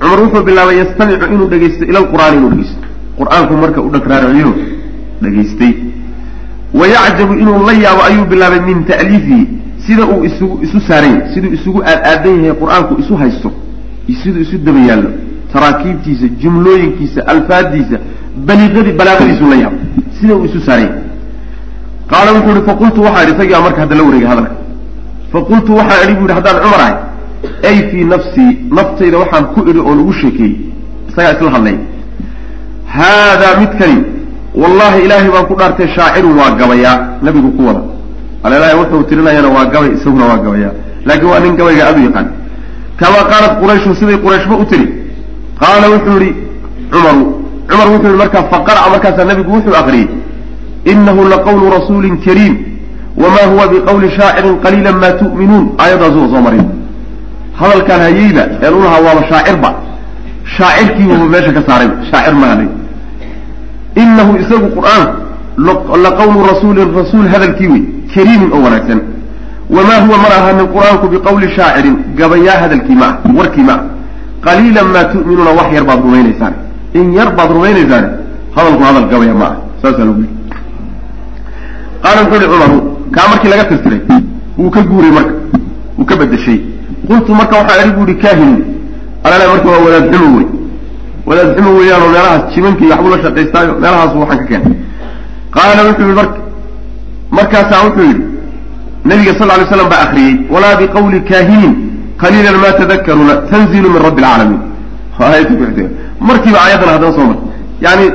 cumar 0.00 0.18
wuxuu 0.24 0.42
bilaabay 0.48 0.76
yastamicu 0.82 1.26
inuu 1.34 1.48
dhegaysto 1.52 1.84
ila 1.90 1.98
lqur'aani 2.04 2.36
inuu 2.40 2.50
dhegeysto 2.52 2.80
qur'aanku 3.20 3.52
marka 3.62 3.78
u 3.86 3.88
dhagraaraciyo 3.94 4.50
dhegaystay 5.22 5.72
wayacjabu 6.80 7.34
inuu 7.42 7.66
la 7.66 7.72
yaabo 7.72 8.02
ayuu 8.10 8.24
bilaabay 8.32 8.60
min 8.60 8.84
ta'liifihi 8.84 9.48
sida 9.86 10.04
uu 10.06 10.24
isugu 10.24 10.58
isu 10.64 10.80
saaran 10.88 11.14
yahay 11.14 11.34
siduu 11.34 11.52
isugu 11.58 11.82
aad-aadan 11.82 12.36
yahay 12.44 12.54
qur'aanku 12.62 13.00
isu 13.02 13.16
haysto 13.22 13.52
siduu 14.22 14.40
isu 14.46 14.58
daba 14.58 14.80
yaallo 14.90 15.10
taraakiibtiisa 15.52 16.26
jumlooyinkiisa 16.42 17.20
alfaadiisa 17.32 17.98
baliiqadii 18.48 18.92
balaaqadiisu 19.00 19.50
la 19.52 19.56
yaabo 19.62 19.78
sida 20.20 20.34
uu 20.36 20.44
isu 20.44 20.60
saaran 20.66 20.84
yahay 20.84 21.02
qaala 22.10 22.30
wuxuu 22.36 22.52
ihi 22.56 22.64
faqultu 22.70 23.02
waxaa 23.06 23.22
idhi 23.24 23.32
isagaa 23.36 23.60
marka 23.66 23.80
hadda 23.80 23.96
la 23.96 24.02
wareegay 24.08 24.28
hadalka 24.32 24.54
faqultu 25.32 25.70
waxaa 25.80 26.02
idhi 26.04 26.14
bu 26.18 26.22
yidhi 26.24 26.34
haddaan 26.38 26.56
cumar 26.64 26.80
ahay 26.86 26.96
ay 27.70 27.78
fii 27.90 28.04
nafsii 28.14 28.50
naftayda 28.78 29.18
waxaan 29.22 29.44
ku 29.54 29.60
idhi 29.70 29.80
oon 29.88 29.98
ugu 30.04 30.12
sheekeeyey 30.20 30.54
isagaa 31.08 31.32
isla 31.36 31.50
hadlay 31.56 31.76
haadaa 32.96 33.52
midkani 33.60 33.98
wallahi 34.54 35.04
ilaahay 35.04 35.30
baan 35.30 35.46
ku 35.46 35.54
dhaartay 35.54 35.88
shaacirun 35.96 36.34
waa 36.38 36.50
gabayaa 36.60 37.18
nabigu 37.22 37.50
ku 37.56 37.62
wada. 37.66 37.82
Alelahay 38.44 38.74
wuxuu 38.80 39.02
tirinayana 39.08 39.48
waa 39.48 39.66
gabay 39.66 39.90
isaguna 39.96 40.24
waa 40.30 40.38
gabayaa. 40.38 40.72
Laakiin 41.04 41.30
waa 41.30 41.40
nin 41.40 41.56
gabayga 41.56 41.82
aad 41.88 41.98
u 41.98 42.02
yaqaan. 42.08 42.28
Kamaa 43.00 43.24
qaalat 43.30 43.52
qurayshun 43.60 43.94
siday 43.94 44.18
qurayshba 44.24 44.54
u 44.56 44.64
tiri? 44.64 44.86
Qaala 45.60 45.86
wuxuu 45.94 46.18
yihi 46.20 46.34
cumaru. 46.92 47.24
Cumar 47.68 47.88
wuxuu 47.92 48.08
yihi 48.08 48.18
markaa 48.22 48.44
faqara'a 48.52 48.88
markaasaa 48.94 49.24
nabigu 49.30 49.50
wuxuu 49.56 49.74
aqriyey 49.74 50.08
inahu 50.92 51.28
laqawlu 51.28 51.70
rasuulin 51.76 52.16
kariim 52.24 52.54
wama 53.22 53.42
huwa 53.50 53.68
biqawli 53.72 54.10
shaacirin 54.16 54.56
qaliila 54.64 54.92
ma 54.92 55.10
tu'minuun. 55.20 55.66
Aayaddaasuu 55.78 56.26
soo 56.32 56.40
marin 56.46 56.66
hadalkaan 57.60 58.00
hayeyba 58.00 58.42
een 58.62 58.74
u 58.74 58.80
waaba 58.86 59.22
shaacirba 59.30 59.70
shaacirkiibuba 60.56 61.26
meesha 61.34 61.52
ka 61.52 61.62
saaray. 61.68 61.90
Shaacir 62.10 62.34
mahalay 62.34 62.68
inahu 64.02 64.32
isagu 64.42 64.68
qur'aanku 64.76 65.12
laqawlu 66.06 66.38
rasuulin 66.50 66.88
rasuul 67.00 67.26
hadalkii 67.34 67.68
wey 67.72 67.82
kariimin 68.14 68.50
oo 68.52 68.62
wanaagsan 68.66 69.00
wamaa 69.76 70.00
huwa 70.06 70.16
mana 70.22 70.34
ahaanin 70.40 70.66
qur'aanku 70.74 71.06
biqawli 71.12 71.48
shaacirin 71.56 71.96
gabayaa 72.18 72.58
hadalkii 72.62 72.94
ma 73.02 73.08
warkii 73.38 73.66
ma 73.70 73.74
ah 73.78 73.82
qaliilan 74.46 74.88
maa 74.94 75.04
tu'minuuna 75.12 75.50
wax 75.58 75.68
yar 75.76 75.84
baad 75.90 76.00
rumaynaysaan 76.06 76.54
in 76.94 77.12
yar 77.18 77.30
baad 77.38 77.50
rumaynaysaan 77.56 78.04
hadalku 78.56 78.82
hadal 78.88 79.06
gabaya 79.12 79.34
ma 79.34 79.46
ah 79.50 79.56
saasaa 79.82 80.04
lagu 80.08 80.20
yii 80.22 80.34
qaala 82.02 82.20
wuxuu 82.22 82.40
ihi 82.40 82.48
cumaru 82.52 82.78
kaa 83.14 83.26
markii 83.30 83.50
laga 83.52 83.64
tirtiray 83.70 84.00
wuu 84.58 84.70
ka 84.70 84.80
guuray 84.90 85.10
marka 85.18 85.34
wuu 85.98 86.04
ka 86.10 86.16
bedeshay 86.20 86.58
qultu 87.08 87.34
marka 87.40 87.56
waxaa 87.60 87.82
ihi 87.84 87.92
bu 87.96 88.02
ihi 88.10 88.18
kaahinu 88.24 88.56
alala 89.24 89.44
marka 89.52 89.68
waa 89.74 89.82
wadaad 89.86 90.06
xumo 90.14 90.36
wey 90.38 90.46
wadaad 91.26 91.56
xumo 91.56 91.70
weeyaanoo 91.78 92.08
meelahaas 92.14 92.54
jimanka 92.54 92.84
iyo 92.84 92.90
waxbuu 92.94 93.10
la 93.10 93.22
shaqaystaayo 93.24 93.72
meelahaasu 93.82 94.20
waxaan 94.20 94.38
ka 94.38 94.46
keenay. 94.50 94.74
Qaala 95.50 95.82
wuxuu 95.88 96.02
yihi 96.02 96.14
mar 96.20 96.28
markaasaa 97.30 97.84
wuxuu 97.86 98.06
yidhi 98.10 98.24
nabiga 99.04 99.32
sal 99.38 99.48
lay 99.48 99.66
slam 99.72 99.88
baa 99.88 100.02
akriyey 100.06 100.34
walaa 100.54 100.76
biqawli 100.80 101.20
kaahinin 101.30 101.74
qaliilan 102.22 102.56
ma 102.64 102.70
tadakaruuna 102.80 103.34
tanzilu 103.50 103.88
min 103.90 104.02
rabbi 104.02 104.22
alcaalamiin 104.24 105.90
markiiba 106.20 106.58
aayadan 106.64 106.88
haddana 106.94 107.12
soo 107.16 107.26
mar 107.30 107.36
yani 107.80 108.06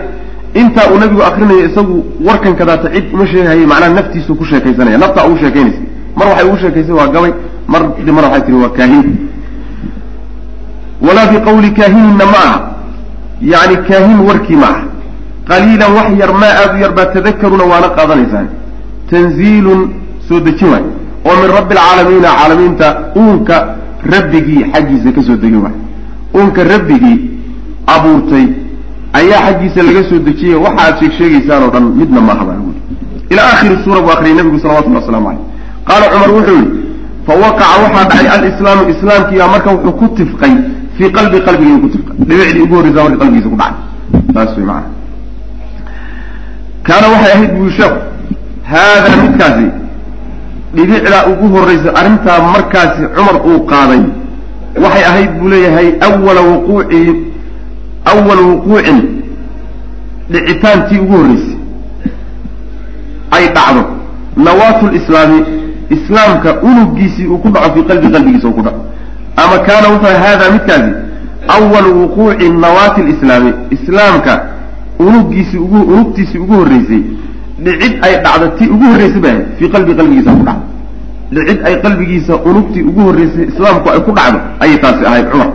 intaa 0.62 0.88
uu 0.92 1.00
nabigu 1.00 1.22
akrinayo 1.24 1.66
isagu 1.70 2.06
warkan 2.28 2.56
cid 2.94 3.06
uma 3.14 3.26
sheegahayay 3.28 3.66
macnaha 3.66 3.94
naftiisuu 3.94 4.36
ku 4.36 4.46
sheekaysanaya. 4.46 4.98
Naftaa 4.98 5.26
ugu 5.28 5.38
sheekaynaysa. 5.38 5.82
Mar 6.16 6.28
waxay 6.28 6.46
ugu 6.48 6.58
sheekaysay 6.58 6.94
waa 6.94 7.08
gabay 7.08 7.34
mar 7.68 7.82
mar 8.18 8.24
waxay 8.26 8.42
tihi 8.46 8.58
waa 8.64 8.70
kaahin. 8.70 9.06
Walaa 11.02 11.28
biqawli 11.32 11.70
kaahininna 11.74 12.26
ma 12.26 12.40
aha 12.48 12.73
yani 13.52 13.76
kaahin 13.88 14.20
warkii 14.28 14.56
ma. 14.56 14.68
Aha 14.72 14.84
qaliilan 15.50 15.92
wax 15.98 16.10
yar 16.22 16.32
maa 16.42 16.54
aada 16.62 16.74
u 16.78 16.82
yar 16.84 16.94
baa 16.98 17.06
tadakaruna 17.16 17.64
waana 17.72 17.90
qaadanaysaan. 17.98 18.48
Tanziilun 19.10 19.82
soo 20.28 20.40
dejin 20.40 20.70
waay. 20.74 20.84
Oo 21.28 21.36
min 21.42 21.50
rabbi 21.58 21.76
alcaalamiina 21.76 22.30
caalamiinta 22.40 22.88
uunka 23.22 23.56
rabbigii 24.14 24.62
xaggiisa 24.74 25.12
ka 25.16 25.22
soo 25.28 25.36
degin 25.44 25.62
waay. 25.66 25.76
Uunka 26.38 26.64
rabbigii 26.64 27.18
abuurtay 27.96 28.46
ayaa 29.20 29.42
xaggiisa 29.48 29.84
laga 29.88 30.04
soo 30.10 30.20
dejiyey 30.28 30.56
waxa 30.66 30.82
aad 30.86 30.96
sheeg 31.00 31.12
sheegaysaan 31.18 31.64
oo 31.64 31.72
dhan 31.74 31.86
midna 32.00 32.22
maaha 32.22 32.44
baa 32.46 32.56
lagu 32.60 32.72
ila 33.32 33.42
aakhiri 33.50 33.76
suura 33.84 34.00
buu 34.02 34.12
akriyay 34.16 34.36
nabigu 34.38 34.60
salawatullah 34.60 35.02
waslamu 35.02 35.28
caleyh 35.28 35.42
qaala 35.88 36.06
cumar 36.14 36.32
wuxuu 36.38 36.56
yihi 36.60 36.68
fawaqaca 37.28 37.76
waxaa 37.84 38.06
dhacay 38.10 38.28
alislaamu 38.36 38.84
islaamkiibaa 38.94 39.48
marka 39.54 39.70
wuxuu 39.76 39.94
ku 40.00 40.08
tifqay 40.18 40.54
fii 40.98 41.10
qalbi 41.18 41.38
qalbigii 41.48 41.80
ku 41.84 41.88
tifqay 41.94 42.16
dhibicdii 42.30 42.62
ugu 42.66 42.76
horreysa 42.76 43.04
marka 43.04 43.18
qalbigiisa 43.22 43.50
ku 43.50 43.58
dhacay 43.62 43.76
saas 44.36 44.58
way 44.58 44.66
maana 44.72 44.88
kaana 46.88 47.08
waxay 47.14 47.32
ahayd 47.36 47.52
buu 47.58 47.70
sheekhu 47.78 48.00
haadaa 48.72 49.16
midkaasi 49.24 49.66
dhibicdaa 50.76 51.24
ugu 51.32 51.48
horreysa 51.56 51.90
arrintaa 52.00 52.40
markaasi 52.56 53.02
cumar 53.16 53.36
uu 53.50 53.60
qaaday 53.72 54.02
waxay 54.84 55.04
ahayd 55.12 55.32
buu 55.40 55.50
leeyahay 55.54 55.88
awala 56.08 56.42
wuquuci 56.52 57.02
awal 58.12 58.40
wuquucin 58.50 59.00
dhicitaantii 60.32 61.00
ugu 61.04 61.14
horreysay 61.18 61.58
ay 63.38 63.46
dhacdo 63.58 63.84
nawaatu 64.46 64.88
lislaami 64.96 65.40
islaamka 65.96 66.50
unugiisii 66.70 67.28
uu 67.28 67.38
ku 67.44 67.50
dhaco 67.56 67.74
fii 67.76 67.84
qalbi 67.90 68.08
qalbigiisa 68.16 68.48
uu 68.48 68.54
ku 68.58 68.62
dhaco 68.68 68.82
ama 69.42 69.58
kaana 69.68 69.88
wuxuu 69.94 70.18
haadaa 70.24 70.52
midkaasi 70.56 70.92
awal 71.56 71.88
wuquuci 72.02 72.50
nawaati 72.50 73.02
lislaami 73.10 73.54
islaamka 73.76 74.34
unugiisii 75.00 75.58
ugu 75.58 75.82
unugtiisii 75.94 76.38
ugu 76.38 76.54
horreysay 76.54 77.02
dhicid 77.66 77.94
ay 78.06 78.14
dhacdo 78.24 78.48
tii 78.58 78.68
ugu 78.76 78.86
horreysay 78.92 79.22
bay 79.22 79.32
ahayd 79.32 79.46
fii 79.60 79.70
qalbi 79.70 79.96
qalbigiisa 79.96 80.32
ku 80.32 80.44
dhacdo. 80.44 80.64
Dhicid 81.32 81.60
ay 81.68 81.76
qalbigiisa 81.82 82.34
unugtii 82.50 82.82
ugu 82.90 83.02
horreysay 83.02 83.46
islaamku 83.52 83.90
ay 83.90 84.00
ku 84.00 84.12
dhacdo 84.12 84.40
ayay 84.60 84.78
taasi 84.84 85.06
ahayd 85.06 85.28
cumar. 85.32 85.50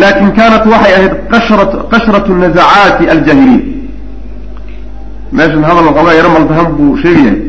Laakin 0.00 0.30
kaanat 0.38 0.64
waxay 0.72 0.92
ahayd 0.98 1.14
qashrat 1.32 1.72
qashratu 1.92 2.34
nazacaati 2.34 3.04
aljaahiliya 3.14 3.60
meeshan 5.32 5.62
hadal 5.68 5.86
waxoogaa 5.88 6.14
yaro 6.18 6.30
maldahan 6.36 6.66
buu 6.76 6.96
sheegayahay 7.02 7.40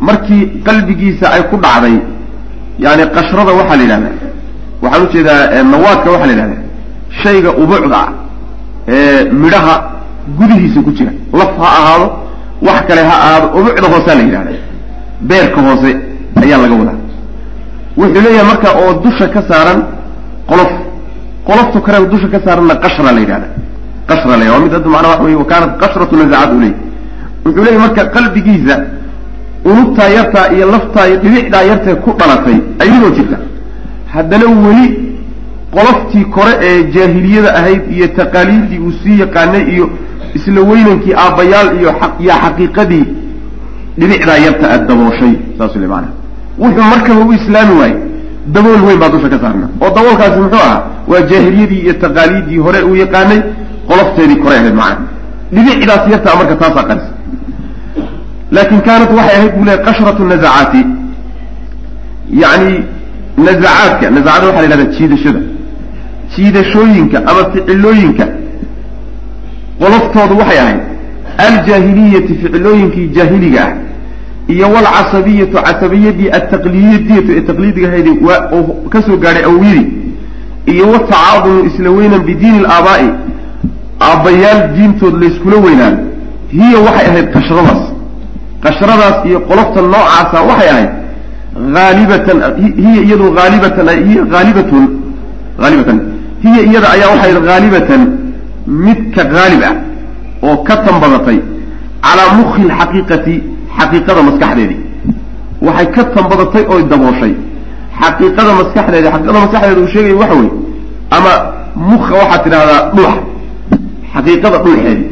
markii 0.00 0.42
qalbigiisa 0.66 1.26
ay 1.36 1.42
ku 1.50 1.56
dhacday 1.64 1.96
yani 2.84 3.02
qashrada 3.16 3.52
waxaa 3.58 3.76
la 3.76 3.82
yidhahdaa 3.82 4.14
waxaan 4.82 5.02
u 5.06 5.08
jeedaa 5.14 5.62
nawaadka 5.72 6.08
waxaa 6.14 6.26
la 6.26 6.32
yidhahdaa 6.32 6.60
shayga 7.22 7.50
ubucda 7.62 7.96
ah 8.04 8.08
ee 8.88 9.24
midhaha 9.42 9.74
gudihiisa 10.38 10.80
ku 10.86 10.90
jira. 10.98 11.12
Laf 11.40 11.52
ha 11.62 11.68
ahaado 11.80 12.06
wax 12.66 12.80
kale 12.88 13.02
ha 13.10 13.14
ahaado 13.24 13.46
ubucda 13.58 13.86
hoosaa 13.92 14.14
la 14.18 14.22
yidhahda 14.28 14.52
beerka 15.28 15.60
hoose 15.66 15.90
ayaa 16.42 16.58
laga 16.62 16.74
wadaa. 16.80 16.98
Wuxuu 17.98 18.22
leeyahay 18.26 18.46
marka 18.52 18.68
oo 18.80 18.92
dusha 19.04 19.26
ka 19.34 19.40
saaran 19.50 19.80
qolof. 20.50 20.72
Qoloftu 21.48 21.78
kale 21.86 22.06
dusha 22.12 22.28
ka 22.28 22.38
saaranna 22.44 22.74
qashra 22.84 23.12
la 23.16 23.20
yidhahda 23.20 23.48
qashra 24.08 24.36
la 24.36 24.44
waa 24.52 24.60
mid 24.64 24.72
hadda 24.72 24.88
macnaa 24.94 25.10
waxa 25.10 25.24
wey 25.24 25.34
wa 25.34 25.44
kaanat 25.44 25.72
qashratu 25.82 26.14
nazacaat 26.16 26.50
u 26.56 26.60
leey 26.60 26.74
wuxuu 27.44 27.62
leeyahy 27.64 27.78
marka 27.84 28.02
qalbigiisa 28.14 28.76
unugtaa 29.70 30.08
yartaa 30.18 30.46
iyo 30.54 30.66
laftaa 30.74 31.06
iyo 31.08 31.16
dhibicdaa 31.22 31.62
yartee 31.70 31.94
ku 32.04 32.10
dhalatay 32.18 32.56
ayadoo 32.82 33.10
jirta 33.16 33.36
haddana 34.14 34.46
weli 34.64 34.86
qoloftii 35.76 36.24
kore 36.36 36.52
ee 36.68 36.82
jaahiliyada 36.94 37.50
ahayd 37.60 37.82
iyo 37.96 38.06
taqaaliiddii 38.20 38.78
uu 38.86 38.92
sii 39.02 39.18
yaqaanay 39.24 39.62
iyo 39.74 39.86
isla 40.38 40.60
weynankii 40.70 41.14
aabbayaal 41.24 41.68
iyo 41.80 41.90
yaa 42.28 42.38
xaqiiqadii 42.44 43.04
dhibicdaa 44.00 44.38
yarta 44.46 44.66
aada 44.72 44.84
dabooshay 44.90 45.34
saasuu 45.58 45.80
le 45.84 45.88
maanaa 45.92 46.14
wuxuu 46.62 46.84
markaba 46.94 47.20
u 47.24 47.32
islaami 47.32 47.74
waayey. 47.80 47.96
Dabool 48.54 48.82
weyn 48.86 48.98
baa 49.02 49.08
dusha 49.14 49.28
ka 49.32 49.38
saarna 49.42 49.66
oo 49.80 49.90
daboolkaasi 49.96 50.38
muxuu 50.44 50.60
ahaa? 50.66 50.80
Waa 51.10 51.20
jaahiliyadii 51.30 51.80
iyo 51.84 51.94
taqaaliiddii 52.04 52.58
hore 52.66 52.80
uu 52.88 52.94
yaqaanay 53.04 53.40
qolofteedii 53.88 54.38
kore 54.44 54.54
ahayd 54.60 54.74
macana 54.80 55.00
dhibicdaas 55.54 56.02
yartaa 56.12 56.34
marka 56.40 56.56
taasaa 56.62 56.84
qaris. 56.90 57.06
Laakin 58.56 58.80
kaanat 58.86 59.10
waxay 59.18 59.36
ahayd 59.38 59.52
buu 59.56 59.64
leey 59.68 59.78
qashratu 59.86 60.22
nazacaati. 60.32 60.82
Yani 62.42 62.84
nazacaadka 63.36 64.10
nazacada 64.10 64.46
waxa 64.46 64.62
la 64.62 64.68
yhahda 64.68 64.84
jiidashada. 64.98 65.40
Jiidashooyinka 66.36 67.18
ama 67.26 67.42
ficilooyinka. 67.52 68.26
Qoloftoodu 69.80 70.34
waxay 70.38 70.58
ahayd 70.58 70.80
aljaahiliyati 71.46 72.34
ficilooyinkii 72.34 73.08
jaahiliga 73.16 73.62
ah 73.66 73.72
iyo 74.54 74.66
walcasabiyatu 74.74 75.52
casabiyadii 75.66 76.28
altaqliyadiyatu 76.38 77.30
ee 77.36 77.40
taqliidiga 77.40 77.88
ahayd 77.88 78.08
oo 78.08 78.62
ka 78.92 79.02
soo 79.02 79.16
gaadhay 79.16 79.44
awyadii 79.44 79.86
iyo 80.66 80.84
watacaadumu 80.92 81.64
isla 81.68 81.90
weynan 81.90 82.22
bidiini 82.28 82.58
alaabaa'i 82.58 83.08
aabbayaal 84.08 84.60
diintood 84.76 85.14
layskula 85.22 85.56
weynaan. 85.66 85.94
Hiya 86.52 86.78
waxay 86.86 87.06
ahayd 87.10 87.28
qashradaas. 87.36 87.82
Qashradaas 88.64 89.16
iyo 89.28 89.40
qolofta 89.40 89.80
noocaasa 89.82 90.38
waxay 90.50 90.68
ahayd 90.74 90.90
haalibatan 91.74 92.38
hiya 92.84 93.00
iyadu 93.06 93.26
haalibatan 93.36 93.86
hiya 94.08 94.22
haalibatun 94.32 94.82
haalibatan 95.62 95.98
hiya 96.44 96.60
iyada 96.68 96.88
ayaa 96.96 97.10
waxay 97.14 97.32
haalibatan 97.50 98.00
mid 98.86 99.00
ka 99.14 99.22
haalib 99.34 99.62
ah 99.70 99.74
oo 100.48 100.56
ka 100.68 100.74
tanbadatay 100.86 101.38
calaa 102.06 102.30
mukhi 102.40 102.62
lxaqiiqati 102.70 103.34
xaqiiqada 103.78 104.20
maskaxdeedii 104.28 104.78
waxay 105.66 105.86
ka 105.94 106.02
tanbadatay 106.14 106.64
oy 106.74 106.82
dabooshay. 106.92 107.34
Xaqiiqada 108.00 108.52
maskaxdeedi 108.60 109.08
xaqiiqada 109.14 109.38
maskaxdeeda 109.44 109.80
uu 109.82 109.90
sheegaya 109.94 110.16
waxa 110.22 110.34
weye 110.40 110.50
ama 111.16 111.32
mukha 111.90 112.12
waxaad 112.20 112.40
tidhahdaa 112.44 112.80
dhuuxa 112.96 113.20
xaqiiqada 114.14 114.58
dhuuxeedi 114.64 115.04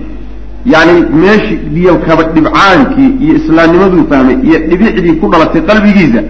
yacni 0.67 1.01
meeshii 1.23 1.57
biyokaba 1.75 2.23
dhibcaankii 2.35 3.09
iyo 3.25 3.35
islaamnimaduu 3.37 4.05
fahmay 4.11 4.37
iyo 4.49 4.59
dhibicdii 4.71 5.13
ku 5.21 5.27
dhalatay 5.33 5.63
qalbigiisa 5.63 6.21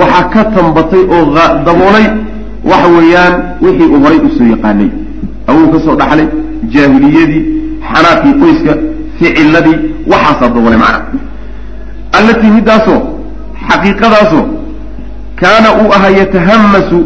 waxaa 0.00 0.28
ka 0.34 0.44
tambatay 0.44 1.02
oo 1.16 1.24
daboolay 1.66 2.06
waxa 2.70 2.88
weeyaan 2.96 3.34
wixii 3.62 3.88
uu 3.94 4.00
horay 4.04 4.18
u 4.18 4.30
soo 4.38 4.46
yaqaanay. 4.54 4.88
Awuu 5.46 5.68
ka 5.72 5.78
soo 5.84 5.96
dhaxlay 6.00 6.26
jaahiliyadii 6.74 7.42
xanaaqii 7.90 8.32
qoyska 8.42 8.72
ficiladii 9.18 9.76
waxaasaa 10.12 10.48
daboolay 10.54 10.78
macna. 10.84 11.00
Allatii 12.18 12.50
middaasoo 12.56 13.00
xaqiiqadaasoo 13.68 14.44
kaana 15.40 15.68
uu 15.82 15.92
ahaa 15.96 16.10
yatahamasu 16.20 16.98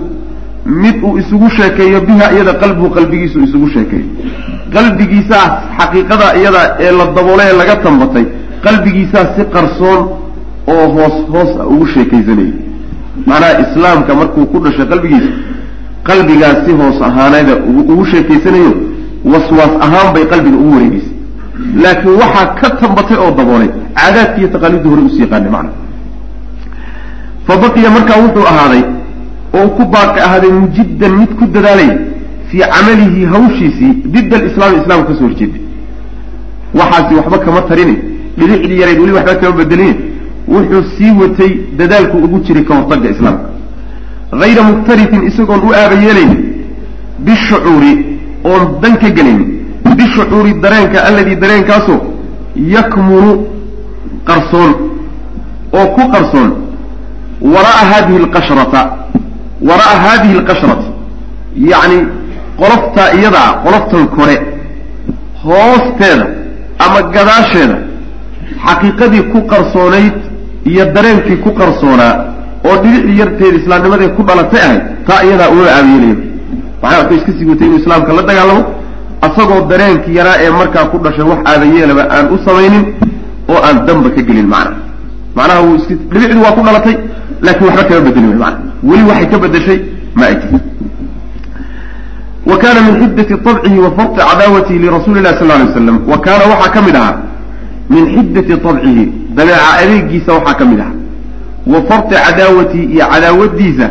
mid 0.82 0.96
uu 1.02 1.18
isugu 1.18 1.50
sheekeeyo 1.56 2.00
biha 2.00 2.32
iyada 2.32 2.52
qalbuhu 2.62 2.90
qalbigiisu 2.96 3.38
isugu 3.46 3.68
sheekeeyo 3.74 4.06
qalbigiisaas 4.74 5.52
xaqiiqada 5.78 6.26
iyada 6.40 6.62
ee 6.86 6.92
la 6.98 7.04
daboolay 7.16 7.48
ee 7.52 7.56
laga 7.60 7.76
tambatay 7.86 8.24
qalbigiisaas 8.66 9.28
si 9.36 9.42
qarsoon 9.54 10.00
oo 10.74 10.84
hoos 10.96 11.16
hoos 11.32 11.50
a 11.62 11.64
ugu 11.72 11.86
sheekaysanayay 11.94 12.52
macnaha 13.28 13.52
islaamka 13.64 14.12
markuu 14.20 14.46
ku 14.52 14.58
dhashay 14.64 14.86
qalbigiisa 14.92 15.30
qalbigaas 16.08 16.58
si 16.66 16.72
hoos 16.80 16.96
ahaaneeda 17.08 17.54
ugu 17.92 18.04
sheekaysanayo 18.12 18.72
waswaas 19.32 19.72
ahaan 19.86 20.08
bay 20.14 20.24
qalbiga 20.32 20.56
ugu 20.62 20.72
wareegeysay 20.76 21.14
laakiin 21.84 22.14
waxaa 22.22 22.46
ka 22.60 22.68
tambatay 22.80 23.16
oo 23.24 23.30
daboolay 23.38 23.70
caadaadki 23.98 24.38
iyo 24.40 24.48
taqaaliidii 24.54 24.90
hore 24.92 25.02
usi 25.08 25.20
yaqaanay 25.24 25.50
macna. 25.56 25.70
Fa 27.46 27.54
baqiya 27.62 27.90
markaa 27.96 28.18
wuxuu 28.24 28.46
ahaaday 28.52 28.82
oo 29.58 29.68
ku 29.76 29.82
baaqi 29.94 30.18
ahaaday 30.26 30.50
mujiddan 30.62 31.12
mid 31.20 31.30
ku 31.38 31.44
dadaalay 31.54 31.90
fii 32.50 32.58
camalihi 32.74 33.24
hawshiisii 33.32 33.92
did 34.14 34.34
alislaami 34.34 34.76
islaamka 34.82 35.08
ka 35.12 35.18
soo 35.18 35.24
horjeeday 35.28 35.60
waxaasi 36.74 37.14
waxba 37.14 37.38
kama 37.38 37.60
tarini 37.62 37.96
dhibicdii 38.38 38.80
yarayd 38.80 38.98
weli 39.00 39.12
waxba 39.12 39.34
kama 39.34 39.56
bedelin 39.56 39.94
wuxuu 40.48 40.82
sii 40.98 41.10
watay 41.20 41.50
dadaalku 41.78 42.16
ugu 42.16 42.38
jiray 42.46 42.64
ka 42.64 42.74
hortagga 42.74 43.10
islaamka 43.10 43.44
hayra 44.40 44.62
muktarifin 44.62 45.22
isagoon 45.28 45.60
u 45.68 45.72
aaba 45.80 45.94
yeelaynin 46.04 46.40
bishucuuri 47.26 47.92
oon 48.44 48.80
dan 48.82 48.96
ka 49.02 49.08
gelaynin 49.10 49.48
bishucuuri 49.98 50.52
dareenka 50.62 50.98
alladii 51.08 51.36
dareenkaasoo 51.42 52.00
yakmunu 52.74 53.32
qarsoon 54.28 54.72
oo 55.78 55.86
ku 55.96 56.02
qarsoon 56.14 56.50
wara'a 57.54 57.82
hadihi 57.92 58.18
alqashrata 58.22 58.80
wara'a 59.68 59.96
hadihi 60.06 60.38
alqashrata 60.38 60.86
yacni 61.72 61.98
qoloftaa 62.60 63.08
iyadaa 63.18 63.48
qoloftan 63.64 64.04
kore 64.16 64.36
hoosteeda 65.44 66.26
ama 66.84 67.00
gadaasheeda 67.14 67.76
xaqiiqadii 68.64 69.22
ku 69.32 69.38
qarsoonayd 69.52 70.14
iyo 70.70 70.84
dareenkii 70.94 71.36
ku 71.44 71.50
qarsoonaa 71.60 72.14
oo 72.68 72.76
dhibicdii 72.82 73.18
yarteeda 73.22 73.56
islaamnimadee 73.60 74.08
ku 74.16 74.22
dhalatay 74.28 74.60
ahayd 74.66 74.82
taa 75.08 75.20
iyadaa 75.26 75.48
uma 75.54 75.64
aabiyeelayo 75.76 76.16
maxaa 76.82 77.00
wuxuu 77.02 77.16
iska 77.18 77.32
sii 77.38 77.46
watay 77.50 77.66
inuu 77.68 77.78
islaamka 77.82 78.12
la 78.18 78.22
dagaalamo 78.30 78.62
asagoo 79.26 79.60
dareenkii 79.70 80.16
yaraa 80.20 80.36
ee 80.44 80.50
markaa 80.60 80.84
ku 80.92 80.96
dhashay 81.04 81.26
wax 81.30 81.40
aabayeelaba 81.52 82.02
aan 82.16 82.26
u 82.34 82.38
samaynin 82.46 82.84
oo 83.52 83.58
aan 83.68 83.76
damba 83.86 84.10
ka 84.16 84.22
gelin 84.28 84.48
macna. 84.54 84.76
Macnaha 85.36 85.60
wuu 85.66 85.76
iska 85.80 85.94
dhibicdii 86.12 86.42
waa 86.46 86.52
ku 86.56 86.62
dhalatay 86.66 86.94
laakiin 87.46 87.66
waxba 87.68 87.84
kama 87.88 88.00
bedelin 88.06 88.30
wy 88.32 88.38
mana 88.44 88.56
weli 88.88 89.02
waxay 89.10 89.26
ka 89.32 89.38
bedeshay 89.44 89.78
ma 90.18 90.24
ay 90.30 90.34
jirto 90.40 90.58
wa 92.50 92.56
kana 92.62 92.80
min 92.86 92.94
xiddati 93.02 93.34
طabcihi 93.46 93.78
wa 93.78 93.90
farti 93.96 94.20
cadaawatihi 94.28 94.78
lirasuli 94.78 95.20
lah 95.20 95.32
sal 95.38 95.48
lay 95.48 95.62
waslam 95.66 95.96
wa 96.10 96.18
kaana 96.26 96.44
waxaa 96.52 96.70
ka 96.74 96.80
mid 96.86 96.96
ahaa 96.96 97.16
min 97.90 98.04
xiddati 98.14 98.56
طabcihi 98.66 99.04
dabeeca 99.36 99.68
adeegiisa 99.82 100.30
waxaa 100.32 100.54
ka 100.60 100.64
mid 100.64 100.80
ahaa 100.80 100.96
wa 101.72 101.78
farti 101.88 102.14
cadaawatihi 102.26 102.84
iyo 102.94 103.04
cadaawadiisa 103.12 103.86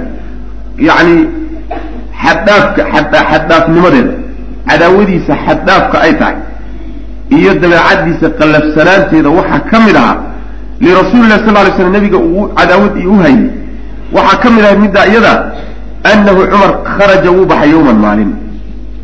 yani 0.90 1.16
xaddhaafka 2.24 2.82
xaddhaafnimadeeda 3.32 4.14
cadaawadiisa 4.70 5.34
xaddhaafka 5.46 5.98
ay 6.06 6.14
tahay 6.22 6.36
iyo 7.38 7.52
dabeecadiisa 7.64 8.28
qallafsanaanteeda 8.40 9.30
waxaa 9.30 9.60
ka 9.72 9.78
mid 9.86 9.96
ahaa 10.02 10.18
lirasuuli 10.82 11.28
lah 11.30 11.40
sal 11.46 11.54
lay 11.54 11.72
slam 11.78 11.92
nabiga 11.98 12.18
uu 12.18 12.48
cadaawad 12.58 12.94
iyo 13.02 13.12
u 13.12 13.20
hayay 13.22 13.46
waxaa 14.18 14.38
ka 14.44 14.50
mid 14.50 14.64
ahay 14.66 14.78
middaa 14.86 15.06
iyada 15.12 15.34
anahu 16.12 16.42
cumar 16.52 16.72
kharaja 16.98 17.30
wuu 17.32 17.46
baxay 17.46 17.70
yowman 17.72 17.98
maalin 18.06 18.32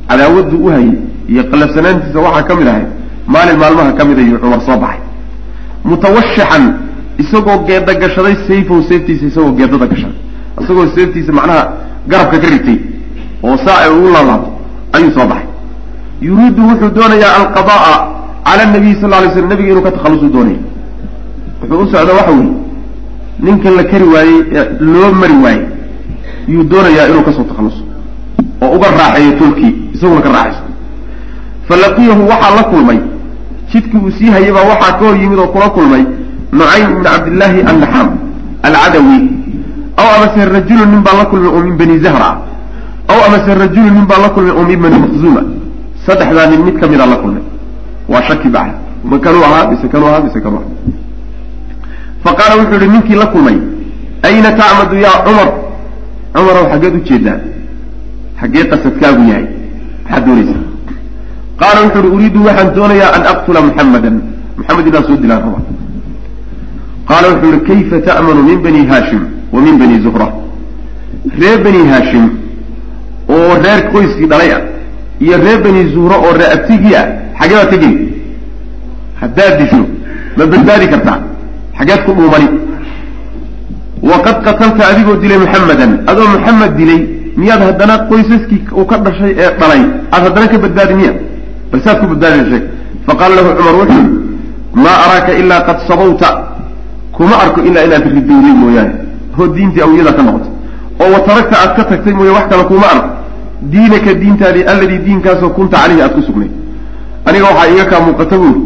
cadaawaddu 0.10 0.56
u 0.66 0.68
hayay 0.74 0.92
iyo 1.32 1.44
qallafsanaantiisa 1.52 2.20
waxaa 2.26 2.44
ka 2.50 2.56
mid 2.60 2.68
ahay 2.68 2.86
maalin 3.34 3.58
maalmaha 3.64 3.92
ka 3.98 4.04
mid 4.06 4.18
ayuu 4.20 4.38
cumar 4.44 4.62
soo 4.68 4.78
baxay. 4.84 5.02
Mutawashixan 5.86 6.64
isagoo 7.22 7.58
geeda 7.68 7.94
gashaday 8.02 8.36
sayfahu 8.48 8.84
seeftiisa 8.90 9.26
isagoo 9.32 9.52
geedada 9.60 9.86
gashaday. 9.88 10.18
Isagoo 10.62 10.88
seeftiisa 10.96 11.32
macnaha 11.38 11.64
garabka 12.08 12.38
ka 12.44 12.48
ritay 12.54 12.78
oo 13.44 13.58
saa 13.66 13.78
ay 13.84 13.90
ugu 13.98 14.10
laalaabto 14.16 14.50
ayuu 14.96 15.12
soo 15.18 15.28
baxay. 15.32 15.48
Yuriidu 16.22 16.62
wuxuu 16.70 16.90
doonayaa 16.98 17.34
alqada'a 17.42 17.94
cala 18.48 18.66
nabiyi 18.74 18.96
sal 19.02 19.10
lay 19.10 19.30
slam 19.34 19.48
nabiga 19.52 19.70
inuu 19.72 19.84
ka 19.88 19.92
takhallusuu 19.92 20.30
doonaya 20.36 20.60
wuxuu 21.62 21.84
u 21.84 21.88
socda 21.92 22.14
waxa 22.20 22.32
weeye 22.32 22.54
ninkan 23.46 23.74
la 23.78 23.84
kari 23.92 24.06
waayey 24.14 24.40
loo 24.80 25.12
mari 25.22 25.36
waayey 25.44 25.66
yuu 26.48 26.64
doonayaa 26.64 27.08
inuu 27.12 27.24
ka 27.28 27.32
soo 27.34 27.44
takhalluso 27.50 27.84
oo 28.62 28.70
uga 28.76 28.88
raaxeeyo 29.00 29.32
tolkii 29.40 29.72
isaguna 29.94 30.22
ka 30.22 30.30
raaxayso 30.38 30.64
falaqiyahu 31.68 32.22
waxaa 32.32 32.56
la 32.58 32.64
kulmay 32.72 33.00
jidkii 33.72 33.98
uu 34.06 34.12
sii 34.18 34.30
hayay 34.36 34.52
baa 34.52 34.66
waxaa 34.72 34.94
ka 35.00 35.06
hor 35.06 35.18
yimid 35.18 35.40
oo 35.40 35.48
kula 35.48 35.70
kulmay 35.70 36.04
nucaym 36.52 36.90
ibni 36.92 37.04
cabdillaahi 37.04 37.60
annaxaam 37.72 38.10
alcadawi. 38.64 39.20
Aw 39.98 40.08
amase 40.16 40.46
rajulun 40.46 40.90
nin 40.92 41.02
baa 41.06 41.16
la 41.20 41.26
kulmay 41.26 41.50
oo 41.56 41.62
min 41.68 41.76
bani 41.78 42.00
zahra. 42.04 42.30
Aw 43.12 43.20
amase 43.28 43.52
rajulun 43.64 43.94
nin 43.98 44.06
baa 44.06 44.20
la 44.24 44.30
kulmay 44.30 44.52
oo 44.58 44.64
min 44.70 44.80
bani 44.84 44.98
maqzuuma 45.04 45.42
saddexdaa 46.06 46.48
nin 46.52 46.62
mid 46.66 46.80
ka 46.80 46.88
mida 46.88 47.06
la 47.06 47.16
kulmay. 47.18 47.44
Waa 48.08 48.22
shaki 48.28 48.50
ba 48.50 48.62
ma 49.04 49.18
kanuu 49.20 49.44
ahaa 49.44 49.68
mise 49.72 49.88
kanuu 49.88 50.08
ahaa 50.08 50.22
mise 50.26 50.40
kanuu 50.42 50.60
ahaa 50.64 50.72
fa 52.24 52.32
qaala 52.38 52.62
wuxuu 52.62 52.80
yihi 52.82 52.92
ninkii 52.94 53.16
la 53.16 53.26
kulmay 53.28 53.58
ayna 54.24 54.52
tacmadu 54.52 54.96
yaa 55.06 55.24
cumar? 55.26 55.50
Cumarow 56.34 56.66
xaggeed 56.72 56.96
u 56.96 57.02
jeedaa 57.08 57.38
xaggee 58.44 58.66
qasadkaagu 58.72 59.22
yahay. 59.32 59.46
Maxaad 60.04 60.26
doonaysaa 60.28 60.62
qaala 61.62 61.80
wuxu 61.86 62.00
uhi 62.00 62.10
uriidu 62.16 62.40
waxaan 62.48 62.70
doonayaa 62.78 63.12
an 63.18 63.24
aqtula 63.34 63.60
muxamadan 63.68 64.16
maxamed 64.58 64.86
inaan 64.90 65.04
soo 65.08 65.18
dilaan 65.24 65.42
raba. 65.46 65.60
Qaala 67.10 67.26
wuxuu 67.32 67.50
yihi 67.54 67.62
kayfa 67.70 67.98
ta'manu 68.08 68.42
min 68.50 68.58
bani 68.66 68.82
haashim 68.92 69.22
wa 69.54 69.60
min 69.66 69.76
bani 69.82 69.96
zuhra? 70.06 70.28
Reer 71.42 71.58
bani 71.66 71.82
haashim 71.92 72.26
oo 73.34 73.52
reer 73.64 73.80
qoyskii 73.94 74.28
dhalay 74.32 74.52
ah 74.58 74.62
iyo 75.24 75.36
reer 75.46 75.60
bani 75.66 75.82
zuhra 75.94 76.16
oo 76.26 76.32
reer 76.40 76.52
abtigii 76.56 76.96
ah 77.02 77.06
xagee 77.40 77.56
baad 77.60 77.70
ka 77.72 77.78
geli? 77.84 77.98
Haddaad 79.22 79.54
disho 79.60 79.82
ma 80.38 80.44
badbaadi 80.52 80.88
kartaa. 80.94 81.20
Xageed 81.78 82.02
ku 82.06 82.12
dhuumani. 82.18 82.48
Waqad 84.10 84.38
qatalta 84.46 84.84
adigoo 84.92 85.16
dilay 85.24 85.38
muxamedan 85.44 85.92
adoo 86.12 86.28
muxamed 86.36 86.72
dilay 86.80 87.00
miyaad 87.42 87.62
haddana 87.70 87.96
qoysaskii 88.10 88.62
uu 88.80 88.86
ka 88.86 88.98
dhashay 89.06 89.32
ee 89.44 89.50
dhalay 89.60 89.82
aad 90.14 90.24
haddana 90.28 90.48
ka 90.54 90.58
badbaadi 90.64 90.94
miya 91.02 91.14
bal 91.72 91.82
saad 91.86 91.98
ku 92.02 92.06
badbaadida 92.12 92.46
sheeg 92.52 92.64
faqaala 93.08 93.36
lahu 93.38 93.50
cumar 93.58 93.76
wuxuu 93.80 94.00
yihi 94.00 94.10
maa 94.84 94.98
araaka 95.06 95.32
ilaa 95.42 95.62
qad 95.68 95.78
sabawta 95.90 96.30
kuma 97.18 97.36
arko 97.44 97.60
ilaa 97.70 97.84
inaad 97.88 98.06
ridowday 98.16 98.54
mooyaane 98.64 98.94
oo 99.40 99.48
diintii 99.56 99.82
awyada 99.86 100.12
ka 100.18 100.22
noqotay 100.28 100.52
oo 101.02 101.10
wataragta 101.16 101.56
aad 101.64 101.72
ka 101.78 101.84
tagtay 101.92 102.14
mooye 102.20 102.32
wax 102.38 102.46
kale 102.52 102.64
kuma 102.72 102.86
arko 102.94 103.10
diinaka 103.74 104.14
diintaadii 104.22 104.64
alladii 104.72 105.00
diinkaasoo 105.08 105.50
kunta 105.58 105.78
caleyhi 105.82 106.02
aad 106.06 106.14
ku 106.18 106.22
sugnay 106.28 106.50
aniga 107.26 107.46
waxaa 107.50 107.68
iga 107.74 107.86
kaa 107.92 108.02
muuqata 108.08 108.36
buuri 108.42 108.62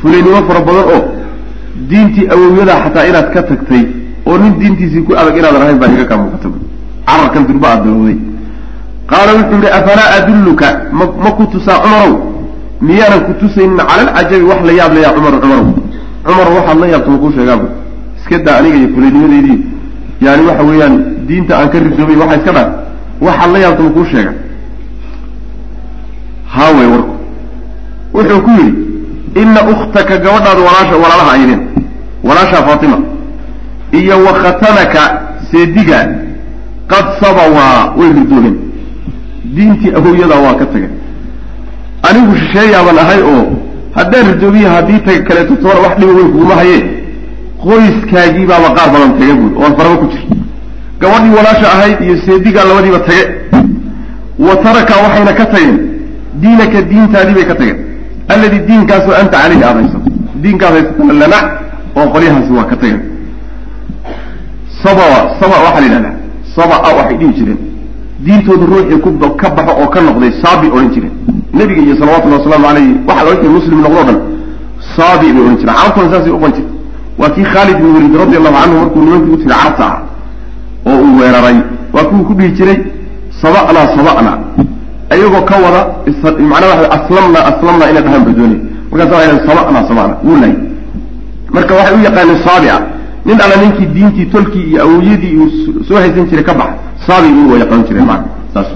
fulaynimo 0.00 0.40
fara 0.48 0.60
badan 0.68 0.86
oo 0.94 1.00
diintii 1.90 2.26
awowyada 2.34 2.74
xataa 2.84 3.04
inaad 3.10 3.28
ka 3.34 3.42
tagtay 3.50 3.82
oo 4.26 4.36
nin 4.42 4.52
diintiisii 4.60 5.02
ku 5.06 5.12
adag 5.20 5.36
inaadan 5.40 5.62
ahayn 5.62 5.78
baa 5.82 5.90
iga 5.96 6.04
kaa 6.10 6.18
muuqata 6.22 6.48
buuri 6.52 6.66
cararkan 7.10 7.42
durba 7.48 7.66
aad 7.72 7.82
bilowday 7.84 8.16
qaala 9.10 9.30
wuxuu 9.38 9.58
yihi 9.62 9.70
afalaa 9.78 10.08
adulluka? 10.18 10.68
Ma 10.98 11.04
ma 11.24 11.30
ku 11.38 11.44
tusaa 11.52 11.78
cumarow? 11.84 12.12
Miyaanan 12.86 13.20
ku 13.26 13.32
tusaynin 13.40 13.76
cala 13.78 14.02
alcajabi 14.18 14.44
wax 14.50 14.60
la 14.68 14.72
yaab 14.72 14.92
layaa 14.96 15.12
cumar 15.16 15.34
cumarow. 15.42 15.66
Cumar 16.26 16.48
waxaad 16.56 16.78
la 16.82 16.86
yaabta 16.92 17.10
ma 17.10 17.18
kuu 17.22 17.32
sheegaabu 17.36 17.66
iska 18.18 18.38
daa 18.46 18.56
aniga 18.60 18.76
iyo 18.80 18.88
fulaynimadeydii 18.94 19.58
yani 20.26 20.42
waxa 20.48 20.62
weeyaan 20.68 20.94
diinta 21.28 21.52
aan 21.58 21.68
ka 21.72 21.78
ridoobay 21.78 22.16
waxaa 22.22 22.38
iska 22.40 22.52
dhaa 22.56 22.68
waxaad 23.26 23.50
la 23.54 23.58
yaabta 23.64 23.82
ma 23.86 23.90
kuu 23.96 24.04
sheega. 24.12 24.32
Haawey 26.54 26.86
warku. 26.92 27.14
Wuxuu 28.14 28.40
ku 28.46 28.50
yidhi 28.58 28.72
ina 29.42 29.60
ukhtaka 29.72 30.14
gabadhaada 30.24 30.60
walaasha 30.68 30.94
walaalaha 31.02 31.32
aydeen 31.36 31.62
walaashaa 32.24 32.62
faatima. 32.68 32.98
Iyo 33.92 34.14
wa 34.26 34.32
khatanaka 34.42 35.02
seediga 35.50 35.98
qad 36.90 37.06
sabawaa 37.22 37.92
way 37.98 38.08
ridoobeen 38.18 38.56
diintii 39.56 39.92
awowyadaa 39.98 40.40
waa 40.46 40.54
ka 40.60 40.66
tageen. 40.72 40.92
Anigu 42.08 42.36
shisheeyaaban 42.40 42.98
ahay 43.04 43.20
oo 43.32 43.42
haddaan 43.96 44.26
ridoobiya 44.32 44.70
haddii 44.76 44.98
taga 45.06 45.20
kaleeto 45.28 45.54
toona 45.62 45.80
wax 45.84 45.94
dhiba 46.00 46.12
weyn 46.18 46.30
kuguma 46.32 46.54
haye 46.60 46.78
qoyskaagii 47.64 48.46
baaba 48.50 48.68
qaar 48.76 48.88
badan 48.94 49.12
taga 49.20 49.34
buuri 49.40 49.54
oon 49.62 49.72
faraba 49.78 49.96
ku 50.02 50.06
jir 50.12 50.22
gabadhii 51.00 51.34
walaasha 51.38 51.66
ahayd 51.76 51.98
iyo 52.06 52.16
seedigaa 52.26 52.64
labadiiba 52.70 52.98
tage 53.08 53.24
wa 54.46 54.54
taraka 54.64 54.94
waxayna 55.04 55.32
ka 55.40 55.46
tageen. 55.52 55.78
Diinaka 56.42 56.82
diintaadii 56.90 57.34
bay 57.38 57.44
ka 57.50 57.54
tageen. 57.60 57.78
Alladii 58.32 58.62
diinkaasoo 58.68 59.14
anta 59.20 59.36
caleyhi 59.42 59.64
aada 59.64 59.80
haysato 59.80 60.10
diinkaad 60.42 60.72
haysatana 60.76 61.12
lanac 61.22 61.46
oo 61.98 62.06
qolyahaasi 62.14 62.52
waa 62.58 62.64
ka 62.70 62.76
tageen. 62.76 63.00
Sabawa 64.82 65.18
saba 65.40 65.56
waxaa 65.66 65.80
la 65.80 65.86
yidhahdaa 65.86 66.14
sabaa 66.56 66.92
waxay 66.98 67.16
dhihi 67.20 67.32
jireen. 67.38 67.58
Diintooda 68.24 68.66
ruuxii 68.66 69.00
ku 69.00 69.10
ka 69.40 69.50
baxo 69.50 69.72
oo 69.82 69.88
ka 69.88 70.00
noqday 70.00 70.32
saabi 70.42 70.66
odhan 70.68 70.90
jireen. 70.94 71.12
Nebiga 71.54 71.82
iyo 71.82 71.94
salawatullahi 72.00 72.40
wasalaamu 72.42 72.66
caleyhi 72.66 72.92
waxa 73.08 73.24
la 73.24 73.30
odhan 73.30 73.52
muslim 73.58 73.78
noqdo 73.80 74.02
dhan 74.08 74.18
saabi 74.96 75.32
bay 75.32 75.42
odhan 75.42 75.56
jireen. 75.60 75.76
Carabtuna 75.76 76.10
saasay 76.12 76.32
uqan 76.38 76.52
jireen. 76.56 76.72
Waa 77.18 77.30
kii 77.34 77.44
khaalid 77.52 77.76
bin 77.82 77.90
waliid 77.94 78.14
radi 78.22 78.36
allahu 78.36 78.54
canhu 78.60 78.76
markuu 78.80 79.00
nimankii 79.04 79.32
u 79.34 79.36
tiri 79.36 79.50
carabta 79.54 79.84
ah 79.92 79.98
oo 80.86 80.98
uu 81.04 81.18
weeraray 81.20 81.56
waa 81.94 82.04
kuwii 82.08 82.24
ku 82.28 82.34
dhihi 82.34 82.52
jiray 82.58 82.78
saba'naa 83.42 83.86
saba'na. 83.96 84.32
Ayagoo 85.10 85.42
ka 85.50 85.56
wada 85.64 85.80
macnaha 86.52 86.74
waa 86.82 86.90
aslamna 86.96 87.38
aslamna 87.50 87.84
inay 87.90 88.02
dhahaan 88.02 88.24
bay 88.26 88.34
doonay 88.38 88.60
markaasa 88.90 89.14
waa 89.16 89.46
saba'naa 89.48 89.88
saba'na 89.90 90.14
wuu 90.24 90.36
laayay 90.42 90.56
marka 91.54 91.74
waxay 91.74 91.94
u 91.98 92.02
yaqaaneen 92.08 92.38
saabica 92.46 92.76
nin 93.24 93.40
alla 93.40 93.56
ninkii 93.62 93.86
diintii 93.86 94.26
tolkii 94.26 94.62
iyo 94.70 94.82
awowyadii 94.82 95.36
uu 95.36 95.84
soo 95.88 95.96
haysan 95.96 96.26
jiray 96.30 96.44
ka 96.44 96.54
baxa 96.54 96.74
saabi 97.06 97.28
u 97.28 97.56
yaqaan 97.58 97.84
jireen 97.84 98.06
maana 98.06 98.24
saas. 98.54 98.66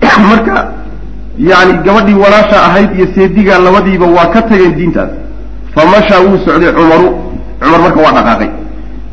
Marka 0.30 0.72
yani 1.38 1.72
gabadhii 1.84 2.14
walaasha 2.14 2.64
ahayd 2.66 2.90
iyo 2.96 3.06
seediga 3.14 3.58
labadiiba 3.58 4.06
waa 4.06 4.26
ka 4.26 4.42
tageen 4.42 4.74
diintaas. 4.76 5.10
Famashaa 5.74 6.20
wuu 6.20 6.38
socday 6.44 6.72
cumaru 6.72 7.08
cumar 7.60 7.80
marka 7.80 8.00
waa 8.00 8.12
dhaqaaqay. 8.12 8.50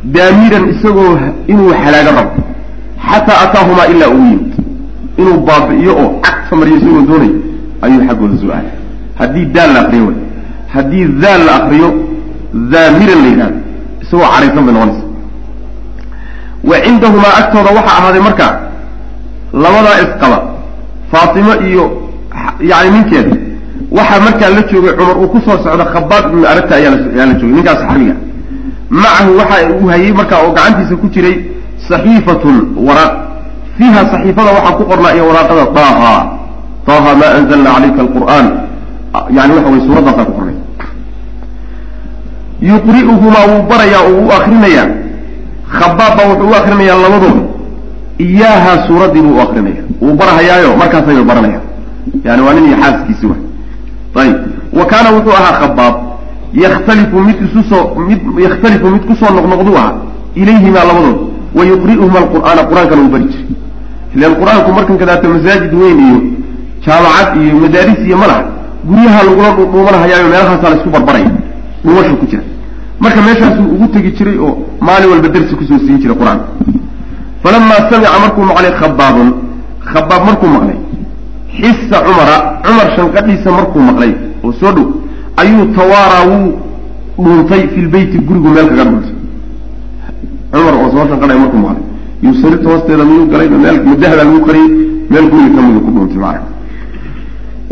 Daamiran 0.03 0.69
isagoo 0.69 1.19
inuu 1.47 1.73
halaago 1.83 2.11
rabo. 2.17 2.31
Xataa 3.09 3.39
ataahumaa 3.45 3.87
ilaa 3.93 4.09
uu 4.09 4.25
yimid. 4.25 4.53
Inuu 5.17 5.37
baabi'iyo 5.47 5.93
oo 6.03 6.09
cagta 6.21 6.55
mariyo 6.55 6.77
isagoo 6.77 7.01
doonayo 7.01 7.35
ayuu 7.81 8.07
xaggooda 8.07 8.37
soo 8.41 8.51
aaday. 8.51 8.77
Haddii 9.19 9.45
daal 9.45 9.73
la 9.73 9.79
akriyo 9.81 10.13
haddii 10.73 11.05
daal 11.21 11.45
la 11.45 11.55
akriyo 11.55 11.89
daamiran 12.53 13.21
la 13.23 13.29
yidhahdo 13.29 13.62
isagoo 14.13 14.29
caraysan 14.33 14.65
bay 14.65 14.73
noqonaysa. 14.73 15.03
Wa 16.69 16.75
cindahumaa 16.85 17.33
agtooda 17.39 17.69
waxaa 17.77 17.97
ahaaday 17.99 18.21
marka 18.27 18.47
labadaa 19.53 19.97
isqaba 20.03 20.37
faatimo 21.11 21.53
iyo 21.67 21.83
yani 22.69 22.89
ninkeeda. 22.95 23.35
Waxaa 23.91 24.19
markaa 24.25 24.49
la 24.49 24.61
joogay 24.71 24.93
cumar 24.97 25.17
uu 25.17 25.27
ku 25.27 25.39
soo 25.45 25.57
socda 25.63 25.85
khabaab 25.93 26.23
ibnu 26.29 26.45
arata 26.47 26.75
ayaa 26.75 26.93
ayaa 27.15 27.25
la 27.25 27.33
joogay 27.39 27.55
ninkaas 27.57 27.79
saxaabiga. 27.81 28.15
Macahu 28.89 29.37
waxa 29.39 29.55
uu 29.81 29.87
hayay 29.91 30.11
markaa 30.19 30.39
oo 30.45 30.51
gacantiisa 30.53 30.95
ku 31.01 31.07
jiray 31.13 31.35
saxiifatun 31.89 32.55
waraaq. 32.87 33.13
Fiiha 33.77 34.01
saxiifada 34.11 34.51
waxaa 34.57 34.77
ku 34.77 34.83
qornaa 34.89 35.13
iyo 35.15 35.23
waraaqada 35.29 35.65
taaha. 35.77 36.13
Taaha 36.85 37.11
maa 37.19 37.31
anzalna 37.37 37.69
calayka 37.75 38.01
alqur'aan. 38.05 38.45
Yani 39.37 39.51
waxa 39.57 39.69
weye 39.71 39.81
suuraddaasaa 39.87 40.25
ku 40.25 40.33
qornay 40.37 40.52
yuqri'uhumaa 42.69 43.45
wuu 43.51 43.63
barayaa 43.71 44.03
oo 44.09 44.21
u 44.27 44.31
akrinayaa 44.37 44.87
khabaab 45.79 46.13
baa 46.17 46.27
wuxuu 46.31 46.49
u 46.51 46.55
akrinayaa 46.61 46.97
labadooda 47.05 47.43
iyaaha 48.25 48.71
suuraddii 48.87 49.21
buu 49.25 49.35
u 49.37 49.41
akrinaya 49.45 49.83
wuu 50.01 50.13
barahayaayo 50.19 50.69
markaasayba 50.81 51.23
baranaya 51.31 51.59
yani 52.25 52.41
waa 52.45 52.53
nin 52.53 52.65
iyo 52.69 52.77
xaaskiisi 52.83 53.25
wa 53.31 53.35
ayib. 54.21 54.37
Wa 54.79 54.85
kaana 54.85 55.09
wuxuu 55.15 55.33
ahaa 55.39 55.53
khabaab. 55.61 55.95
Yakhtalifu 56.63 57.19
mid 57.27 57.37
isu 57.45 57.63
soo 57.69 57.83
mid 58.09 58.19
yakhtalifu 58.45 58.87
mid 58.95 59.03
ku 59.07 59.15
soo 59.15 59.31
noqnoqduu 59.35 59.75
ahaa 59.77 59.93
ilayhimaa 60.35 60.85
labadood. 60.89 61.17
Wa 61.57 61.63
yuqri'uhuma 61.71 62.19
alqur'aana 62.23 62.61
qur'aankana 62.69 63.01
uu 63.01 63.09
bari 63.13 63.25
jiray. 63.31 63.47
Ilan 64.15 64.33
qur'aanku 64.41 64.69
markan 64.77 64.97
kadaata 65.01 65.27
masaajid 65.33 65.73
weyn 65.81 65.99
iyo 66.07 66.17
jaamacad 66.85 67.29
iyo 67.41 67.55
madaaris 67.63 67.99
iyo 68.07 68.17
madax 68.23 68.45
guryaha 68.87 69.19
lagula 69.27 69.49
dhuumanahayaayo 69.57 70.25
meelahaasaa 70.31 70.69
la 70.69 70.75
isku 70.79 70.89
barbaraya. 70.95 71.31
Dhuumashu 71.83 72.15
ku 72.21 72.25
jira 72.31 72.43
marka 73.03 73.21
meeshaasuu 73.27 73.65
ugu 73.75 73.87
tegi 73.93 74.11
jiray 74.17 74.37
oo 74.47 74.53
maalin 74.87 75.09
walba 75.13 75.29
darsi 75.35 75.55
ku 75.59 75.63
soo 75.69 75.79
siin 75.85 75.97
jiray 76.03 76.17
qur'aanka 76.21 76.45
falamaa 77.43 77.81
samica 77.89 78.17
markuu 78.23 78.43
maqlay 78.51 78.71
khabaabun 78.81 79.29
khabaab 79.91 80.21
markuu 80.29 80.49
maqlay 80.55 80.77
xisa 81.57 81.97
cumara 82.07 82.35
cumar 82.65 82.87
shanqadhiisa 82.97 83.49
markuu 83.57 83.81
maqlay 83.89 84.11
oo 84.45 84.51
soo 84.59 84.71
dhow 84.75 84.85
ayuu 85.41 85.65
tawaaraa 85.77 86.23
wuu 86.31 86.47
dhuuntay 87.23 87.61
fi 87.73 87.79
lbeyti 87.87 88.17
gurigu 88.27 88.49
meel 88.55 88.67
kaga 88.71 88.83
dhuuntay 88.89 89.13
cumar 90.53 90.73
oo 90.81 90.87
soo 90.93 91.05
shanqadhay 91.11 91.37
markuu 91.43 91.59
maqlay 91.65 91.83
yuu 92.25 92.35
sarirta 92.41 92.67
hoosteeda 92.71 93.03
miyuu 93.09 93.27
galay 93.33 93.47
meel 93.65 93.77
mudahda 93.89 94.15
lagu 94.23 94.39
qariyey 94.47 94.69
meel 95.11 95.25
guriga 95.31 95.51
kamidu 95.57 95.79
ku 95.85 95.91
dhuuntay 95.95 96.19
macana 96.25 96.47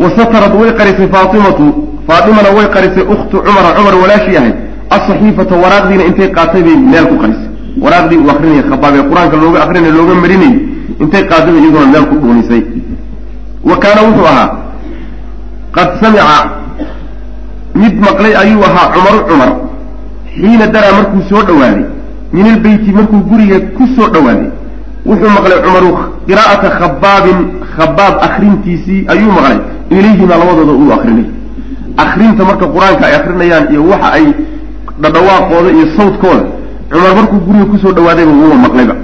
wasatarad 0.04 0.54
way 0.62 0.72
qarisay 0.80 1.08
faatimatu 1.16 1.66
faatimana 2.08 2.50
way 2.58 2.68
qarisay 2.76 3.04
ukhtu 3.14 3.36
cumara 3.48 3.70
cumar 3.78 3.96
walaashii 4.04 4.38
ahayd 4.42 4.58
asaxiifata 4.98 5.56
waraaqdiina 5.64 6.04
intay 6.10 6.30
qaatay 6.38 6.62
bay 6.68 6.76
meel 6.92 7.06
ku 7.12 7.16
qarisay 7.22 7.50
waraaqdii 7.84 8.18
uu 8.24 8.30
akrinaya 8.34 8.64
khabaab 8.70 8.94
ee 9.00 9.04
qur'aanka 9.10 9.36
looga 9.44 9.60
akrinay 9.66 9.92
looga 9.98 10.14
marinayay 10.24 10.56
intay 11.04 11.24
qaadaba 11.32 11.58
iyaduna 11.62 11.88
meel 11.94 12.06
ku 12.12 12.16
dhuunisay. 12.22 12.62
Wa 13.70 13.76
kaana 13.84 14.02
wuxuu 14.08 14.26
ahaa 14.32 14.50
qad 15.76 15.90
samica 16.02 16.38
mid 17.82 17.94
maqlay 18.08 18.34
ayuu 18.44 18.64
ahaa 18.70 18.88
cumaru 18.94 19.20
cumar 19.30 19.52
xiina 20.36 20.66
daraa 20.74 20.94
markuu 21.00 21.22
soo 21.30 21.44
dhowaaday 21.50 21.86
min 22.34 22.46
ilbeyti 22.52 22.92
markuu 22.98 23.20
guriga 23.30 23.58
ku 23.78 23.84
soo 23.96 24.08
dhowaaday 24.14 24.50
wuxuu 25.10 25.32
maqlay 25.38 25.60
cumaru 25.66 25.90
qiraa'ata 26.28 26.70
khabaabin 26.80 27.38
khabaab 27.76 28.16
akrintiisii 28.28 29.06
ayuu 29.14 29.32
maqlay. 29.38 29.60
Ilayhimaa 29.92 30.38
labadooda 30.42 30.74
uu 30.82 30.92
akrinay 30.98 31.26
akrinta 32.04 32.44
marka 32.50 32.66
qur'aanka 32.76 33.04
ay 33.08 33.16
akrinayaan 33.20 33.66
iyo 33.74 33.82
waxa 33.92 34.10
ay 34.18 34.26
dhadhawaaqooda 35.04 35.70
iyo 35.78 35.86
sawdkooda. 35.98 36.44
Cumar 36.92 37.14
markuu 37.20 37.40
guriga 37.48 37.66
ku 37.72 37.78
soo 37.84 37.92
dhawaadayba 37.98 38.32
wuuba 38.40 38.56
maqlayba 38.66 38.96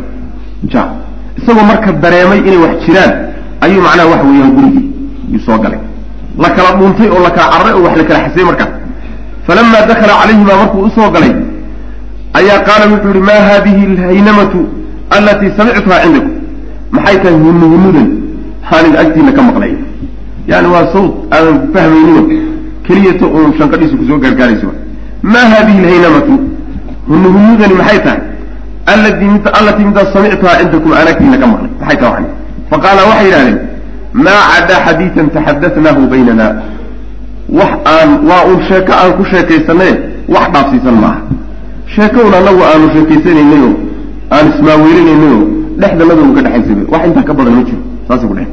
ja 0.74 0.82
isagoo 1.40 1.66
marka 1.72 1.92
dareemay 2.04 2.40
inay 2.48 2.58
wax 2.64 2.74
jiraan 2.86 3.12
ayuu 3.66 3.82
macnaha 3.86 4.08
waxa 4.12 4.26
weeyaan 4.30 4.52
gurigii 4.58 4.86
yuu 5.32 5.42
soo 5.48 5.58
galay. 5.64 5.80
La 6.44 6.50
kala 6.56 6.70
dhuuntay 6.78 7.08
oo 7.16 7.22
la 7.26 7.32
kala 7.36 7.48
cararay 7.54 7.74
oo 7.78 7.84
wax 7.86 7.96
la 8.00 8.04
kala 8.10 8.20
xasay 8.26 8.44
markaas 8.50 8.72
falamaa 9.48 9.86
dakala 9.90 10.14
calayhimaa 10.22 10.58
markuu 10.62 10.82
u 10.88 10.90
soo 10.96 11.10
galay 11.16 11.32
ayaa 12.40 12.60
qaala 12.68 12.86
wuxuu 12.94 13.12
yihi 13.16 13.24
maa 13.30 13.42
hadihi 13.50 13.84
alhaynamatu 13.92 14.60
alatii 15.18 15.52
samictuhaa 15.58 16.02
cindakum? 16.04 16.32
Maxay 16.92 17.18
tahay 17.24 17.36
hunuhunudan 17.44 18.08
aanin 18.74 18.96
agtiina 19.02 19.32
ka 19.38 19.42
maqlay. 19.48 19.74
Yani 20.52 20.68
waa 20.74 20.86
sawt 20.94 21.12
aadan 21.36 21.58
fahmaynino 21.74 22.22
keliyato 22.88 23.26
uun 23.36 23.52
shanqadhiisu 23.60 23.96
ku 24.00 24.06
soo 24.10 24.20
gaargaarayso 24.24 24.68
maa 25.34 25.48
hadihi 25.54 25.80
alhaynamatu 25.84 26.34
hunuhunudani 27.10 27.74
maxay 27.82 28.00
tahay? 28.06 28.22
Allatii 29.60 29.86
midaas 29.90 30.10
samictuhaa 30.14 30.58
cindakum 30.62 30.92
aan 30.98 31.08
agtiina 31.12 31.38
ka 31.42 31.48
maqlay. 31.52 31.72
Maxay 31.82 31.98
tahay 32.04 32.26
faqaala 32.72 33.02
waxay 33.10 33.26
yidhahdeen 33.28 33.58
maa 34.26 34.42
cadaa 34.54 34.80
xadiidan 34.86 35.28
taxadatnaahu 35.36 36.02
baynana. 36.14 36.48
Wax 37.60 37.72
aan 37.96 38.10
waa 38.30 38.44
uun 38.50 38.60
sheeko 38.70 38.92
aan 39.02 39.12
ku 39.18 39.24
sheekaysanay 39.32 39.94
wax 40.36 40.46
dhaafsiisan 40.54 40.98
maaha. 41.04 41.20
Sheeko 41.96 42.20
un 42.28 42.34
annagu 42.40 42.62
aanu 42.72 42.86
sheekaysanaynayoo 42.96 43.72
aan 44.36 44.46
ismaaweelinaynayoo 44.54 45.44
dhexdanadunu 45.82 46.32
ka 46.38 46.42
dhexaysaba 46.46 46.84
wax 46.94 47.02
intaa 47.10 47.26
ka 47.30 47.34
badan 47.40 47.54
ma 47.60 47.64
jiro 47.70 47.82
saasay 48.08 48.28
ku 48.32 48.36
dhehen 48.40 48.52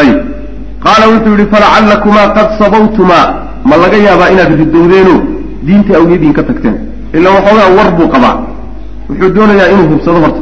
ayib. 0.00 0.18
Qaala 0.84 1.04
wuxuu 1.12 1.34
yihi 1.38 1.46
falacallakumaa 1.54 2.28
qad 2.36 2.48
sabawtumaa. 2.60 3.26
Ma 3.70 3.76
laga 3.82 3.98
yaabaa 4.06 4.30
inaad 4.34 4.52
ridowdeeno 4.60 5.14
diinta 5.66 5.92
awgeediin 5.98 6.32
ka 6.38 6.42
tagteen. 6.48 6.76
Ilaa 7.16 7.32
waxoogaa 7.36 7.70
war 7.78 7.88
buu 7.96 8.08
qabaa. 8.14 8.36
Wuxuu 9.08 9.30
doonayaa 9.36 9.68
inuu 9.74 9.88
hubsado 9.92 10.18
horta. 10.24 10.40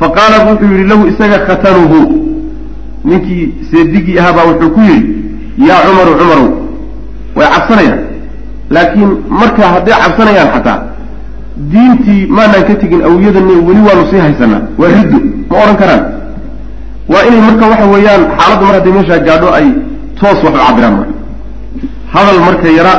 Fa 0.00 0.06
qaala 0.16 0.36
wuxuu 0.50 0.72
yihi 0.74 0.84
lahu 0.90 1.02
isaga 1.12 1.38
khatanuhu 1.46 1.98
ninkii 3.04 3.44
seedigii 3.70 4.18
ahaabaa 4.18 4.44
wuxuu 4.50 4.70
ku 4.74 4.80
yidhi 4.80 5.10
yaa 5.68 5.80
cumaru 5.86 6.12
cumarow 6.20 6.48
way 7.36 7.46
cabsanayaan. 7.54 8.00
Laakiin 8.74 9.10
markaa 9.40 9.68
hadday 9.74 9.94
cabsanayaan 10.02 10.50
xataa 10.54 10.78
diintii 11.72 12.26
maanaan 12.36 12.64
ka 12.68 12.74
tegin 12.82 13.02
awiyadani 13.08 13.54
weli 13.68 13.80
waanu 13.88 14.04
sii 14.10 14.20
haysanaa. 14.26 14.62
Waa 14.78 14.88
riddo 14.96 15.18
ma 15.50 15.56
odhan 15.62 15.76
karaan. 15.82 16.02
Waa 17.12 17.22
inay 17.28 17.40
marka 17.48 17.64
waxa 17.72 17.86
weeyaan 17.94 18.22
xaaladdu 18.38 18.64
mar 18.66 18.74
hadday 18.78 18.92
meeshaa 18.96 19.18
gaadho 19.28 19.48
ay 19.58 19.66
toos 20.20 20.38
wax 20.44 20.54
u 20.54 20.60
cabiraan 20.66 20.94
marka. 20.98 21.14
Hadal 22.14 22.38
marka 22.46 22.68
yara 22.78 22.94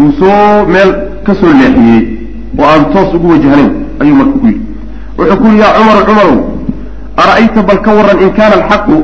uu 0.00 0.12
soo 0.18 0.66
meel 0.72 0.90
ka 1.26 1.32
soo 1.40 1.52
leexiyey 1.60 2.02
oo 2.58 2.64
aan 2.72 2.84
toos 2.92 3.14
ugu 3.14 3.28
wajahnayn 3.34 3.70
ayuu 4.00 4.16
marka 4.20 4.38
ku 4.38 4.46
yidhi. 4.46 4.60
Wuxuu 5.18 5.36
ku 5.40 5.46
yidhi 5.46 5.60
yaa 5.62 5.72
cumaru 5.78 6.02
cumarow 6.08 6.36
ara'ayta 7.22 7.62
bal 7.68 7.80
ka 7.86 7.90
warran 7.96 8.18
in 8.24 8.30
kaana 8.38 8.54
alxaqu 8.60 8.96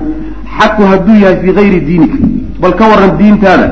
xaqu 0.59 0.83
hadduu 0.91 1.17
yahay 1.23 1.37
fii 1.43 1.53
hayri 1.59 1.81
diinika 1.89 2.19
bal 2.63 2.73
ka 2.79 2.85
warran 2.91 3.13
diintaada 3.21 3.67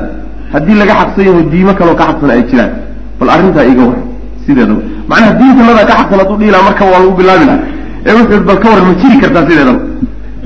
haddii 0.53 0.77
laga 0.81 0.93
xaqsan 1.01 1.23
yaho 1.27 1.41
diimo 1.51 1.73
kaloo 1.79 1.95
ka 1.99 2.03
xaqsan 2.09 2.29
ay 2.35 2.43
jiraan. 2.49 2.71
Bal 3.19 3.29
arrintaa 3.35 3.65
iga 3.71 3.83
warran 3.89 4.05
sideedaba 4.45 4.81
macnaha 5.09 5.31
diintanadaa 5.39 5.85
ka 5.89 5.93
xaqsan 5.99 6.17
hadduu 6.21 6.37
dhihi 6.39 6.51
laha 6.51 6.63
marka 6.69 6.83
waa 6.91 6.99
lagu 7.03 7.13
bilaabi 7.19 7.45
laha 7.49 7.59
ee 8.07 8.13
wuxuu 8.17 8.43
bal 8.49 8.59
ka 8.63 8.67
warran 8.71 8.85
ma 8.89 8.93
jiri 9.01 9.17
kartaa 9.23 9.43
sideedaba 9.49 9.79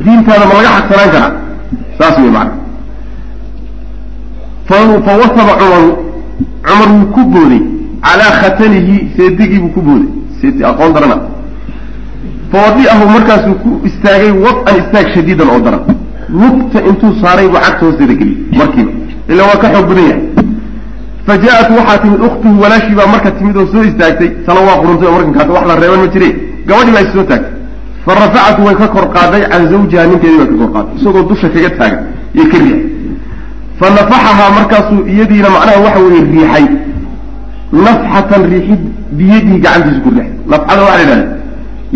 diintaada 0.05 0.45
ma 0.49 0.53
laga 0.57 0.69
xaqsanaan 0.77 1.09
karaa 1.15 1.31
saas 1.99 2.15
wey 2.23 2.31
macana 2.37 2.53
fa 5.05 5.13
wasaba 5.21 5.53
cumaru 5.61 5.89
cumar 6.65 6.89
wuu 6.95 7.05
ku 7.15 7.21
booday 7.33 7.61
calaa 8.05 8.31
khatanihi 8.41 8.95
seedigii 9.17 9.59
buu 9.59 9.69
ku 9.75 9.81
booday. 9.81 10.09
Seedi 10.41 10.63
aqoon 10.63 10.93
darana. 10.93 11.17
Fawadi'ahu 12.51 13.03
markaasuu 13.15 13.55
ku 13.63 13.69
istaagay 13.87 14.31
wad-an 14.43 14.75
istaag 14.81 15.07
shadiidan 15.13 15.47
oo 15.53 15.59
daran. 15.65 15.83
Lugta 16.29 16.79
intuu 16.89 17.13
saaray 17.21 17.47
buu 17.47 17.59
cagta 17.65 17.85
hoosteeda 17.85 18.13
geliyey 18.19 18.37
markiiba. 18.59 18.91
Ila 19.31 19.41
waa 19.49 19.57
ka 19.61 19.67
xoog 19.73 19.87
badan 19.89 20.05
yahay. 20.09 20.23
Fa 21.25 21.33
jaa-at 21.43 21.69
waxaa 21.77 21.97
timid 22.03 22.21
ukhtuhu 22.27 22.55
walaashii 22.63 22.95
baa 22.99 23.07
marka 23.13 23.31
timid 23.37 23.55
oo 23.57 23.67
soo 23.73 23.83
istaagtay 23.89 24.29
tala 24.45 24.59
waa 24.67 24.77
quruntay 24.81 25.07
oo 25.07 25.13
markan 25.17 25.33
kaata 25.37 25.51
wax 25.53 25.65
la 25.69 25.75
reeban 25.81 25.99
ma 26.03 26.07
jire. 26.13 26.29
Gabadhii 26.67 26.93
baa 26.95 27.01
is 27.07 27.11
soo 27.13 27.23
taagtay. 27.23 27.51
Fa 28.05 28.11
rafacatu 28.19 28.61
way 28.65 28.75
ka 28.75 28.87
kor 28.87 29.05
qaaday 29.15 29.41
can 29.51 29.63
zawjiha 29.71 30.03
ninkeedii 30.07 30.37
bay 30.37 30.47
ka 30.51 30.55
kor 30.61 30.71
qaaday 30.75 30.93
isagoo 30.99 31.23
dusha 31.29 31.47
kaga 31.49 31.69
taagan 31.79 31.99
iyo 32.35 32.45
ka 32.51 32.57
riixay 32.57 32.81
fa 33.81 33.89
nafaxahaa 33.97 34.49
markaasuu 34.59 35.01
iyadiina 35.13 35.49
macnaha 35.55 35.79
waxa 35.85 35.99
weeye 36.05 36.21
riixay 36.31 36.65
nafxatan 37.85 38.41
riixid 38.53 38.81
biyadihi 39.17 39.59
gacantiisa 39.65 39.99
ku 40.05 40.09
riixay 40.09 40.31
nafxada 40.53 40.81
waxa 40.87 40.97
la 40.97 41.01
yidhahda 41.03 41.27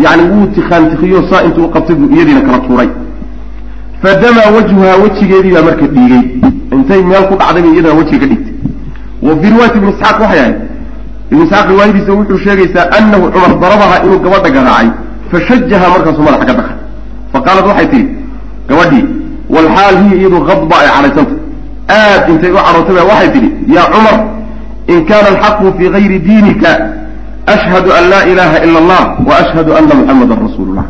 yani 0.04 0.22
wuu 0.30 0.46
tikhaantikiyo 0.56 1.20
saa 1.30 1.42
intuu 1.48 1.68
qabtay 1.74 1.96
buu 1.96 2.08
iyadiina 2.16 2.40
kala 2.46 2.58
tuuray 2.66 2.88
fadamaa 4.02 4.50
wajhuhaa 4.56 4.96
wejigeedii 5.04 5.52
baa 5.56 5.62
marka 5.68 5.86
dhiigay 5.86 6.24
intay 6.76 7.02
meel 7.10 7.24
ku 7.30 7.34
dhacday 7.40 7.62
bay 7.62 7.72
iyadana 7.74 7.94
wejiga 8.00 8.18
ka 8.22 8.26
dhigtay 8.32 8.54
wa 9.26 9.36
fii 9.40 9.50
riwaayati 9.52 9.78
ibni 9.78 9.90
isxaaq 9.94 10.20
waxay 10.20 10.40
ahayd 10.40 10.56
ibn 11.30 11.42
isxaaq 11.44 11.66
riwaayadiisa 11.72 12.12
wuxuu 12.18 12.38
sheegaysaa 12.46 12.86
anahu 12.98 13.24
cumar 13.34 13.52
darabaha 13.64 13.96
inuu 14.04 14.18
gabadha 14.26 14.50
garaacay 14.56 14.90
fashajaha 15.30 15.86
markaasuu 15.94 16.22
madaxa 16.28 16.46
ka 16.46 16.54
dakay 16.58 16.76
fa 17.32 17.38
qaalat 17.46 17.64
waxay 17.70 17.86
tihi 17.92 18.06
gabadhii 18.68 19.04
walxaal 19.54 19.94
hiya 20.02 20.16
iyadu 20.20 20.38
hadba 20.48 20.76
ay 20.82 20.88
cadhaysanta 20.94 21.45
aad 21.88 22.28
intay 22.30 22.50
u 22.50 22.56
cadhootay 22.56 22.94
ba 22.94 23.04
waxay 23.10 23.30
tidhi 23.34 23.50
yaa 23.74 23.86
cumar 23.94 24.16
in 24.88 25.04
kana 25.04 25.28
alxaqu 25.34 25.64
fii 25.78 25.88
gayri 25.90 26.18
diinika 26.20 26.70
ashhadu 27.46 27.90
an 27.98 28.04
laa 28.12 28.24
ilaha 28.32 28.56
ila 28.66 28.78
allah 28.82 29.02
wa 29.28 29.34
ashhadu 29.42 29.70
ana 29.78 29.94
muxamadan 29.94 30.38
rasuulu 30.46 30.72
llah 30.74 30.86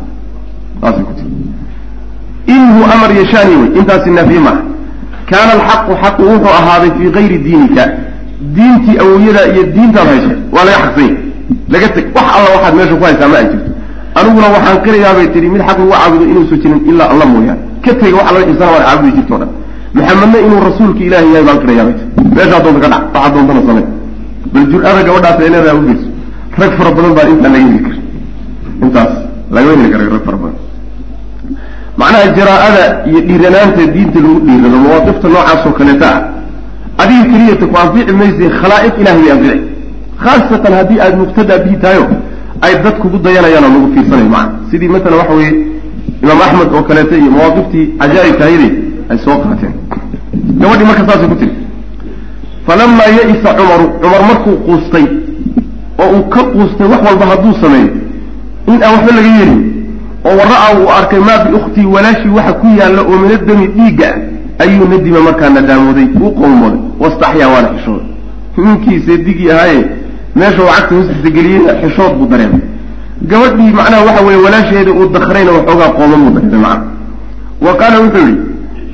saasay 0.81 1.03
ku 1.03 1.13
tii 1.19 2.55
inhu 2.55 2.81
amar 2.93 3.09
yashaani 3.21 3.55
wey 3.61 3.69
intaasi 3.79 4.09
naafiye 4.09 4.39
maaha 4.39 4.61
kaana 5.29 5.51
alxaqu 5.57 5.91
xaqu 6.03 6.21
wuxuu 6.31 6.53
ahaaday 6.59 6.91
fii 6.97 7.09
gayri 7.17 7.37
diinika 7.37 7.83
diintii 8.57 8.97
awowyada 9.03 9.41
iyo 9.53 9.63
diintaad 9.75 10.07
hayso 10.07 10.31
waa 10.55 10.65
laga 10.65 10.77
xaqsanya 10.85 11.17
laga 11.69 11.87
teg 11.95 12.05
wax 12.15 12.27
alla 12.35 12.47
waxaad 12.55 12.73
meesha 12.75 12.95
ku 12.95 13.03
haysaa 13.03 13.27
ma 13.27 13.37
ay 13.37 13.45
jirto. 13.51 13.69
Aniguna 14.15 14.47
waxaan 14.55 14.77
qirayaa 14.85 15.13
bay 15.17 15.27
tihi 15.33 15.47
mid 15.53 15.61
xaq 15.67 15.77
lagu 15.79 15.91
caabudo 15.91 16.25
inuusan 16.31 16.57
jirin 16.61 16.81
ilaa 16.89 17.09
alla 17.13 17.25
mooyaane. 17.25 17.61
Ka 17.83 17.91
tega 17.99 18.15
wax 18.17 18.25
alla 18.29 18.39
xiisana 18.47 18.71
waad 18.73 18.83
caabudi 18.87 19.11
jirto 19.17 19.33
o 19.35 19.37
dhan 19.37 19.49
maxamedna 19.93 20.37
inuu 20.47 20.61
rasuulka 20.69 21.01
ilaahi 21.07 21.27
yahay 21.33 21.45
baan 21.49 21.59
tii 21.67 22.29
meeshaa 22.35 22.61
doonta 22.63 22.79
ka 22.83 22.89
dhac 22.93 23.03
waxaad 23.13 23.33
doontana 23.35 23.61
samey 23.67 23.85
bal 24.53 24.65
jur-ada 24.71 25.01
gabadhaas 25.07 25.37
ay 25.39 25.77
ugeyso 25.79 26.07
rag 26.57 26.71
fara 26.77 26.91
badan 26.91 27.13
baan 27.17 27.29
intaa 27.33 27.49
laga 27.49 27.59
heli 27.65 27.79
kara 27.85 27.97
intaas 28.83 29.13
lagama 29.51 29.77
heli 29.77 29.91
kara 29.91 30.03
rag 30.15 30.23
fara 30.25 30.37
badan. 30.37 30.59
Macnaha 31.97 32.27
jaraa-ada 32.37 32.83
iyo 33.09 33.19
dhiiranaanta 33.27 33.83
diinta 33.93 34.19
lagu 34.25 34.39
dhiirado 34.47 34.77
mawaaqifta 34.85 35.27
noocaasoo 35.27 35.73
kaleeta 35.79 36.07
ah. 36.15 36.21
Adiga 37.01 37.25
keliyata 37.31 37.65
ku 37.71 37.75
anfici 37.83 38.13
mayse 38.19 38.45
khalaa'iq 38.59 38.95
ilahay 39.01 39.21
bay 39.21 39.31
anfici 39.35 39.59
khaasatan 40.23 40.73
haddii 40.79 40.99
aada 40.99 41.17
muqtadaa 41.23 41.59
bihi 41.63 41.77
tahayo 41.83 42.05
ay 42.65 42.73
dad 42.83 42.95
kugu 43.01 43.17
dayanayaanoo 43.25 43.71
lagu 43.75 43.87
fiirsanayo 43.93 44.29
macana 44.29 44.51
sidii 44.71 44.89
masalan 44.95 45.17
waxa 45.21 45.33
weeye 45.39 45.53
imaam 46.23 46.39
axmed 46.45 46.69
oo 46.73 46.83
kaleeta 46.89 47.15
iyo 47.21 47.31
mawaaqiftii 47.31 47.85
cajaa'ibka 47.99 48.43
hayday 48.49 48.71
ay 49.09 49.17
soo 49.25 49.37
qaateen. 49.43 49.73
Gabadhii 50.61 50.85
marka 50.89 51.03
saasay 51.07 51.27
ku 51.31 51.35
tiri 51.35 51.53
falamaa 52.67 53.09
ya-isa 53.17 53.49
cumaru. 53.57 53.85
Cumar 54.01 54.21
markuu 54.29 54.55
quustay 54.65 55.05
oo 55.99 56.09
uu 56.17 56.23
ka 56.29 56.43
quustay 56.53 56.87
wax 56.87 57.01
walba 57.07 57.25
hadduu 57.25 57.53
sameeyo 57.61 57.89
in 58.67 58.83
aan 58.83 58.93
waxba 58.95 59.11
laga 59.17 59.29
yeelin 59.37 59.61
oo 60.25 60.33
wara-a 60.39 60.67
uu 60.79 60.89
arkay 60.99 61.19
maa 61.19 61.43
biukhtii 61.45 61.85
walaashii 61.85 62.29
waxa 62.37 62.53
ku 62.53 62.67
yaalla 62.79 63.01
oo 63.01 63.17
minadami 63.23 63.67
dhiigga 63.67 64.07
ah 64.09 64.63
ayuu 64.63 64.87
nadima 64.91 65.19
markaa 65.27 65.49
nadaamooday 65.49 66.07
uu 66.21 66.31
qowmooday 66.39 66.79
wastaxyaa 66.99 67.47
waana 67.53 67.69
xishooday 67.75 68.07
ninkii 68.57 68.99
seedigii 69.05 69.51
ahaaye 69.51 69.85
meesha 70.35 70.61
uu 70.63 70.69
cagta 70.75 70.95
hoostiisa 70.95 71.29
geliyeyna 71.37 71.73
xishood 71.81 72.13
buu 72.17 72.27
dareemay. 72.27 72.61
Gabadhii 73.31 73.71
macnaha 73.79 74.03
waxa 74.07 74.21
weeye 74.27 74.41
walaasheeda 74.45 74.91
uu 74.91 75.07
dakrayna 75.15 75.51
waxoogaa 75.57 75.89
qooman 75.97 76.19
buu 76.25 76.33
dareemay 76.35 76.59
macna 76.59 76.85
wa 77.65 77.73
qaala 77.79 77.99
wuxuu 78.03 78.25
yihi 78.27 78.37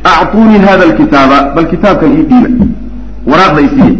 actuunii 0.03 0.59
hada 0.67 0.83
alkitaaba 0.83 1.37
bal 1.55 1.67
kitaabkan 1.73 2.11
ii 2.17 2.23
dhiiba 2.31 2.49
waraaqda 3.31 3.61
isiiya 3.61 3.95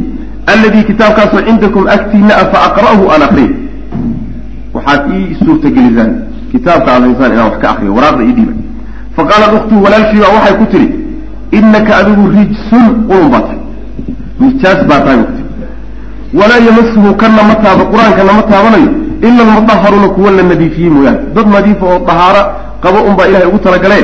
alladii 0.54 0.84
kitaabkaasoo 0.84 1.42
cindakum 1.48 1.88
agtiina 1.88 2.34
a 2.36 2.46
fa 2.54 2.60
aqra'hu 2.70 3.04
aan 3.14 3.22
akriya 3.28 3.50
waxaad 4.74 5.02
ii 5.18 5.38
suurtagelisaan 5.46 6.12
kitaabka 6.52 6.92
aad 6.96 7.04
inaan 7.04 7.46
wax 7.50 7.56
ka 7.62 7.70
akriyo 7.74 7.94
waraaqda 7.98 8.24
ii 8.24 8.34
dhiiba 8.40 8.54
fa 9.16 9.24
qaalat 9.30 9.54
ukhtuu 9.60 9.84
walaalshii 9.86 10.22
baa 10.24 10.34
waxay 10.38 10.56
ku 10.62 10.66
tidhi 10.74 10.90
inaka 11.60 11.98
adigu 12.02 12.24
rijsun 12.38 12.86
qulun 13.10 13.30
baa 13.34 13.42
tahay 13.48 13.60
nijaas 14.40 14.82
baa 14.90 15.00
tahay 15.06 15.18
ku 15.24 15.32
tii 15.38 15.48
walaa 16.40 16.62
yamasuhu 16.68 17.16
kana 17.22 17.44
ma 17.50 17.56
taaba 17.66 17.84
qur'aankana 17.94 18.34
ma 18.40 18.44
taabanayo 18.52 18.90
ila 19.28 19.42
almudaharuuna 19.48 20.10
kuwa 20.18 20.32
la 20.32 20.44
nadiifiyey 20.52 20.90
mooyaane 20.96 21.20
dad 21.36 21.48
nadiifa 21.56 21.86
oo 21.94 22.00
dahaaro 22.10 22.44
qabo 22.84 23.00
unbaa 23.10 23.28
ilahay 23.32 23.48
ugu 23.48 23.60
talagalee 23.68 24.04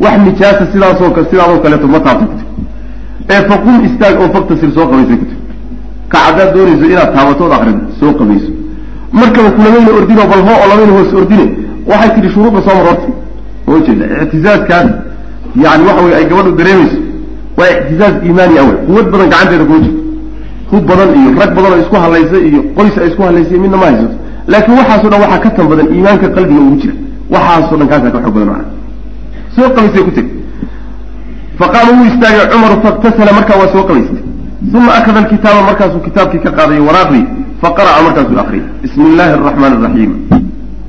wax 0.00 0.16
nijaasa 0.26 0.64
sidaasoo 0.72 1.10
sidaadoo 1.30 1.58
kaleeto 1.64 1.86
ma 1.94 2.00
taabta 2.06 2.24
ku 2.30 2.34
tii 2.38 2.48
ee 3.34 3.42
faqum 3.48 3.76
istaag 3.88 4.14
oo 4.22 4.28
faktasir 4.34 4.70
soo 4.76 4.86
qabaysay 4.90 5.16
ku 5.20 5.26
ka 6.12 6.18
haddaad 6.26 6.50
doonayso 6.54 6.84
inaad 6.92 7.10
taabatood 7.16 7.52
akrido 7.52 7.80
soo 8.00 8.12
qabayso. 8.20 8.50
Markaba 9.12 9.50
kulamayna 9.56 9.90
ordino 9.98 10.22
bal 10.30 10.40
oo 10.52 10.64
labayna 10.70 10.92
hoos 10.96 11.12
ordine 11.20 11.46
waxay 11.90 12.10
tidhi 12.14 12.28
shuruudda 12.34 12.60
soo 12.66 12.74
mar 12.78 12.84
horta 12.88 13.08
ma 13.66 13.74
ujeeda 13.78 14.04
ictizaaskaas 14.24 14.88
yani 15.64 15.82
waxa 15.88 16.02
weye 16.04 16.16
ay 16.16 16.24
gabadhu 16.30 16.52
dareemayso 16.60 16.98
waa 17.58 17.68
ictizaaz 17.80 18.14
iimaani 18.26 18.58
awey 18.62 18.76
quwad 18.86 19.06
badan 19.12 19.28
gacanteeda 19.32 19.64
kuma 19.64 19.78
jirto. 19.84 20.00
Hub 20.70 20.84
badan 20.90 21.08
iyo 21.20 21.30
rag 21.40 21.50
badan 21.56 21.70
oo 21.72 21.80
isku 21.84 21.96
hadlaysay 22.04 22.42
iyo 22.48 22.60
qoys 22.76 22.94
ay 23.02 23.08
isku 23.10 23.22
hadlaysay 23.22 23.58
midna 23.64 23.76
ma 23.76 23.86
haysato. 23.90 24.16
Laakiin 24.52 24.76
waxaaso 24.80 25.06
dhan 25.12 25.20
waxaa 25.24 25.38
ka 25.44 25.50
tan 25.56 25.66
badan 25.72 25.86
iimaanka 25.94 26.28
qalbiga 26.36 26.60
ugu 26.66 26.76
jira. 26.82 26.94
Waxaasoo 27.34 27.76
dhan 27.80 27.88
kaasaa 27.92 28.10
ka 28.14 28.18
xoog 28.24 28.34
badan 28.34 28.48
macana 28.52 28.79
soo 29.56 29.68
qabaysay 29.76 30.02
ku 30.06 30.10
tegi 30.16 30.32
faqaama 31.60 31.90
wuu 31.98 32.06
istaagay 32.12 32.46
cumaru 32.52 32.76
faiktasala 32.84 33.32
markaa 33.38 33.58
waa 33.62 33.72
soo 33.74 33.84
qabaystay. 33.88 34.22
Uma 34.78 34.92
akada 34.98 35.18
alkitaaba 35.24 35.60
markaasuu 35.68 36.00
kitaabkii 36.06 36.40
ka 36.44 36.50
qaadayo 36.58 36.82
waraaqdii 36.88 37.24
faqara'a 37.62 38.00
markaasuu 38.06 38.38
akriyay 38.42 38.66
bismi 38.82 39.04
illaahi 39.10 39.32
araxmaani 39.36 39.76
araxiim 39.80 40.12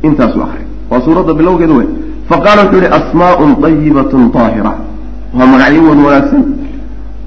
intaasuu 0.08 0.42
akriyay 0.46 0.68
waa 0.92 1.02
suuradda 1.06 1.34
bilowgeeda 1.40 1.74
wey 1.80 1.88
faqaala 2.30 2.62
wuxuu 2.64 2.80
yihi 2.84 2.90
asmaa'un 3.00 3.52
ayibatun 3.68 4.24
aahira 4.42 4.72
waa 5.38 5.48
magacyo 5.54 5.82
wan 5.90 6.00
wanaagsan 6.06 6.44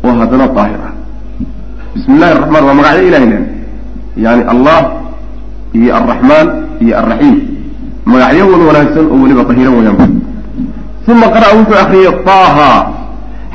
oo 0.06 0.12
haddana 0.20 0.46
daahir 0.56 0.80
ah 0.88 0.92
bismi 1.94 2.12
illahi 2.16 2.32
araxmaan 2.36 2.64
waa 2.68 2.74
magacyo 2.80 3.02
ilahay 3.08 3.26
len 3.32 3.44
yani 4.26 4.42
allah 4.52 4.80
iyo 5.80 5.90
alraxmaan 5.98 6.46
iyo 6.84 6.94
alraxiim 7.00 7.36
magacyo 8.12 8.44
wan 8.52 8.62
wanaagsan 8.68 9.04
oo 9.12 9.16
weliba 9.22 9.42
dahiran 9.48 9.74
wayaan 9.80 9.98
uma 11.12 11.26
qara'a 11.34 11.54
wuxuu 11.58 11.78
akriyay 11.84 12.12
taaha 12.28 12.70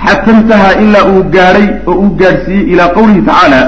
xata 0.06 0.32
intahaa 0.32 0.74
ilaa 0.84 1.06
uu 1.12 1.24
gaadhay 1.36 1.68
oo 1.88 1.96
uu 2.04 2.10
gaadhsiiyey 2.22 2.72
ilaa 2.74 2.90
qawlihi 2.98 3.22
tacaala 3.30 3.62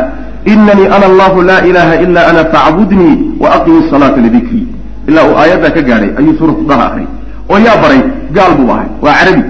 inanii 0.53 0.87
ana 0.95 1.05
allahu 1.11 1.41
laa 1.49 1.61
ilaha 1.71 1.95
ila 2.05 2.21
ana 2.31 2.45
facbudnii 2.53 3.15
wa 3.43 3.55
aqimi 3.57 3.81
salaata 3.91 4.21
lidikrii 4.25 4.67
ilaa 5.09 5.25
uu 5.29 5.35
aayaddaa 5.41 5.73
ka 5.77 5.81
gaadhay 5.89 6.11
ayuu 6.19 6.37
suuratu 6.39 6.63
daha 6.71 6.85
akriyay 6.89 7.09
oo 7.51 7.59
yaa 7.67 7.77
baray 7.83 8.01
gaal 8.37 8.53
buu 8.59 8.71
ahay 8.75 8.87
waa 9.05 9.13
carabi 9.19 9.43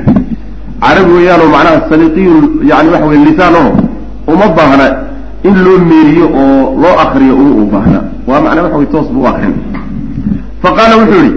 carabi 0.86 1.12
weeyaanoo 1.18 1.50
macnaha 1.56 1.82
saliqiyu 1.92 2.36
yani 2.72 2.90
waxa 2.94 3.08
weye 3.12 3.26
lisaan 3.30 3.56
oo 3.62 3.72
uma 4.34 4.48
baahna 4.58 4.88
in 5.50 5.56
loo 5.66 5.78
meeriyo 5.92 6.26
oo 6.42 6.82
loo 6.84 6.96
akriyo 7.04 7.34
uma 7.36 7.56
u 7.64 7.66
baahna 7.74 8.00
waa 8.28 8.42
macnaa 8.46 8.64
waxa 8.64 8.78
wey 8.78 8.88
toos 8.96 9.08
buu 9.14 9.24
u 9.24 9.28
akrin 9.32 9.54
fa 10.64 10.70
qaala 10.78 10.96
wuxuu 11.02 11.24
yihi 11.24 11.34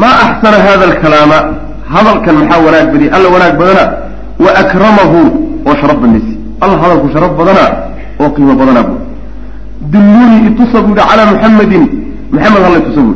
maa 0.00 0.16
axsana 0.26 0.58
hada 0.66 0.84
alkalaama 0.90 1.38
hadalkan 1.94 2.34
maxaa 2.40 2.60
wanaag 2.66 2.86
badiy 2.92 3.08
alla 3.16 3.28
wanaag 3.34 3.54
badana 3.60 3.84
wa 4.44 4.50
akramahu 4.62 5.20
oo 5.68 5.74
sharaf 5.80 5.98
badnaysi 6.02 6.34
alla 6.62 6.76
hadalku 6.82 7.06
sharaf 7.14 7.32
badana 7.40 7.64
oo 8.20 8.28
qiimo 8.34 8.54
badana 8.60 8.82
bu 8.88 8.94
dulluunii 9.92 10.40
itusa 10.50 10.78
bu 10.84 10.90
yihi 10.96 11.08
calaa 11.10 11.26
muxamedin 11.32 11.84
maxamed 12.32 12.62
hallay 12.66 12.82
tusa 12.86 13.00
bu 13.06 13.12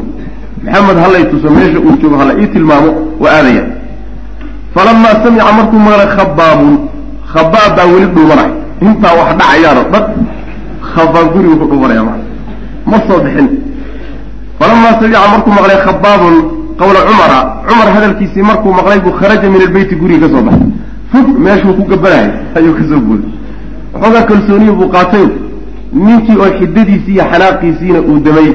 maxamed 0.65 0.99
hallay 1.05 1.25
tuso 1.31 1.49
meesha 1.57 1.79
uu 1.87 1.95
joogo 2.01 2.17
halla 2.21 2.33
ii 2.43 2.47
tilmaamo 2.55 2.91
waa 3.23 3.33
aadaya. 3.39 3.65
Falamaa 4.75 5.15
samica 5.25 5.53
markuu 5.59 5.79
maqlay 5.87 6.09
khabaabun 6.17 6.73
khabaab 7.33 7.71
baa 7.77 7.87
weli 7.93 8.07
dhuumanay 8.15 8.51
intaa 8.87 9.15
wax 9.19 9.29
dhacayaano 9.41 9.83
dhan 9.93 10.05
khabaab 10.95 11.27
gurigu 11.35 11.57
ku 11.61 11.65
dhuumanaya 11.71 12.03
ma 12.09 12.15
ma 12.91 12.99
soo 13.09 13.19
bixin. 13.25 13.49
Falamaa 14.59 14.93
samica 15.01 15.29
markuu 15.35 15.53
maqlay 15.59 15.79
khabaabun 15.87 16.35
qawla 16.81 17.01
cumara. 17.09 17.39
Cumar 17.69 17.89
hadalkiisii 17.97 18.43
markuu 18.51 18.73
maqlay 18.79 19.01
buu 19.05 19.13
kharaja 19.21 19.49
min 19.55 19.61
albeyti 19.67 19.95
guriga 20.01 20.27
ka 20.29 20.35
soo 20.35 20.43
baxay. 20.49 20.69
Fug 21.13 21.27
meeshuu 21.45 21.75
ku 21.79 21.83
gabanayay 21.93 22.31
ayuu 22.57 22.75
ka 22.79 22.83
soo 22.91 23.01
guuray. 23.07 23.25
Waxoogaa 23.93 24.25
kalsooniyi 24.31 24.73
buu 24.79 24.89
qaatay. 24.95 25.27
Ninkii 26.05 26.37
oo 26.43 26.51
xidadiisii 26.59 27.15
iyo 27.17 27.25
xanaaqiisiina 27.33 28.01
uu 28.11 28.19
damay. 28.27 28.49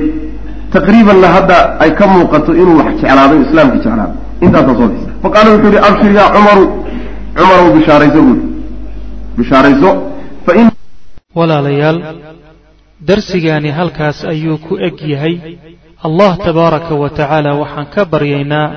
Taqriibanna 0.73 1.27
hadda 1.35 1.57
ay 1.83 1.91
ka 1.99 2.05
muuqato 2.07 2.51
inuu 2.61 2.77
wax 2.79 2.89
jeclaado 3.01 3.35
islaamkii 3.45 3.81
jeclaado 3.83 4.13
intaasaa 4.45 4.75
soo 4.79 4.87
bixisa 4.91 5.11
faqaala 5.23 5.49
wuxuu 5.53 5.71
yihi 5.73 5.81
abshir 5.89 6.11
yaa 6.19 6.29
cumaru. 6.35 6.65
Cumarow 7.37 7.67
bishaarayso 7.75 8.19
buuri 8.25 8.41
bishaarayso 9.37 9.89
fain 10.45 10.67
walaalayaal 11.39 11.97
darsigaani 13.07 13.69
halkaas 13.77 14.17
ayuu 14.33 14.57
ku 14.65 14.73
eg 14.87 14.95
yahay 15.13 15.35
allah 16.07 16.31
tabaaraka 16.47 16.93
wa 17.01 17.09
tacaala 17.09 17.51
waxaan 17.61 17.87
ka 17.93 18.01
baryaynaa 18.13 18.67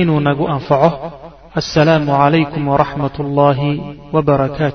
inuu 0.00 0.20
nagu 0.28 0.44
anfaco. 0.54 0.90
Assalaamu 1.60 2.10
calaykum 2.20 2.62
waraxmat 2.72 3.14
ullaahi 3.22 3.70
wbarakaatu 4.14 4.74